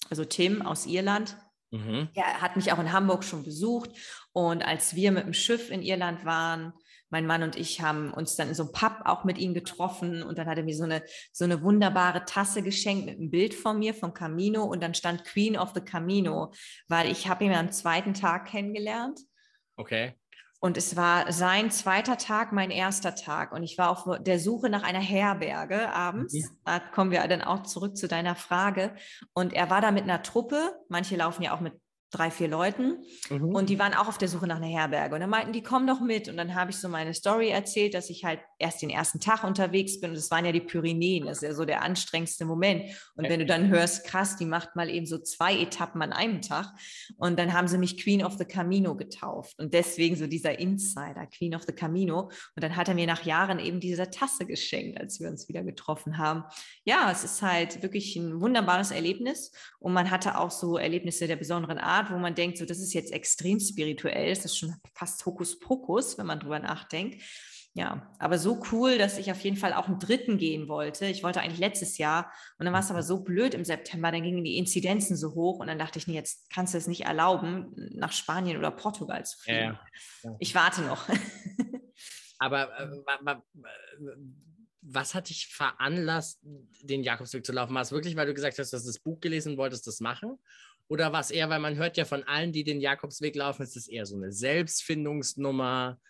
Also 0.09 0.25
Tim 0.25 0.63
aus 0.63 0.87
Irland, 0.87 1.37
Mhm. 1.73 2.09
Er 2.15 2.43
hat 2.43 2.57
mich 2.57 2.73
auch 2.73 2.81
in 2.81 2.93
Hamburg 2.93 3.23
schon 3.23 3.45
besucht. 3.45 3.91
Und 4.33 4.61
als 4.63 4.97
wir 4.97 5.13
mit 5.13 5.25
dem 5.25 5.33
Schiff 5.33 5.71
in 5.71 5.83
Irland 5.83 6.25
waren, 6.25 6.73
mein 7.11 7.27
Mann 7.27 7.43
und 7.43 7.57
ich 7.57 7.81
haben 7.81 8.13
uns 8.13 8.37
dann 8.37 8.49
in 8.49 8.55
so 8.55 8.65
einem 8.65 8.73
Pub 8.73 9.03
auch 9.05 9.25
mit 9.25 9.39
ihm 9.39 9.53
getroffen 9.53 10.23
und 10.23 10.39
dann 10.39 10.47
hat 10.47 10.59
er 10.59 10.65
mir 10.65 10.77
so 10.77 10.85
eine, 10.85 11.03
so 11.33 11.45
eine 11.45 11.63
wunderbare 11.63 12.25
Tasse 12.25 12.63
geschenkt 12.63 13.07
mit 13.07 13.19
einem 13.19 13.31
Bild 13.31 13.55
von 13.55 13.79
mir, 13.79 13.95
vom 13.95 14.15
Camino 14.15 14.65
und 14.65 14.83
dann 14.83 14.95
stand 14.95 15.25
Queen 15.25 15.57
of 15.57 15.73
the 15.75 15.81
Camino, 15.81 16.53
weil 16.89 17.11
ich 17.11 17.29
habe 17.29 17.45
ihn 17.45 17.53
am 17.53 17.73
zweiten 17.73 18.15
Tag 18.15 18.47
kennengelernt. 18.47 19.21
Okay. 19.77 20.15
Und 20.63 20.77
es 20.77 20.95
war 20.95 21.33
sein 21.33 21.71
zweiter 21.71 22.19
Tag, 22.19 22.53
mein 22.53 22.71
erster 22.71 23.15
Tag. 23.15 23.53
Und 23.53 23.63
ich 23.63 23.79
war 23.79 23.89
auf 23.89 24.19
der 24.21 24.39
Suche 24.39 24.69
nach 24.69 24.83
einer 24.83 25.01
Herberge 25.01 25.91
abends. 25.91 26.35
Mhm. 26.35 26.49
Da 26.67 26.79
kommen 26.79 27.11
wir 27.11 27.27
dann 27.29 27.41
auch 27.41 27.63
zurück 27.63 27.97
zu 27.97 28.09
deiner 28.09 28.35
Frage. 28.37 28.95
Und 29.33 29.55
er 29.55 29.71
war 29.71 29.81
da 29.81 29.91
mit 29.91 30.03
einer 30.03 30.23
Truppe. 30.23 30.75
Manche 30.91 31.17
laufen 31.17 31.43
ja 31.43 31.55
auch 31.55 31.61
mit 31.61 31.73
drei, 32.11 32.31
vier 32.31 32.49
Leuten 32.49 33.05
mhm. 33.29 33.55
und 33.55 33.69
die 33.69 33.79
waren 33.79 33.95
auch 33.95 34.09
auf 34.09 34.19
der 34.19 34.29
Suche 34.29 34.47
nach 34.47 34.57
einer 34.57 34.67
Herberge. 34.67 35.15
Und 35.15 35.21
dann 35.21 35.31
meinten, 35.31 35.53
die 35.53 35.63
kommen 35.63 35.87
doch 35.87 36.01
mit. 36.01 36.29
Und 36.29 36.37
dann 36.37 36.55
habe 36.55 36.71
ich 36.71 36.77
so 36.77 36.89
meine 36.89 37.15
Story 37.15 37.51
erzählt, 37.51 37.95
dass 37.95 38.11
ich 38.11 38.25
halt 38.25 38.41
erst 38.59 38.83
den 38.83 38.91
ersten 38.91 39.21
Tag 39.21 39.45
unterwegs 39.45 40.01
bin. 40.01 40.11
Und 40.11 40.17
es 40.17 40.31
waren 40.31 40.45
ja 40.45 40.53
die 40.53 40.61
Pyrenäen, 40.61 41.27
das 41.27 41.39
ist 41.39 41.43
ja 41.43 41.55
so 41.55 41.65
der 41.65 41.83
anstrengendste 41.83 42.45
Moment. 42.45 42.85
Und 43.15 43.29
wenn 43.29 43.39
du 43.39 43.47
dann 43.47 43.69
hörst, 43.69 44.05
krass, 44.05 44.37
die 44.37 44.45
macht 44.45 44.75
mal 44.75 44.91
eben 44.91 45.07
so 45.07 45.19
zwei 45.19 45.57
Etappen 45.57 46.03
an 46.03 46.13
einem 46.13 46.43
Tag. 46.43 46.67
Und 47.17 47.39
dann 47.39 47.53
haben 47.53 47.69
sie 47.69 47.79
mich 47.79 48.03
Queen 48.03 48.25
of 48.25 48.35
the 48.39 48.45
Camino 48.45 48.97
getauft. 48.97 49.59
Und 49.59 49.73
deswegen 49.73 50.17
so 50.17 50.27
dieser 50.27 50.59
Insider, 50.59 51.27
Queen 51.27 51.55
of 51.55 51.63
the 51.63 51.73
Camino. 51.73 52.31
Und 52.57 52.65
dann 52.65 52.75
hat 52.75 52.89
er 52.89 52.95
mir 52.95 53.07
nach 53.07 53.25
Jahren 53.25 53.61
eben 53.61 53.79
diese 53.79 54.11
Tasse 54.11 54.47
geschenkt, 54.47 55.01
als 55.01 55.21
wir 55.21 55.29
uns 55.29 55.49
wieder 55.49 55.63
getroffen 55.63 56.19
haben. 56.19 56.43
Ja, 56.85 57.11
es 57.13 57.23
ist 57.23 57.41
halt 57.43 57.83
wirklich 57.83 58.17
ein 58.17 58.41
wunderbares 58.41 58.91
Erlebnis. 58.91 59.53
Und 59.79 59.93
man 59.93 60.11
hatte 60.11 60.39
auch 60.39 60.51
so 60.51 60.77
Erlebnisse 60.77 61.29
der 61.29 61.37
besonderen 61.37 61.79
Art 61.79 62.00
Art, 62.01 62.11
wo 62.11 62.19
man 62.19 62.35
denkt, 62.35 62.59
so 62.59 62.65
das 62.65 62.79
ist 62.79 62.95
jetzt 62.95 63.13
extrem 63.13 63.61
spirituell, 63.61 64.31
das 64.31 64.45
ist 64.45 64.57
schon 64.57 64.75
fast 64.95 65.25
Hokuspokus, 65.27 66.19
wenn 66.19 66.27
man 66.27 66.41
drüber 66.41 66.59
nachdenkt. 66.59 67.23
Ja, 67.73 68.11
aber 68.19 68.37
so 68.39 68.61
cool, 68.73 68.99
dass 68.99 69.17
ich 69.17 69.31
auf 69.31 69.41
jeden 69.43 69.57
Fall 69.57 69.75
auch 69.75 69.87
einen 69.87 70.01
dritten 70.01 70.39
gehen 70.39 70.67
wollte. 70.67 71.07
Ich 71.07 71.23
wollte 71.23 71.41
eigentlich 71.41 71.61
letztes 71.61 71.99
Jahr 71.99 72.33
und 72.59 72.65
dann 72.65 72.73
war 72.73 72.81
es 72.81 72.91
aber 72.91 73.05
so 73.05 73.21
blöd 73.23 73.55
im 73.55 73.65
September, 73.65 74.11
dann 74.11 74.25
gingen 74.25 74.43
die 74.43 74.57
Inzidenzen 74.57 75.17
so 75.17 75.35
hoch 75.35 75.61
und 75.61 75.69
dann 75.69 75.79
dachte 75.79 75.99
ich, 76.01 76.09
nee, 76.09 76.15
jetzt 76.15 76.51
kannst 76.51 76.75
du 76.75 76.79
es 76.79 76.89
nicht 76.89 77.03
erlauben, 77.03 77.73
nach 77.95 78.11
Spanien 78.11 78.59
oder 78.59 78.73
Portugal 78.73 79.25
zu 79.25 79.39
fliegen. 79.39 79.79
Ja. 80.25 80.37
Ich 80.41 80.55
warte 80.57 80.83
noch. 80.83 81.09
aber 82.41 82.77
äh, 82.77 83.37
was 84.83 85.15
hat 85.15 85.29
dich 85.29 85.47
veranlasst, 85.49 86.41
den 86.83 87.05
Jakobsweg 87.05 87.45
zu 87.45 87.53
laufen? 87.53 87.75
War 87.75 87.83
es 87.83 87.93
wirklich, 87.93 88.17
weil 88.17 88.27
du 88.27 88.35
gesagt 88.35 88.59
hast, 88.59 88.73
dass 88.73 88.83
du 88.83 88.89
das 88.89 88.99
Buch 88.99 89.21
gelesen 89.21 89.57
wolltest, 89.57 89.87
das 89.87 90.01
machen? 90.01 90.39
Oder 90.91 91.13
was 91.13 91.31
eher, 91.31 91.49
weil 91.49 91.61
man 91.61 91.77
hört 91.77 91.97
ja 91.97 92.05
von 92.05 92.25
allen, 92.25 92.51
die 92.51 92.65
den 92.65 92.81
Jakobsweg 92.81 93.37
laufen, 93.37 93.63
ist 93.63 93.77
es 93.77 93.87
eher 93.87 94.07
so 94.07 94.17
eine 94.17 94.33
Selbstfindungsnummer 94.33 96.01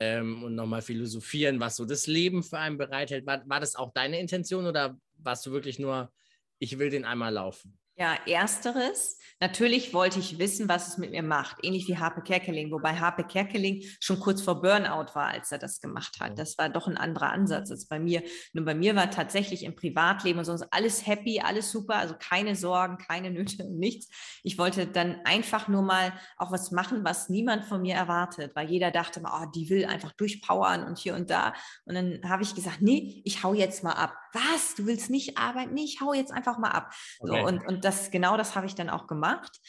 ähm, 0.00 0.42
und 0.42 0.54
nochmal 0.54 0.80
philosophieren, 0.80 1.60
was 1.60 1.76
so 1.76 1.84
das 1.84 2.06
Leben 2.06 2.42
für 2.42 2.58
einen 2.58 2.78
bereithält. 2.78 3.26
War, 3.26 3.46
war 3.46 3.60
das 3.60 3.76
auch 3.76 3.92
deine 3.92 4.18
Intention 4.18 4.66
oder 4.66 4.96
warst 5.18 5.44
du 5.44 5.52
wirklich 5.52 5.78
nur, 5.78 6.10
ich 6.58 6.78
will 6.78 6.88
den 6.88 7.04
einmal 7.04 7.34
laufen? 7.34 7.78
Ja, 7.96 8.16
ersteres. 8.26 9.18
Natürlich 9.38 9.92
wollte 9.92 10.18
ich 10.18 10.38
wissen, 10.38 10.68
was 10.68 10.88
es 10.88 10.98
mit 10.98 11.10
mir 11.10 11.22
macht, 11.22 11.56
ähnlich 11.62 11.88
wie 11.88 11.98
Harpe 11.98 12.22
Kerkeling, 12.22 12.70
wobei 12.70 12.94
Harpe 12.94 13.24
Kerkeling 13.24 13.82
schon 14.00 14.18
kurz 14.18 14.40
vor 14.40 14.62
Burnout 14.62 15.14
war, 15.14 15.26
als 15.26 15.52
er 15.52 15.58
das 15.58 15.80
gemacht 15.80 16.18
hat. 16.20 16.38
Das 16.38 16.56
war 16.56 16.68
doch 16.68 16.86
ein 16.86 16.96
anderer 16.96 17.30
Ansatz 17.32 17.70
als 17.70 17.86
bei 17.88 17.98
mir. 17.98 18.22
Nur 18.54 18.64
bei 18.64 18.74
mir 18.74 18.96
war 18.96 19.10
tatsächlich 19.10 19.64
im 19.64 19.74
Privatleben 19.74 20.38
und 20.38 20.44
sonst 20.44 20.66
alles 20.70 21.06
happy, 21.06 21.40
alles 21.40 21.70
super, 21.70 21.96
also 21.96 22.14
keine 22.18 22.56
Sorgen, 22.56 22.98
keine 22.98 23.30
Nöte, 23.30 23.64
nichts. 23.70 24.08
Ich 24.42 24.58
wollte 24.58 24.86
dann 24.86 25.20
einfach 25.24 25.68
nur 25.68 25.82
mal 25.82 26.12
auch 26.38 26.50
was 26.50 26.70
machen, 26.70 27.04
was 27.04 27.28
niemand 27.28 27.64
von 27.66 27.82
mir 27.82 27.96
erwartet, 27.96 28.52
weil 28.54 28.70
jeder 28.70 28.90
dachte, 28.90 29.20
oh, 29.24 29.46
die 29.54 29.68
will 29.68 29.84
einfach 29.84 30.12
durchpowern 30.12 30.84
und 30.84 30.98
hier 30.98 31.14
und 31.14 31.30
da. 31.30 31.52
Und 31.84 31.96
dann 31.96 32.20
habe 32.24 32.42
ich 32.42 32.54
gesagt, 32.54 32.80
nee, 32.80 33.20
ich 33.24 33.42
hau 33.42 33.52
jetzt 33.52 33.84
mal 33.84 33.92
ab. 33.92 34.14
Was? 34.32 34.74
Du 34.74 34.86
willst 34.86 35.10
nicht 35.10 35.38
arbeiten? 35.38 35.74
Nee, 35.74 35.84
ich 35.84 36.00
hau 36.00 36.12
jetzt 36.12 36.32
einfach 36.32 36.58
mal 36.58 36.70
ab. 36.70 36.94
Okay. 37.20 37.40
So, 37.40 37.46
und, 37.46 37.66
und 37.66 37.84
das, 37.84 38.10
genau 38.10 38.36
das 38.36 38.56
habe 38.56 38.66
ich 38.66 38.74
dann 38.74 38.90
auch 38.90 39.06
gemacht. 39.06 39.60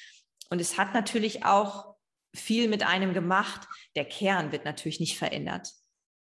Und 0.50 0.60
es 0.60 0.78
hat 0.78 0.94
natürlich 0.94 1.46
auch 1.46 1.96
viel 2.36 2.68
mit 2.68 2.84
einem 2.84 3.14
gemacht. 3.14 3.68
Der 3.96 4.06
Kern 4.06 4.52
wird 4.52 4.66
natürlich 4.66 5.00
nicht 5.00 5.18
verändert. 5.18 5.72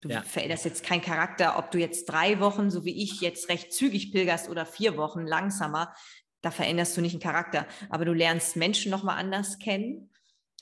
Du 0.01 0.09
ja. 0.09 0.21
veränderst 0.21 0.65
jetzt 0.65 0.83
keinen 0.83 1.01
Charakter, 1.01 1.57
ob 1.57 1.71
du 1.71 1.79
jetzt 1.79 2.05
drei 2.05 2.39
Wochen, 2.39 2.69
so 2.69 2.85
wie 2.85 3.01
ich, 3.01 3.21
jetzt 3.21 3.49
recht 3.49 3.73
zügig 3.73 4.11
pilgerst 4.11 4.49
oder 4.49 4.65
vier 4.65 4.97
Wochen 4.97 5.25
langsamer. 5.25 5.95
Da 6.41 6.51
veränderst 6.51 6.95
du 6.95 7.01
nicht 7.01 7.13
einen 7.13 7.21
Charakter. 7.21 7.65
Aber 7.89 8.05
du 8.05 8.13
lernst 8.13 8.55
Menschen 8.55 8.91
nochmal 8.91 9.17
anders 9.17 9.57
kennen 9.57 10.11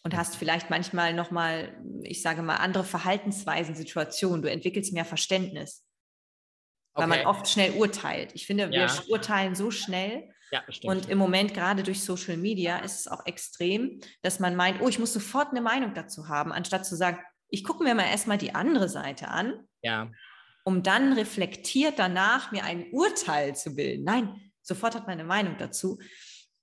und 0.03 0.15
hast 0.15 0.35
vielleicht 0.35 0.69
manchmal 0.69 1.13
nochmal, 1.13 1.77
ich 2.03 2.21
sage 2.21 2.41
mal, 2.41 2.55
andere 2.55 2.83
Verhaltensweisen, 2.83 3.75
Situationen. 3.75 4.41
Du 4.41 4.49
entwickelst 4.49 4.93
mehr 4.93 5.05
Verständnis. 5.05 5.83
Weil 6.93 7.09
okay. 7.09 7.23
man 7.23 7.27
oft 7.27 7.47
schnell 7.47 7.71
urteilt. 7.71 8.31
Ich 8.33 8.45
finde, 8.45 8.69
ja. 8.71 8.87
wir 8.87 9.09
urteilen 9.09 9.55
so 9.55 9.71
schnell. 9.71 10.29
Ja. 10.51 10.63
Und 10.83 11.09
im 11.09 11.17
Moment, 11.17 11.53
gerade 11.55 11.81
durch 11.81 12.03
Social 12.03 12.37
Media, 12.37 12.77
ist 12.77 13.01
es 13.01 13.07
auch 13.07 13.25
extrem, 13.25 13.99
dass 14.21 14.39
man 14.39 14.55
meint, 14.55 14.81
oh, 14.81 14.87
ich 14.87 14.99
muss 14.99 15.11
sofort 15.11 15.49
eine 15.49 15.61
Meinung 15.61 15.95
dazu 15.95 16.27
haben, 16.27 16.51
anstatt 16.51 16.85
zu 16.85 16.95
sagen, 16.95 17.19
ich 17.49 17.63
gucke 17.63 17.83
mir 17.83 17.95
mal 17.95 18.05
erstmal 18.05 18.37
die 18.37 18.53
andere 18.53 18.89
Seite 18.89 19.29
an, 19.29 19.67
ja. 19.81 20.11
um 20.63 20.83
dann 20.83 21.13
reflektiert 21.13 21.97
danach 21.97 22.51
mir 22.51 22.63
ein 22.63 22.91
Urteil 22.91 23.55
zu 23.55 23.73
bilden. 23.75 24.03
Nein, 24.03 24.51
sofort 24.61 24.93
hat 24.93 25.07
man 25.07 25.13
eine 25.13 25.23
Meinung 25.23 25.57
dazu. 25.57 25.99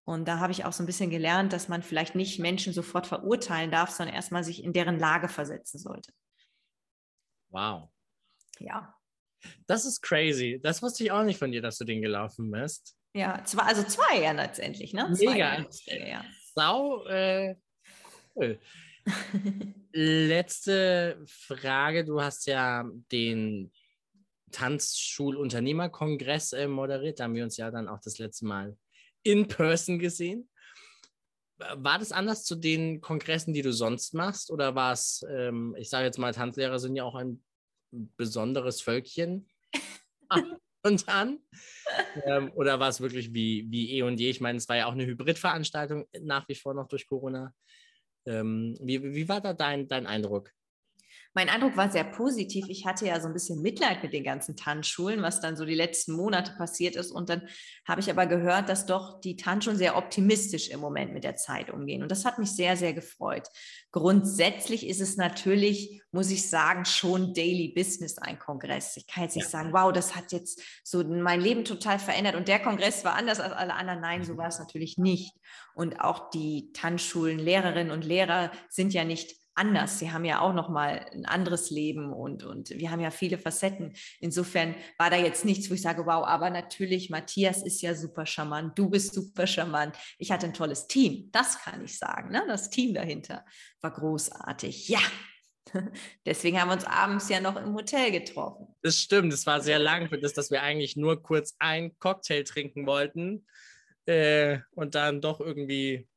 Und 0.05 0.27
da 0.27 0.39
habe 0.39 0.53
ich 0.53 0.65
auch 0.65 0.73
so 0.73 0.83
ein 0.83 0.87
bisschen 0.87 1.11
gelernt, 1.11 1.53
dass 1.53 1.69
man 1.69 1.83
vielleicht 1.83 2.15
nicht 2.15 2.39
Menschen 2.39 2.73
sofort 2.73 3.07
verurteilen 3.07 3.71
darf, 3.71 3.91
sondern 3.91 4.15
erstmal 4.15 4.43
sich 4.43 4.65
in 4.65 4.73
deren 4.73 4.99
Lage 4.99 5.29
versetzen 5.29 5.79
sollte. 5.79 6.13
Wow. 7.51 7.91
Ja. 8.59 8.95
Das 9.67 9.85
ist 9.85 10.03
crazy. 10.03 10.61
Das 10.63 10.83
wusste 10.83 11.05
ich 11.05 11.13
auch 11.13 11.23
nicht 11.23 11.39
von 11.39 11.53
dir, 11.53 11.63
dass 11.63 11.79
du 11.79 11.85
den 11.85 12.03
gelaufen 12.03 12.51
bist. 12.51 12.97
Ja, 13.15 13.43
zwei, 13.45 13.63
also 13.63 13.83
zwei 13.83 14.23
ja 14.23 14.33
letztendlich, 14.33 14.93
ne? 14.93 15.13
Zwei 15.15 15.33
Mega. 15.33 15.67
Ja. 15.87 16.25
Sau. 16.55 17.07
Äh, 17.07 17.57
cool. 18.37 18.59
Letzte 19.93 21.19
Frage. 21.27 22.05
Du 22.05 22.21
hast 22.21 22.47
ja 22.47 22.89
den 23.11 23.73
Tanzschulunternehmerkongress 24.53 26.53
äh, 26.53 26.69
moderiert. 26.69 27.19
Da 27.19 27.25
haben 27.25 27.35
wir 27.35 27.45
uns 27.45 27.57
ja 27.57 27.71
dann 27.71 27.89
auch 27.89 28.01
das 28.01 28.19
letzte 28.19 28.47
Mal 28.47 28.77
in 29.23 29.49
person 29.49 29.99
gesehen. 29.99 30.49
War 31.59 31.99
das 31.99 32.13
anders 32.13 32.45
zu 32.45 32.55
den 32.55 33.01
Kongressen, 33.01 33.53
die 33.53 33.63
du 33.63 33.73
sonst 33.73 34.15
machst? 34.15 34.51
Oder 34.51 34.75
war 34.75 34.93
es, 34.93 35.25
ähm, 35.29 35.75
ich 35.79 35.91
sage 35.91 36.07
jetzt 36.07 36.19
mal, 36.19 36.33
Tanzlehrer 36.33 36.79
sind 36.79 36.97
ja 36.97 37.05
auch 37.05 37.17
ein 37.17 37.43
besonderes 37.91 38.81
Völkchen 38.81 39.49
und 40.83 41.09
an? 41.09 41.39
ähm, 42.25 42.53
oder 42.55 42.81
war 42.81 42.89
es 42.89 43.01
wirklich 43.01 43.35
wie, 43.35 43.67
wie 43.71 43.93
eh 43.93 44.03
und 44.03 44.19
je? 44.19 44.31
Ich 44.31 44.41
meine, 44.41 44.59
es 44.59 44.69
war 44.69 44.77
ja 44.77 44.87
auch 44.87 44.93
eine 44.93 45.07
Hybridveranstaltung 45.07 46.07
nach 46.21 46.49
wie 46.49 46.55
vor 46.55 46.75
noch 46.75 46.89
durch 46.89 47.07
Corona. 47.07 47.55
Ähm, 48.27 48.77
wie, 48.81 49.03
wie 49.03 49.29
war 49.29 49.41
da 49.41 49.55
dein, 49.55 49.89
dein 49.89 50.07
Eindruck? 50.07 50.53
Mein 51.33 51.49
Eindruck 51.49 51.77
war 51.77 51.91
sehr 51.91 52.03
positiv. 52.03 52.67
Ich 52.69 52.87
hatte 52.87 53.07
ja 53.07 53.21
so 53.21 53.29
ein 53.29 53.33
bisschen 53.33 53.63
Mitleid 53.63 54.03
mit 54.03 54.13
den 54.13 54.25
ganzen 54.25 54.57
Tanzschulen, 54.57 55.23
was 55.23 55.41
dann 55.41 55.57
so 55.57 55.65
die 55.65 55.77
letzten 55.77 56.13
Monate 56.13 56.55
passiert 56.59 56.97
ist. 56.97 57.13
Und 57.13 57.29
dann 57.29 57.43
habe 57.87 58.01
ich 58.01 58.11
aber 58.11 58.27
gehört, 58.27 58.69
dass 58.69 58.85
doch 58.85 59.21
die 59.21 59.37
Tanzschulen 59.37 59.79
sehr 59.79 59.97
optimistisch 59.97 60.71
im 60.71 60.81
Moment 60.81 61.13
mit 61.13 61.23
der 61.23 61.37
Zeit 61.37 61.71
umgehen. 61.71 62.03
Und 62.03 62.11
das 62.11 62.25
hat 62.25 62.41
mich 62.41 62.51
sehr, 62.51 62.77
sehr 62.77 62.95
gefreut. 62.95 63.47
Grundsätzlich 63.93 64.87
ist 64.87 65.01
es 65.01 65.17
natürlich, 65.17 66.03
muss 66.11 66.31
ich 66.33 66.49
sagen, 66.49 66.85
schon 66.85 67.33
Daily 67.33 67.69
Business 67.69 68.19
ein 68.19 68.41
Kongress. 68.41 68.97
Ich 68.97 69.07
kann 69.07 69.23
jetzt 69.23 69.37
nicht 69.37 69.45
ja. 69.45 69.51
sagen, 69.51 69.73
wow, 69.73 69.93
das 69.93 70.17
hat 70.17 70.33
jetzt 70.33 70.61
so 70.83 71.05
mein 71.05 71.41
Leben 71.41 71.65
total 71.65 72.01
verändert 72.01 72.35
und 72.35 72.49
der 72.49 72.59
Kongress 72.59 73.05
war 73.05 73.15
anders 73.15 73.39
als 73.39 73.53
alle 73.53 73.75
anderen. 73.75 74.01
Nein, 74.01 74.25
so 74.25 74.37
war 74.37 74.49
es 74.49 74.59
natürlich 74.59 74.99
nicht. 74.99 75.33
Und 75.75 76.01
auch 76.01 76.31
die 76.31 76.73
Tanzschulen, 76.73 77.39
Lehrerinnen 77.39 77.93
und 77.93 78.05
Lehrer 78.05 78.51
sind 78.69 78.93
ja 78.93 79.05
nicht 79.05 79.40
anders. 79.55 79.99
Sie 79.99 80.11
haben 80.11 80.25
ja 80.25 80.41
auch 80.41 80.53
noch 80.53 80.69
mal 80.69 81.07
ein 81.13 81.27
anderes 81.27 81.71
Leben 81.71 82.13
und, 82.13 82.45
und 82.45 82.71
wir 82.71 82.91
haben 82.91 83.01
ja 83.01 83.11
viele 83.11 83.39
Facetten. 83.39 83.93
Insofern 84.21 84.75
war 84.99 85.11
da 85.11 85.17
jetzt 85.17 85.45
nichts, 85.45 85.71
wo 85.71 85.75
ich 85.75 85.83
sage, 85.83 86.07
wow, 86.07 86.27
aber 86.27 86.51
natürlich, 86.51 87.11
Matthias 87.11 87.63
ist 87.63 87.83
ja 87.83 87.95
super 87.95 88.27
charmant, 88.27 88.79
du 88.79 88.89
bist 88.89 89.15
super 89.15 89.47
charmant. 89.47 89.97
Ich 90.19 90.31
hatte 90.31 90.47
ein 90.47 90.55
tolles 90.55 90.87
Team, 90.87 91.31
das 91.33 91.59
kann 91.59 91.85
ich 91.85 91.99
sagen. 91.99 92.31
Ne? 92.31 92.45
Das 92.47 92.71
Team 92.71 92.95
dahinter 92.95 93.45
war 93.81 93.93
großartig. 93.93 94.89
Ja, 94.89 95.01
Deswegen 96.27 96.61
haben 96.61 96.69
wir 96.69 96.75
uns 96.75 96.85
abends 96.85 97.29
ja 97.29 97.41
noch 97.41 97.57
im 97.57 97.75
Hotel 97.75 98.11
getroffen. 98.11 98.75
Das 98.83 98.99
stimmt, 98.99 99.33
es 99.33 99.47
war 99.47 99.61
sehr 99.61 99.79
lang 99.79 100.09
für 100.09 100.19
das, 100.19 100.33
dass 100.33 100.51
wir 100.51 100.63
eigentlich 100.63 100.97
nur 100.97 101.23
kurz 101.23 101.55
einen 101.59 101.99
Cocktail 101.99 102.43
trinken 102.45 102.87
wollten 102.87 103.47
äh, 104.07 104.59
und 104.73 104.95
dann 104.95 105.21
doch 105.21 105.41
irgendwie 105.41 106.09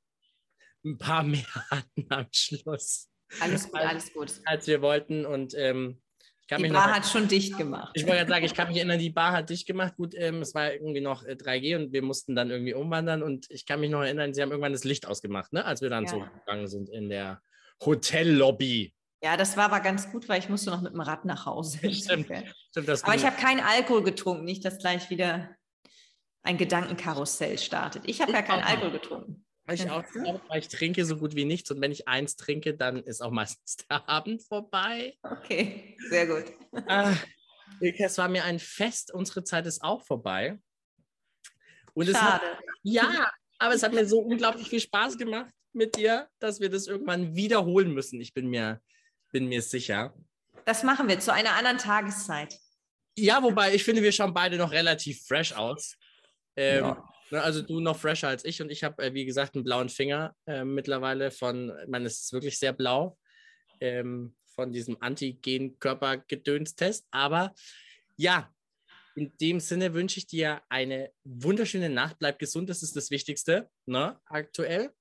ein 0.85 0.97
paar 0.97 1.23
mehr 1.23 1.45
hatten 1.69 2.05
am 2.09 2.27
Schluss. 2.31 3.09
Alles 3.39 3.71
gut, 3.71 3.81
alles 3.81 4.13
gut. 4.13 4.33
Als 4.45 4.67
wir 4.67 4.81
wollten 4.81 5.25
und 5.25 5.53
ähm, 5.57 6.01
die 6.49 6.67
Bar 6.69 6.87
noch, 6.87 6.95
hat 6.95 7.05
schon 7.05 7.27
dicht 7.27 7.57
gemacht. 7.57 7.91
Ich 7.95 8.03
wollte 8.03 8.17
gerade 8.17 8.29
sagen, 8.29 8.45
ich 8.45 8.53
kann 8.53 8.67
mich 8.67 8.77
erinnern, 8.77 8.99
die 8.99 9.09
Bar 9.09 9.31
hat 9.31 9.49
dicht 9.49 9.65
gemacht. 9.65 9.95
Gut, 9.95 10.13
ähm, 10.15 10.41
es 10.41 10.53
war 10.53 10.73
irgendwie 10.73 11.01
noch 11.01 11.23
äh, 11.23 11.31
3G 11.31 11.75
und 11.75 11.93
wir 11.93 12.01
mussten 12.01 12.35
dann 12.35 12.49
irgendwie 12.49 12.73
umwandern 12.73 13.23
und 13.23 13.49
ich 13.49 13.65
kann 13.65 13.79
mich 13.79 13.89
noch 13.89 14.01
erinnern, 14.01 14.33
sie 14.33 14.41
haben 14.41 14.51
irgendwann 14.51 14.73
das 14.73 14.83
Licht 14.83 15.07
ausgemacht, 15.07 15.53
ne? 15.53 15.65
als 15.65 15.81
wir 15.81 15.89
dann 15.89 16.03
ja. 16.05 16.09
so 16.09 16.19
gegangen 16.19 16.67
sind 16.67 16.89
in 16.89 17.09
der 17.09 17.41
Hotellobby. 17.83 18.93
Ja, 19.23 19.37
das 19.37 19.55
war 19.55 19.65
aber 19.65 19.79
ganz 19.79 20.11
gut, 20.11 20.27
weil 20.27 20.39
ich 20.39 20.49
musste 20.49 20.69
noch 20.69 20.81
mit 20.81 20.93
dem 20.93 20.99
Rad 20.99 21.23
nach 21.25 21.45
Hause. 21.45 21.77
Stimmt, 21.93 22.27
stimmt 22.71 22.87
das 22.87 23.03
aber 23.03 23.15
ich 23.15 23.25
habe 23.25 23.37
keinen 23.37 23.61
Alkohol 23.61 24.03
getrunken, 24.03 24.43
nicht, 24.43 24.65
dass 24.65 24.79
gleich 24.79 25.09
wieder 25.09 25.49
ein 26.43 26.57
Gedankenkarussell 26.57 27.57
startet. 27.57 28.03
Ich 28.05 28.21
habe 28.21 28.33
ja 28.33 28.41
keinen 28.41 28.63
Alkohol 28.63 28.91
getrunken. 28.91 29.45
Ich 29.71 29.89
auch, 29.89 30.03
weil 30.49 30.59
ich 30.59 30.67
trinke 30.67 31.05
so 31.05 31.17
gut 31.17 31.35
wie 31.35 31.45
nichts 31.45 31.71
und 31.71 31.79
wenn 31.79 31.91
ich 31.91 32.07
eins 32.07 32.35
trinke, 32.35 32.73
dann 32.73 33.01
ist 33.03 33.21
auch 33.21 33.31
meistens 33.31 33.77
der 33.77 34.07
Abend 34.09 34.41
vorbei. 34.43 35.17
Okay, 35.23 35.97
sehr 36.09 36.27
gut. 36.27 36.51
Ah, 36.87 37.15
es 37.79 38.17
war 38.17 38.27
mir 38.27 38.43
ein 38.43 38.59
Fest, 38.59 39.13
unsere 39.13 39.43
Zeit 39.43 39.65
ist 39.65 39.81
auch 39.83 40.03
vorbei. 40.03 40.59
Und 41.93 42.07
Schade. 42.07 42.45
Hat, 42.45 42.63
ja, 42.81 43.31
aber 43.57 43.73
es 43.73 43.83
hat 43.83 43.93
mir 43.93 44.05
so 44.05 44.19
unglaublich 44.19 44.67
viel 44.67 44.81
Spaß 44.81 45.17
gemacht 45.17 45.51
mit 45.71 45.95
dir, 45.95 46.27
dass 46.39 46.59
wir 46.59 46.69
das 46.69 46.87
irgendwann 46.87 47.35
wiederholen 47.35 47.93
müssen. 47.93 48.19
Ich 48.19 48.33
bin 48.33 48.47
mir, 48.49 48.81
bin 49.31 49.47
mir 49.47 49.61
sicher. 49.61 50.13
Das 50.65 50.83
machen 50.83 51.07
wir 51.07 51.19
zu 51.19 51.33
einer 51.33 51.51
anderen 51.51 51.77
Tageszeit. 51.77 52.57
Ja, 53.17 53.43
wobei 53.43 53.73
ich 53.73 53.83
finde, 53.83 54.01
wir 54.01 54.11
schauen 54.11 54.33
beide 54.33 54.57
noch 54.57 54.71
relativ 54.71 55.25
fresh 55.25 55.53
aus. 55.53 55.95
Ähm, 56.55 56.83
ja. 56.83 57.12
Ne, 57.31 57.41
also 57.41 57.61
du 57.61 57.79
noch 57.79 57.97
fresher 57.97 58.27
als 58.27 58.45
ich 58.45 58.61
und 58.61 58.69
ich 58.69 58.83
habe, 58.83 59.03
äh, 59.03 59.13
wie 59.13 59.25
gesagt, 59.25 59.55
einen 59.55 59.63
blauen 59.63 59.89
Finger 59.89 60.35
äh, 60.45 60.63
mittlerweile 60.63 61.31
von, 61.31 61.71
ich 61.81 61.87
meine, 61.87 62.05
es 62.05 62.21
ist 62.21 62.33
wirklich 62.33 62.59
sehr 62.59 62.73
blau, 62.73 63.17
ähm, 63.79 64.35
von 64.55 64.71
diesem 64.71 64.97
Antigen-Körpergedönstest. 65.01 67.07
Aber 67.11 67.53
ja, 68.17 68.51
in 69.15 69.35
dem 69.37 69.59
Sinne 69.59 69.93
wünsche 69.93 70.19
ich 70.19 70.27
dir 70.27 70.61
eine 70.69 71.11
wunderschöne 71.23 71.89
Nacht. 71.89 72.17
Bleib 72.19 72.39
gesund, 72.39 72.69
das 72.69 72.83
ist 72.83 72.95
das 72.95 73.11
Wichtigste, 73.11 73.69
ne, 73.85 74.19
aktuell. 74.25 74.91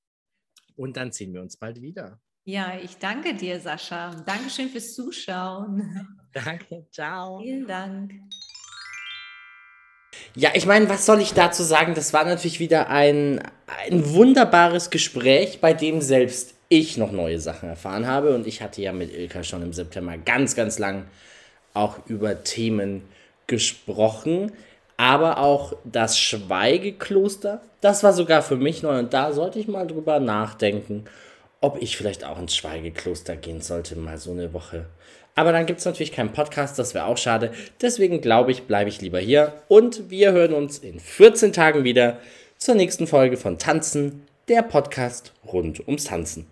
Und 0.77 0.97
dann 0.97 1.13
sehen 1.13 1.35
wir 1.35 1.43
uns 1.43 1.57
bald 1.57 1.81
wieder. 1.81 2.21
Ja, 2.45 2.79
ich 2.79 2.97
danke 2.97 3.35
dir, 3.35 3.61
Sascha. 3.61 4.15
Dankeschön 4.27 4.69
fürs 4.69 4.95
Zuschauen. 4.95 6.19
Danke, 6.33 6.87
ciao. 6.91 7.41
Vielen 7.41 7.67
Dank. 7.67 8.15
Ja, 10.35 10.51
ich 10.55 10.67
meine, 10.67 10.89
was 10.89 11.07
soll 11.07 11.21
ich 11.21 11.35
dazu 11.35 11.63
sagen? 11.63 11.95
Das 11.95 12.13
war 12.13 12.25
natürlich 12.25 12.61
wieder 12.61 12.89
ein, 12.89 13.41
ein 13.89 14.13
wunderbares 14.13 14.91
Gespräch, 14.91 15.61
bei 15.61 15.75
dem 15.75 16.01
selbst 16.01 16.55
ich 16.69 16.97
noch 16.97 17.13
neue 17.13 17.39
Sachen 17.39 17.69
erfahren 17.69 18.07
habe. 18.07 18.35
Und 18.35 18.47
ich 18.47 18.63
hatte 18.63 18.81
ja 18.81 18.93
mit 18.93 19.15
Ilka 19.15 19.43
schon 19.43 19.63
im 19.63 19.73
September 19.73 20.17
ganz, 20.17 20.55
ganz 20.55 20.79
lang 20.79 21.05
auch 21.75 21.99
über 22.07 22.45
Themen 22.45 23.03
gesprochen. 23.47 24.53
Aber 24.97 25.39
auch 25.39 25.75
das 25.85 26.19
Schweigekloster, 26.19 27.61
das 27.81 28.03
war 28.03 28.13
sogar 28.13 28.43
für 28.43 28.57
mich 28.57 28.83
neu. 28.83 28.99
Und 28.99 29.13
da 29.13 29.33
sollte 29.33 29.59
ich 29.59 29.69
mal 29.69 29.87
drüber 29.87 30.21
nachdenken, 30.21 31.05
ob 31.61 31.81
ich 31.81 31.97
vielleicht 31.97 32.25
auch 32.25 32.39
ins 32.39 32.57
Schweigekloster 32.57 33.37
gehen 33.37 33.61
sollte, 33.61 33.97
mal 33.97 34.19
so 34.19 34.33
eine 34.33 34.53
Woche. 34.53 34.87
Aber 35.35 35.53
dann 35.53 35.67
gibt 35.67 35.81
es 35.81 35.87
natürlich 35.87 36.13
keinen 36.13 36.33
Podcast, 36.33 36.79
das 36.79 36.95
wäre 36.95 37.07
auch 37.07 37.17
schade. 37.17 37.53
Deswegen 37.81 38.21
glaube 38.21 38.51
ich, 38.51 38.65
bleibe 38.65 38.91
ich 38.91 39.01
lieber 39.01 39.19
hier. 39.19 39.55
Und 39.69 40.11
wir 40.11 40.33
hören 40.33 40.53
uns 40.53 40.79
in 40.79 41.01
14 41.01 41.53
Tagen 41.53 41.85
wieder 41.85 42.19
zur 42.59 42.75
nächsten 42.75 43.07
Folge 43.07 43.37
von 43.37 43.59
Tanzen, 43.59 44.27
der 44.49 44.63
Podcast 44.63 45.33
rund 45.47 45.87
ums 45.87 46.05
Tanzen. 46.05 46.47